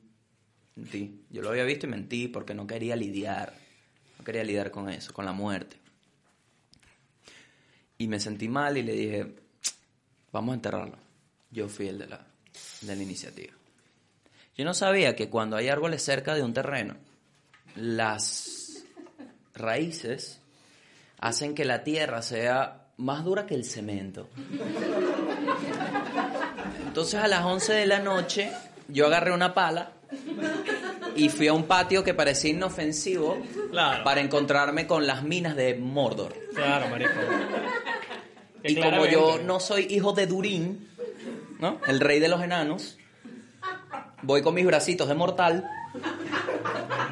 [0.76, 1.22] Mentí.
[1.30, 3.54] Yo lo había visto y mentí porque no quería lidiar.
[4.18, 5.78] No quería lidiar con eso, con la muerte.
[7.98, 9.36] Y me sentí mal y le dije,
[10.36, 10.98] vamos a enterrarlo.
[11.49, 12.20] Yo fui el de la,
[12.82, 13.53] de la iniciativa.
[14.57, 16.95] Yo no sabía que cuando hay árboles cerca de un terreno,
[17.76, 18.84] las
[19.53, 20.40] raíces
[21.20, 24.30] hacen que la tierra sea más dura que el cemento.
[26.86, 28.52] Entonces a las 11 de la noche
[28.90, 29.91] yo agarré una pala
[31.16, 33.38] y fui a un patio que parecía inofensivo
[33.72, 34.03] Claro.
[34.03, 36.34] para encontrarme con las minas de Mordor.
[36.53, 37.12] Claro, marico.
[38.68, 40.90] Y como yo no soy hijo de Durín,
[41.60, 41.80] ¿no?
[41.88, 42.98] El rey de los enanos,
[44.22, 45.70] voy con mis bracitos de mortal.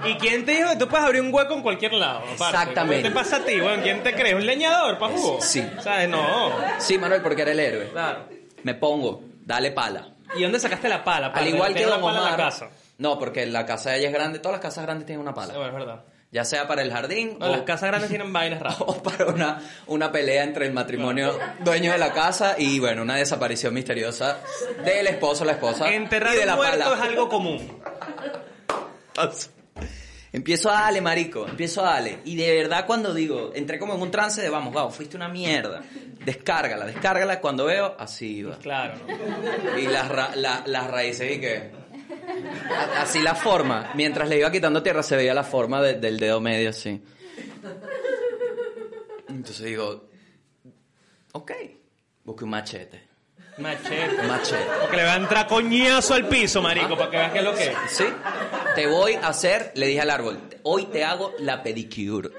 [0.06, 2.20] ¿Y quién te dijo que tú puedes abrir un hueco en cualquier lado?
[2.20, 2.44] aparte?
[2.44, 3.04] Exactamente.
[3.04, 3.82] ¿Qué te pasa a ti, weón?
[3.82, 4.36] ¿Quién te crees?
[4.36, 5.40] ¿Un leñador, pa' jugo?
[5.42, 5.66] Sí.
[5.80, 6.10] ¿Sabes?
[6.10, 6.52] No.
[6.80, 7.90] Sí, Manuel, porque era el héroe.
[7.90, 8.26] Claro.
[8.64, 10.10] Me pongo, dale pala.
[10.36, 11.28] ¿Y dónde sacaste la pala?
[11.28, 12.32] Al igual que ¿Tienes Don en Omar.
[12.32, 12.70] la casa?
[12.98, 15.54] No, porque la casa de ella es grande, todas las casas grandes tienen una pala.
[15.54, 16.04] Bueno, es verdad.
[16.34, 18.78] Ya sea para el jardín No, o, las casas grandes tienen vainas raras.
[18.82, 23.16] o para una, una pelea entre el matrimonio dueño de la casa y, bueno, una
[23.18, 24.40] desaparición misteriosa
[24.84, 25.94] del esposo o la esposa.
[25.94, 26.96] Enterrar y de la muerto pala.
[26.96, 27.80] es algo común.
[30.32, 32.18] Empiezo a darle, marico, empiezo a darle.
[32.26, 35.28] Y de verdad cuando digo, entré como en un trance de, vamos, Gabo, fuiste una
[35.30, 35.84] mierda.
[36.26, 37.40] Descárgala, descárgala.
[37.40, 38.58] Cuando veo, así iba.
[38.58, 39.78] Claro, ¿no?
[39.78, 41.83] Y las, ra- la- las raíces y que...
[42.98, 43.92] Así la forma.
[43.96, 47.02] Mientras le iba quitando tierra se veía la forma de- del dedo medio así.
[49.30, 50.06] Entonces digo,
[51.34, 51.52] ok,
[52.24, 53.04] busqué un machete.
[53.58, 54.24] Machete.
[54.28, 54.66] Machete.
[54.82, 57.54] Porque le va a entrar coñazo al piso, marico, para que veas qué es lo
[57.56, 57.74] que es.
[57.88, 58.06] ¿Sí?
[58.76, 62.30] Te voy a hacer, le dije al árbol, hoy te hago la pedicure.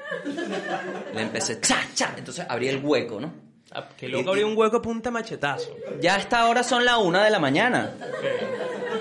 [1.15, 2.15] Le empecé, cha, cha.
[2.16, 3.32] Entonces abrí el hueco, ¿no?
[3.70, 5.77] Ah, Que loco abrió un hueco punta machetazo.
[6.01, 7.94] Ya hasta ahora son la una de la mañana.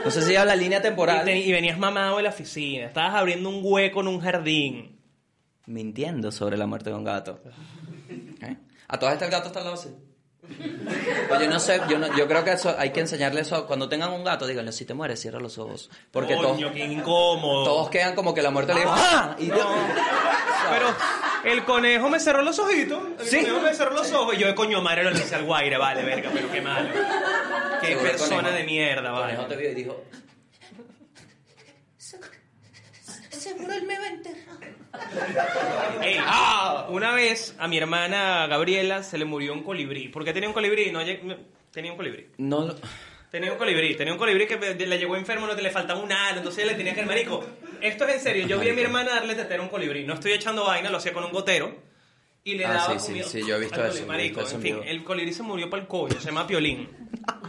[0.06, 1.24] No sé si ya la línea Y, temporal.
[1.26, 2.86] te- y venías mamado de la oficina.
[2.88, 5.00] Estabas abriendo un hueco en un jardín.
[5.66, 7.40] Mintiendo sobre la muerte de un gato.
[8.42, 8.58] ¿Eh?
[8.88, 9.90] A todas estas el gato está al lado así.
[11.32, 13.66] Oye, no sé, yo, no- yo creo que eso hay que enseñarle eso.
[13.66, 15.90] Cuando tengan un gato, díganle, si te mueres, cierra los ojos.
[16.12, 17.64] Porque todos, Coño, qué incómodo.
[17.64, 19.36] todos quedan como que la muerte le dijo, ¡ah!
[19.40, 19.58] Y No.
[20.70, 20.96] Pero
[21.46, 23.02] el conejo me cerró los ojitos.
[23.20, 23.38] El Sí.
[23.42, 24.36] conejo me cerró los ojos.
[24.36, 25.78] Y yo de coño madre lo le hice al guaire.
[25.78, 26.90] Vale, verga, pero qué malo.
[27.82, 29.36] Qué Seguro el persona conejo- de mierda, el vale.
[29.36, 30.04] conejo te vio y dijo,
[33.30, 34.73] Seguro él me va a enterrar.
[36.02, 36.18] Ey,
[36.90, 40.10] Una vez a mi hermana Gabriela se le murió un colibrí.
[40.10, 40.92] ¿Por qué tenía un colibrí?
[40.92, 41.00] No,
[41.72, 42.28] tenía un colibrí.
[42.38, 42.76] no lo...
[43.32, 46.12] Tenía un colibrí, tenía un colibrí que le llegó enfermo, no te le faltaba un
[46.12, 47.44] ala, entonces le tenía que el marico.
[47.82, 50.14] Esto es en serio, yo vi a mi hermana darle tetero a un colibrí, no
[50.14, 51.76] estoy echando vaina, lo hacía con un gotero
[52.44, 54.06] y le Ah, daba sí, sí, comida sí, yo he visto eso.
[54.06, 56.88] Marico, en fin, el colibrí se murió para el coño, se llama Piolín.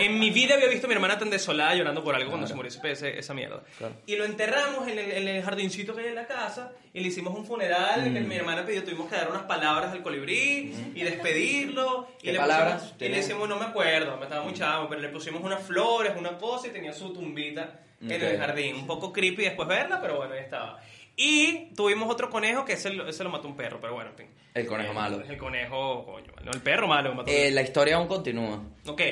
[0.00, 2.54] En mi vida había visto a mi hermana tan desolada llorando por algo cuando se
[2.54, 3.62] murió ese- esa mierda.
[3.78, 3.94] Claro.
[4.06, 7.08] Y lo enterramos en el, en el jardincito que hay en la casa y le
[7.08, 8.14] hicimos un funeral Mm.
[8.14, 12.08] que mi hermana pidió, tuvimos que dar unas palabras al colibrí y despedirlo.
[12.20, 14.88] Y ¿Qué le palabras pusimos- y le hicimos, no me acuerdo, me estaba muy chavo,
[14.88, 18.22] pero le pusimos unas flores, una cosa y tenía su tumbita en Ok.
[18.22, 18.76] el jardín.
[18.76, 20.80] Un poco creepy después verla, pero bueno, ahí estaba.
[21.16, 24.16] Y tuvimos otro conejo que ese, lo- ese lo mató un perro, pero bueno, en
[24.16, 24.26] fin.
[24.54, 25.20] El conejo malo.
[25.28, 27.30] El conejo, coño, no, el perro malo mató.
[27.30, 28.62] Eh, la historia aún continúa.
[28.86, 29.02] ok.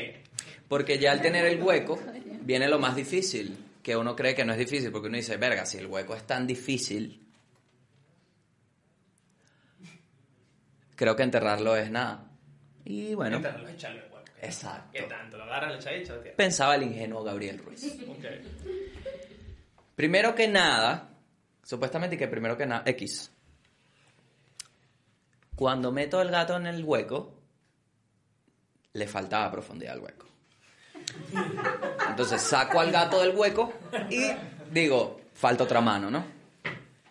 [0.68, 1.98] Porque ya al tener el hueco,
[2.42, 3.56] viene lo más difícil.
[3.82, 6.26] Que uno cree que no es difícil, porque uno dice, verga, si el hueco es
[6.26, 7.24] tan difícil,
[10.96, 12.24] creo que enterrarlo es nada.
[12.84, 14.30] Y bueno, Enterrarlo, echarlo en el hueco.
[14.42, 14.90] exacto.
[14.92, 15.36] ¿Qué tanto?
[15.36, 16.32] Lo agarras, le echas y echas, tío.
[16.36, 17.84] Pensaba el ingenuo Gabriel Ruiz.
[18.08, 18.24] Ok.
[19.94, 21.08] Primero que nada,
[21.62, 23.30] supuestamente que primero que nada, X.
[25.54, 27.34] Cuando meto el gato en el hueco,
[28.92, 30.26] le faltaba profundidad al hueco.
[32.08, 33.72] Entonces saco al gato del hueco
[34.10, 34.32] y
[34.70, 36.24] digo, falta otra mano, ¿no?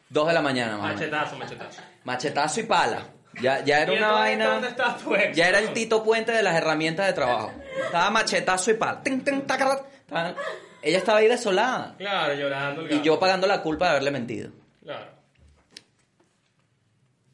[0.10, 0.94] Dos de la mañana, más.
[0.96, 1.82] Machetazo, machetazo.
[2.04, 3.08] Machetazo y pala.
[3.42, 4.48] Ya, ya era ¿Y una vaina.
[4.48, 5.36] ¿Dónde estás tú, ex?
[5.36, 7.52] Ya era el Tito Puente de las herramientas de trabajo.
[7.86, 9.02] Estaba machetazo y pala.
[9.04, 9.86] Tin, tin, tacarat.
[10.00, 10.36] Estaba-
[10.82, 11.96] Ella estaba ahí desolada.
[11.98, 12.82] Claro, llorando.
[12.84, 14.52] el Y yo pagando la culpa de haberle mentido.
[14.84, 15.12] Claro.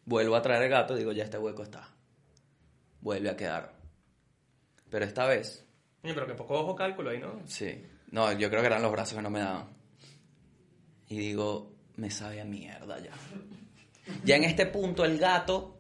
[0.06, 1.88] Vuelvo a traer el gato, digo, ya este hueco está.
[3.02, 3.73] Vuelve a quedar.
[4.89, 5.65] Pero esta vez,
[6.02, 7.41] pero que poco ojo cálculo ahí, ¿no?
[7.45, 7.86] sí.
[8.11, 9.68] No, yo creo que eran los brazos que no me daban.
[11.07, 13.11] Y digo, me sabe a mierda ya.
[14.26, 15.80] Ya en este punto el gato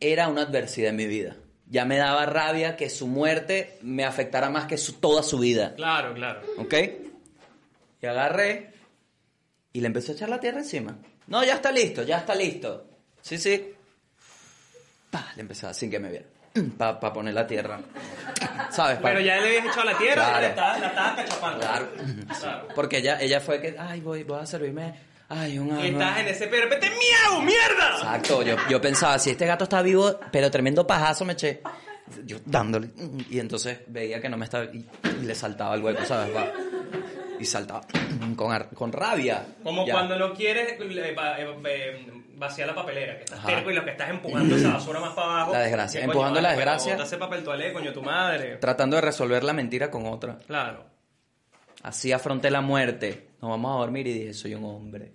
[0.00, 1.36] era una adversidad en mi vida.
[1.66, 5.74] Ya me daba rabia que su muerte me afectara más que su, toda su vida.
[5.76, 6.42] Claro, claro.
[6.58, 6.74] ¿Ok?
[8.02, 8.72] Y agarré
[9.72, 10.98] y le empecé a echar la tierra encima.
[11.26, 12.86] No, ya está listo, ya está listo.
[13.22, 13.72] Sí, sí.
[15.10, 16.26] pa, le empecé a sin que me viera.
[16.78, 17.80] Para poner la tierra.
[18.70, 18.96] ¿Sabes?
[18.98, 20.40] Pa- Pero ya le habías echado la tierra Claro.
[20.40, 21.60] la estabas, la estabas cachapando.
[21.60, 21.88] Claro.
[22.40, 22.68] Claro.
[22.74, 24.94] Porque ella, ella fue que, ay, voy, voy a servirme.
[25.28, 27.42] Ay, un Y estás en ese pero ¡miau!
[27.42, 27.96] ¡Mierda!
[27.96, 31.60] Exacto, yo, yo pensaba, si este gato está vivo, pero tremendo pajazo me eché.
[32.24, 32.90] Yo dándole.
[33.30, 34.64] Y entonces veía que no me estaba.
[34.66, 34.86] Y,
[35.22, 36.30] y le saltaba el hueco, ¿sabes?
[37.40, 37.82] Y saltaba
[38.36, 39.46] con, ar- con rabia.
[39.62, 39.92] Como Ya.
[39.94, 43.48] cuando no quieres eh, va- eh, eh, vaciar la papelera, que estás Ajá.
[43.48, 45.52] terco y lo que estás empujando esa basura más para abajo.
[45.52, 46.00] La desgracia.
[46.00, 46.92] Que, coño, Empujando vale, la pero desgracia.
[46.94, 48.56] bota ese papel toalé, coño, tu madre.
[48.56, 50.38] Tratando de resolver la mentira con otra.
[50.46, 50.84] Claro.
[51.82, 53.28] Así afronté la muerte.
[53.42, 55.12] Nos vamos a dormir y dije, soy un hombre.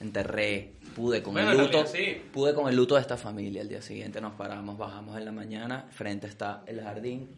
[0.00, 0.74] Enterré.
[0.94, 1.82] Pude con Bueno, el luto.
[1.82, 2.22] realidad sí.
[2.32, 3.62] Pude con el luto de esta familia.
[3.62, 5.86] El día siguiente nos paramos, bajamos en la mañana.
[5.90, 7.30] Frente está el jardín.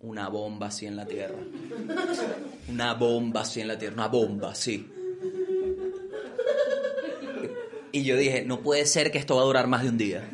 [0.00, 1.38] Una bomba así en la tierra.
[2.68, 3.94] Una bomba así en la tierra.
[3.94, 4.90] Una bomba así.
[7.92, 10.28] Y yo dije, no puede ser que esto va a durar más de un día.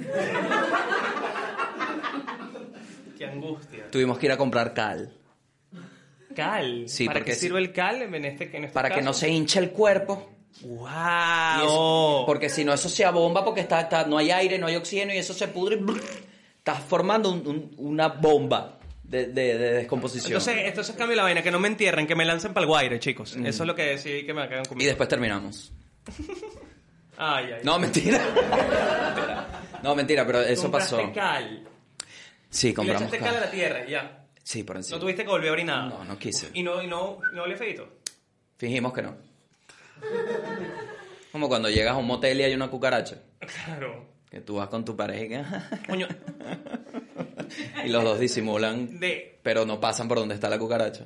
[3.16, 3.88] Qué angustia.
[3.90, 5.12] Tuvimos que ir a comprar cal.
[6.34, 6.84] Cal.
[6.88, 9.28] Sí, ¿Para porque qué sirve el cal en este, en este Para que no se
[9.28, 10.28] hinche el cuerpo.
[10.62, 10.88] ¡Wow!
[11.64, 14.76] eso- porque si no, eso se abomba porque está, está- no hay aire, no hay
[14.76, 15.76] oxígeno y eso se pudre.
[15.76, 16.00] brrr,
[16.58, 20.32] Estás formando un- un- una bomba de, de- de descomposición.
[20.40, 22.98] Entonces, entonces cambio la vaina, que no me entierren, que me lancen para el guaire,
[23.00, 23.34] chicos.
[23.36, 24.88] Eso es lo que decidí que me hagan y conmigo.
[24.88, 25.72] después terminamos.
[27.18, 27.60] Ay, ay.
[27.62, 28.18] No, mentira.
[29.82, 31.12] no, mentira, pero eso Compraste pasó.
[31.12, 31.68] cal.
[32.50, 33.40] Sí, Y le compramos echaste cal a cal.
[33.42, 34.24] la tierra y ya.
[34.42, 34.96] Sí, por encima.
[34.96, 35.88] No tuviste que volver a orinar.
[35.88, 36.48] No, no quise.
[36.54, 37.86] Y no, y no, no olía feito.
[38.56, 39.14] Fingimos que no.
[41.30, 43.16] Como cuando llegas a un motel y hay una cucaracha.
[43.66, 44.11] Claro.
[44.32, 46.08] Que tú vas con tu pareja Coño,
[47.84, 51.04] y los dos disimulan, de, pero no pasan por donde está la cucaracha.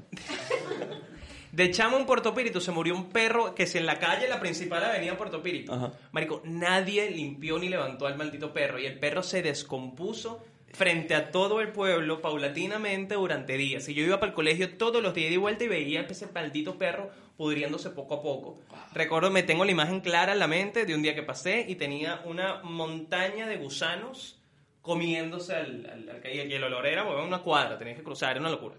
[1.50, 4.38] de chamo en Puerto Píritu se murió un perro que si en la calle, la
[4.38, 5.72] principal avenida de Puerto Píritu.
[5.72, 5.92] Ajá.
[6.12, 8.78] Marico, nadie limpió ni levantó al maldito perro.
[8.78, 10.44] Y el perro se descompuso
[10.76, 13.88] frente a todo el pueblo paulatinamente durante días.
[13.88, 16.76] Y yo iba para el colegio todos los días de vuelta y veía ese maldito
[16.76, 18.60] perro pudriéndose poco a poco.
[18.92, 21.76] Recuerdo, me tengo la imagen clara en la mente de un día que pasé y
[21.76, 24.38] tenía una montaña de gusanos
[24.82, 25.86] comiéndose al...
[25.86, 28.74] al- al- y el olor era bueno, una cuadra, tenías que cruzar, era una locura.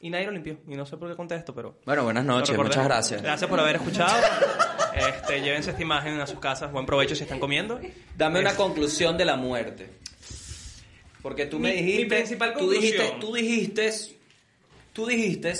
[0.00, 0.58] Y nadie lo limpió.
[0.68, 1.78] Y no sé por qué conté esto, pero...
[1.86, 3.22] Bueno, buenas noches, muchas gracias.
[3.22, 4.12] Gracias por haber escuchado.
[4.94, 6.70] Este, llévense esta imagen a sus casas.
[6.70, 7.80] Buen provecho si están comiendo.
[8.16, 9.90] Dame una conclusión de la muerte.
[11.24, 13.90] Porque tú me mi dijiste, principal tú dijiste, tú dijiste,
[14.92, 15.54] tú dijiste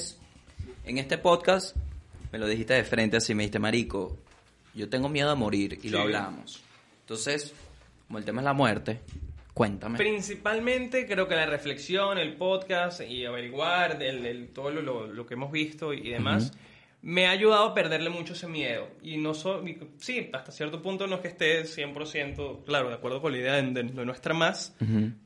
[0.84, 1.74] en este podcast,
[2.30, 4.16] me lo dijiste de frente así, me dijiste, marico,
[4.74, 6.62] yo tengo miedo a morir y lo hablamos.
[7.00, 7.52] Entonces,
[8.06, 9.00] como el tema es la muerte,
[9.54, 9.96] cuéntame.
[9.96, 15.26] Principalmente creo que la reflexión, el podcast y averiguar el, el- todo lo, lo- lo
[15.26, 16.52] que hemos visto y demás
[17.06, 18.88] me ha ayudado a perderle mucho ese miedo.
[19.02, 22.94] Y no so- y sí, hasta cierto punto no es que esté 100%, claro, de
[22.94, 24.74] acuerdo con la idea de, de- de nuestra más,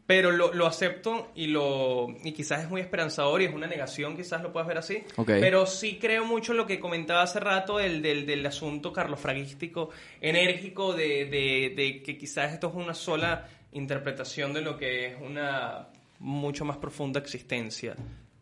[0.07, 4.17] pero lo, lo acepto y, lo, y quizás es muy esperanzador y es una negación,
[4.17, 5.05] quizás lo puedas ver así.
[5.41, 9.91] Pero sí creo mucho lo que comentaba hace rato el, del, del asunto carlofraguístico,
[10.21, 15.15] enérgico, de, de, de que quizás esto es una sola interpretación de lo que es
[15.21, 15.89] una
[16.19, 17.95] mucho más profunda existencia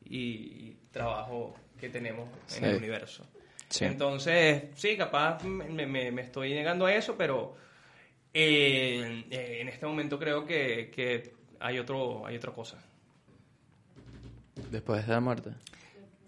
[0.09, 2.65] y, y trabajo que tenemos en Sí.
[2.65, 3.27] el universo.
[3.69, 3.85] Sí.
[3.85, 7.57] Entonces, sí, capaz me, me- me estoy negando a eso, pero
[8.33, 12.79] eh, eh, en este momento creo que, que hay, otro, hay otra cosa.
[14.71, 15.51] Después de la muerte,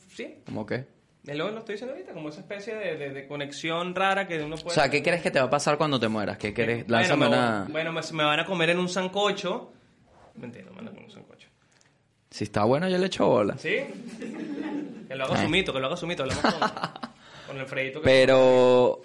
[0.08, 0.84] Sí, ¿cómo qué?
[1.26, 4.26] es lo que lo estoy diciendo ahorita, como esa especie de, de- de conexión rara
[4.26, 4.74] que uno O puede...
[4.74, 6.38] sea, ¿qué crees que te va a pasar cuando te mueras?
[6.38, 6.86] ¿Qué quieres?
[6.86, 7.66] Bueno, me, una...
[7.70, 9.72] bueno, me, me van a comer en un sancocho.
[10.36, 11.48] Mentira, me van a comer en un sancocho.
[12.30, 13.56] Si está bueno, yo le echo bola.
[13.58, 13.76] ¿Sí?
[15.08, 15.46] Que lo haga Ay.
[15.46, 16.22] sumito, que lo haga sumito.
[16.22, 16.52] Hablamos con,
[17.48, 18.00] con el Fredito.
[18.00, 19.00] que- Pero,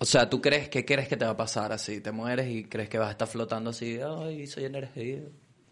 [0.00, 2.00] o sea, ¿tú crees que crees que te va a pasar así?
[2.00, 5.20] Te mueres y crees que vas a estar flotando así, ay, soy energía.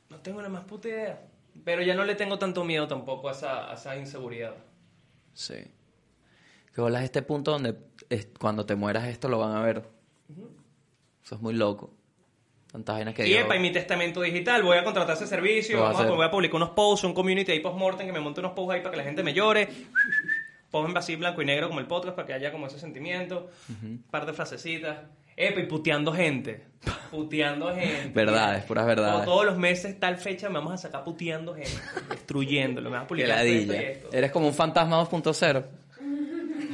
[0.09, 1.27] No tengo la más puta idea.
[1.65, 4.55] Pero ya no le tengo tanto miedo tampoco a esa, a esa inseguridad.
[5.35, 5.57] Sí.
[6.75, 7.75] Que bolas este punto donde
[8.11, 9.83] es- cuando te mueras esto lo van a ver.
[11.25, 11.93] Eso es muy loco.
[12.71, 15.83] Tantas vainas que Y epa, y mi testamento digital, voy a contratar ese servicio, a
[15.83, 16.17] vamos a, hacer.
[16.17, 18.81] voy a publicar unos posts, un community ahí post-mortem, que me monte unos posts ahí
[18.81, 19.69] para que la gente me llore.
[20.71, 23.49] Pongan así blanco y negro como el podcast para que haya como ese sentimiento.
[23.83, 24.99] Un par de frasecitas.
[25.37, 26.65] Epa, y puteando gente.
[27.11, 28.11] Puteando gente.
[28.13, 29.13] Verdades, puras verdades.
[29.13, 31.79] Como todos los meses, tal fecha, me vamos a sacar puteando gente.
[32.09, 32.91] Destruyéndolo.
[32.91, 34.09] Me vas a publicar esto, y esto.
[34.13, 35.65] Eres como un fantasma 2.0.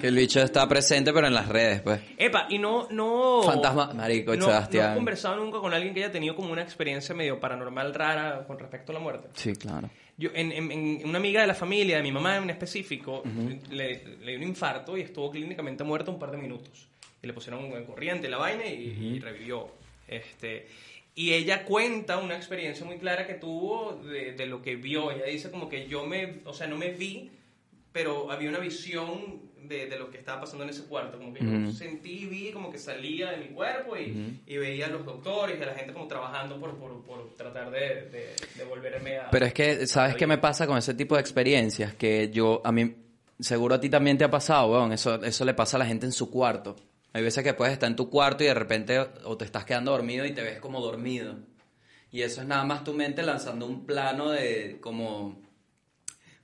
[0.03, 2.01] Que el bicho está presente pero en las redes, pues.
[2.19, 3.43] Epa, y no, no...
[3.45, 4.87] Fantasma, marico, no, Sebastián.
[4.89, 8.45] No he conversado nunca con alguien que haya tenido como una experiencia medio paranormal rara
[8.47, 9.29] con respecto a la muerte.
[9.35, 9.89] Sí, claro.
[10.19, 13.23] Yo, en, en- en- una amiga de la familia, de mi mamá en específico,
[13.71, 16.89] le, le dio un infarto y estuvo clínicamente muerta un par de minutos.
[17.23, 19.69] Y le pusieron en corriente la vaina y, y revivió.
[20.09, 20.67] Este,
[21.15, 25.11] Y ella cuenta una experiencia muy clara que tuvo de, de lo que vio.
[25.13, 27.31] Ella dice como que yo me, o sea, no me vi,
[27.93, 31.19] pero había una visión de, de lo que estaba pasando en ese cuarto.
[31.19, 34.91] Como que yo sentí, vi como que salía de mi cuerpo y, y veía a
[34.91, 38.65] los doctores y a la gente como trabajando por, por, por tratar de, de, de
[38.65, 39.31] volverme a...
[39.31, 41.95] Pero es que, ¿sabes qué me pasa con ese tipo de experiencias?
[41.95, 42.95] Que yo, a mí,
[43.41, 44.93] seguro a ti también te ha pasado, weón.
[44.93, 46.77] Eso, eso le pasa a la gente en su cuarto.
[47.13, 49.91] Hay veces que puedes estar en tu cuarto y de repente o te estás quedando
[49.91, 51.37] dormido y te ves como dormido.
[52.11, 55.41] Y eso es nada más tu mente lanzando un plano de como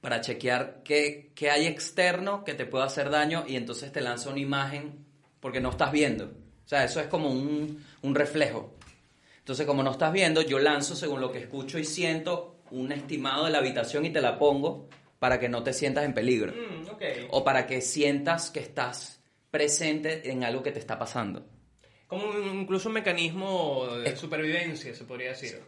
[0.00, 4.30] para chequear qué, qué hay externo que te pueda hacer daño y entonces te lanza
[4.30, 5.04] una imagen
[5.40, 6.24] porque no estás viendo.
[6.26, 8.74] O sea, eso es como un, un reflejo.
[9.38, 13.46] Entonces, como no estás viendo, yo lanzo según lo que escucho y siento un estimado
[13.46, 14.88] de la habitación y te la pongo
[15.18, 16.52] para que no te sientas en peligro.
[16.52, 16.86] Mm.
[17.30, 19.20] O para que sientas que estás
[19.50, 21.46] presente en algo que te está pasando.
[22.06, 25.60] Como un- incluso un mecanismo de supervivencia, se podría decir.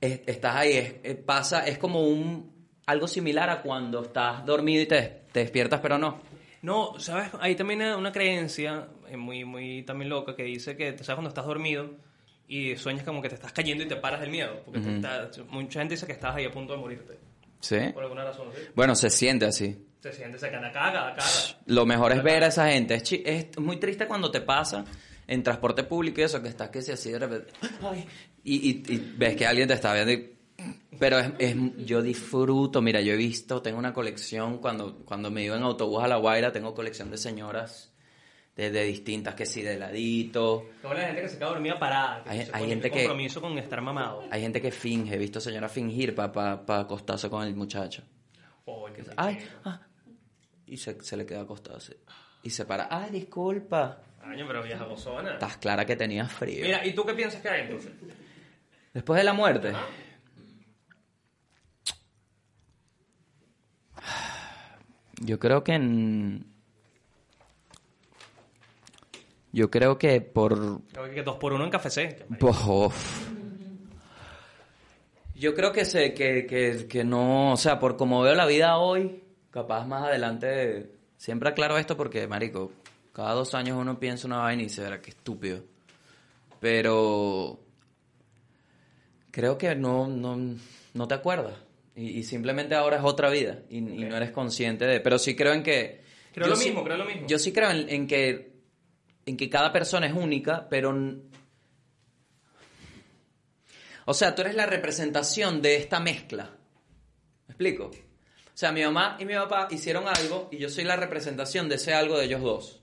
[0.00, 2.53] Es- estás ahí, es- pasa, es como un
[2.86, 6.20] algo similar a cuando estás dormido y te, te despiertas, pero no.
[6.62, 7.28] No, ¿sabes?
[7.40, 11.06] Hay también una, creencia eh, muy, muy también loca que dice que, ¿sabes?
[11.16, 11.90] Cuando estás dormido
[12.48, 14.62] y sueñas como que te estás cayendo y te paras del miedo.
[14.64, 17.18] Porque te estás- mucha gente dice que estás ahí a punto de morirte.
[17.60, 17.76] ¿Sí?
[17.92, 18.60] Por alguna razón, ¿sí?
[18.74, 19.76] Bueno, se siente así.
[20.00, 21.22] Se siente, se caga, cada caga.
[21.66, 22.94] Lo mejor es ver a esa gente.
[22.96, 24.84] Es, es muy triste cuando te pasa
[25.26, 27.52] en transporte público y eso, que estás que se así de repente.
[27.82, 28.06] ay,
[28.42, 30.12] y, y- y ves que alguien te está viendo.
[30.12, 30.33] y-
[30.98, 32.80] pero es, es- yo disfruto.
[32.82, 34.58] Mira, yo he visto, tengo una colección.
[34.58, 37.92] Cuando, cuando me iba en autobús a La Guaira, tengo colección de señoras
[38.56, 40.66] de, de distintas, que sí, de ladito.
[40.80, 42.22] Como la gente que se queda dormida parada.
[42.24, 44.24] Que Hay- se hay gente que- compromiso con estar mamado.
[44.30, 48.02] Hay gente que finge, he visto señoras fingir para pa, pa acostarse con el muchacho.
[48.66, 49.80] Oh, qué Ay, ah,
[50.66, 51.92] y se, se le queda acostado así.
[52.44, 52.88] Y se para.
[52.90, 54.00] Ay, disculpa.
[54.22, 55.32] Año, pero vieja gozona.
[55.34, 56.64] Estás clara que tenías frío.
[56.64, 57.92] Mira, ¿y tú qué piensas que hay entonces?
[58.94, 59.72] Después de la muerte.
[65.20, 66.46] Yo creo que en...
[69.52, 70.82] Yo creo que por...
[70.92, 72.26] Creo que dos por uno en café C.
[75.36, 77.52] Yo creo que, se, que, que, que no...
[77.52, 80.90] O sea, por como veo la vida hoy, capaz más adelante...
[81.16, 82.72] Siempre aclaro esto porque, marico,
[83.12, 85.62] cada dos años uno piensa una vaina y dice, verá, qué estúpido.
[86.60, 87.60] Pero...
[89.30, 90.56] Creo que no, no,
[90.94, 91.54] no te acuerdas.
[91.96, 93.60] Y, y simplemente ahora es otra vida.
[93.70, 95.00] Y, y no eres consciente de...
[95.00, 96.02] Pero sí creo en que...
[96.32, 97.26] Creo lo sí- mismo, creo lo mismo.
[97.28, 98.52] Yo sí creo en, en que
[99.26, 100.94] en que cada persona es única, pero
[104.06, 106.50] o sea, tú eres la representación de esta mezcla.
[107.48, 107.84] ¿Me explico?
[107.86, 111.76] O sea, mi mamá y mi papá hicieron algo y yo soy la representación de
[111.76, 112.80] ese algo de ellos dos.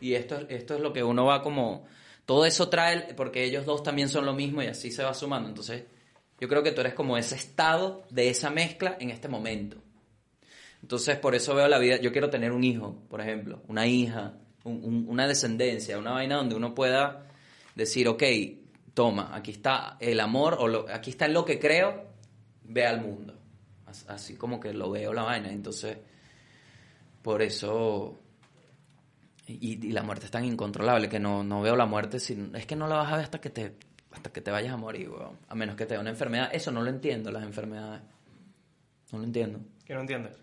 [0.00, 1.86] Y esto, es- esto es lo que uno va como...
[2.26, 5.48] Todo eso trae, porque ellos dos también son lo mismo y así se va sumando.
[5.50, 5.84] Entonces,
[6.40, 9.78] yo creo que tú eres como ese estado de esa mezcla en este momento.
[10.82, 11.96] Entonces, por eso veo la vida.
[11.96, 14.34] Yo quiero tener un hijo, por ejemplo, una hija,
[14.64, 17.26] un- un- una descendencia, una vaina donde uno pueda
[17.74, 18.22] decir, ok,
[18.92, 22.04] toma, aquí está el amor, o lo- aquí está lo que creo,
[22.64, 23.34] ve al mundo.
[23.86, 25.50] As- Así como que lo veo la vaina.
[25.50, 25.96] Entonces,
[27.22, 28.20] por eso.
[29.46, 32.54] Y, y la muerte es tan incontrolable que no, no veo la muerte sin.
[32.56, 33.74] Es que no la vas a ver hasta que te,
[34.14, 35.36] hasta que te vayas a morir, weón.
[35.48, 36.48] A menos que te dé una enfermedad.
[36.52, 38.02] Eso no lo entiendo, las enfermedades.
[39.12, 40.36] No lo entiendo Que no entiendes.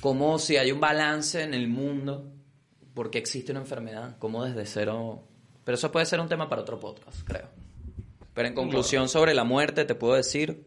[0.00, 2.32] como si hay un balance en el mundo,
[2.94, 5.28] porque existe una enfermedad, como desde cero...
[5.64, 7.48] Pero eso puede ser un tema para otro podcast, creo.
[8.34, 10.66] Pero en conclusión sobre la muerte te puedo decir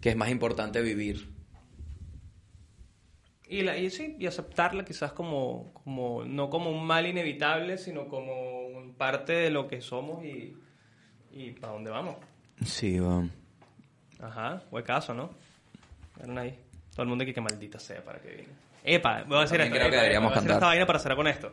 [0.00, 1.28] que es más importante vivir.
[3.52, 8.06] Y, la, y sí, y aceptarla quizás como, como, no como un mal inevitable, sino
[8.06, 10.56] como un parte de lo que somos y,
[11.32, 12.14] y para dónde vamos.
[12.64, 13.28] Sí, um,
[14.20, 15.30] Ajá, caso, ¿no?
[16.16, 16.56] Vieron ahí.
[16.92, 18.52] Todo el mundo aquí que maldita sea para que venga.
[18.84, 19.74] Epa, voy a decir esto.
[19.74, 20.54] creo que deberíamos voy a cantar.
[20.54, 21.52] esta vaina para cerrar con esto.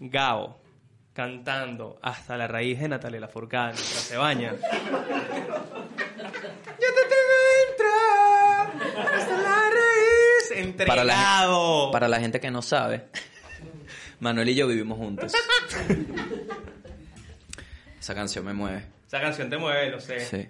[0.00, 0.58] Gao
[1.12, 4.52] cantando hasta la raíz de Natalia Lafourcade mientras se baña.
[6.80, 7.34] Yo te tengo
[7.68, 7.88] dentro
[9.14, 9.45] hasta la
[10.62, 11.90] raíz para, la, entregado.
[11.90, 13.06] para la gente que no sabe,
[14.20, 15.32] Manuel y yo vivimos juntos.
[18.00, 18.84] Esa canción me mueve.
[19.06, 20.20] Esa canción te mueve, lo sé.
[20.20, 20.48] Sí.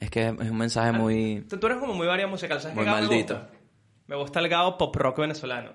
[0.00, 1.44] Es que es un mensaje muy...
[1.48, 3.34] Tú, tú eres como muy varia musical, ¿sabes Muy qué Gao maldito.
[3.34, 3.58] Me gusta?
[4.06, 5.72] Me gusta el Gao pop rock venezolano.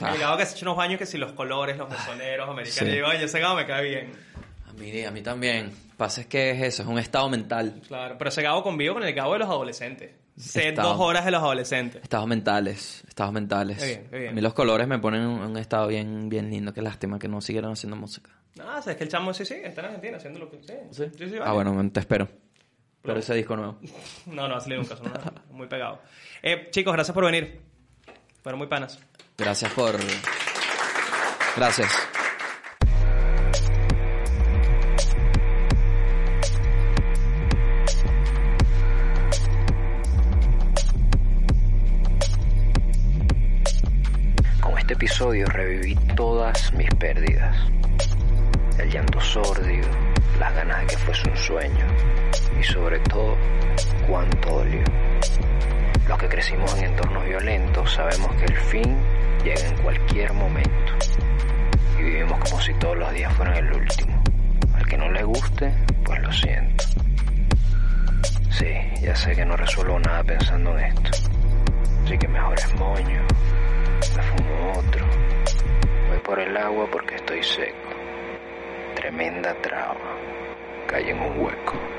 [0.00, 0.12] Ah.
[0.12, 2.78] El Gao que se echa unos baños que si los colores, los mesoneros americanos.
[2.78, 2.84] Sí.
[2.84, 4.12] Y digo, oye, ese Gao me cae bien.
[4.68, 5.72] A mí, a mí también.
[5.96, 7.80] Pasa es que es eso, es un estado mental.
[7.86, 10.10] Claro, pero ese Gabo convivo con el Gabo de los adolescentes.
[10.36, 10.88] Estado.
[10.88, 12.02] dos horas de los adolescentes.
[12.02, 13.78] Estados mentales, estados mentales.
[13.78, 14.30] Qué bien, qué bien.
[14.30, 16.72] A mí los colores me ponen en un estado bien, bien lindo.
[16.72, 18.30] Qué lástima que no siguieran haciendo música.
[18.56, 20.58] No, o sea, es que el chamo sí, sí, está en Argentina haciendo lo que...
[20.62, 21.42] Sí, sí, sí, vale.
[21.44, 22.28] Ah, bueno, te espero.
[23.02, 23.78] Pero ese disco nuevo.
[24.26, 25.10] No, no va a salir nunca, son
[25.50, 25.98] muy pegados.
[26.42, 27.60] Eh, chicos, gracias por venir.
[28.42, 28.98] Fueron muy panas.
[29.38, 29.96] Gracias por...
[31.56, 32.11] Gracias.
[45.12, 47.54] Episodio reviví todas mis pérdidas.
[48.78, 49.86] El llanto sórdido,
[50.40, 51.86] las ganas de que fuese un sueño
[52.58, 53.36] y sobre todo
[54.08, 54.82] cuánto dolió.
[56.08, 58.96] Los que crecimos en entornos violentos sabemos que el fin
[59.44, 60.92] llega en cualquier momento
[61.98, 64.22] y vivimos como si todos los días fueran el último.
[64.74, 65.74] Al que no le guste,
[66.06, 66.84] pues lo siento.
[68.50, 68.72] Sí,
[69.02, 71.10] ya sé que no resuelvo nada pensando en esto.
[72.02, 73.26] Así que mejor es moño,
[76.08, 77.90] Voy por el agua porque estoy seco.
[78.94, 79.96] Tremenda traba.
[80.86, 81.91] Caí en un hueco.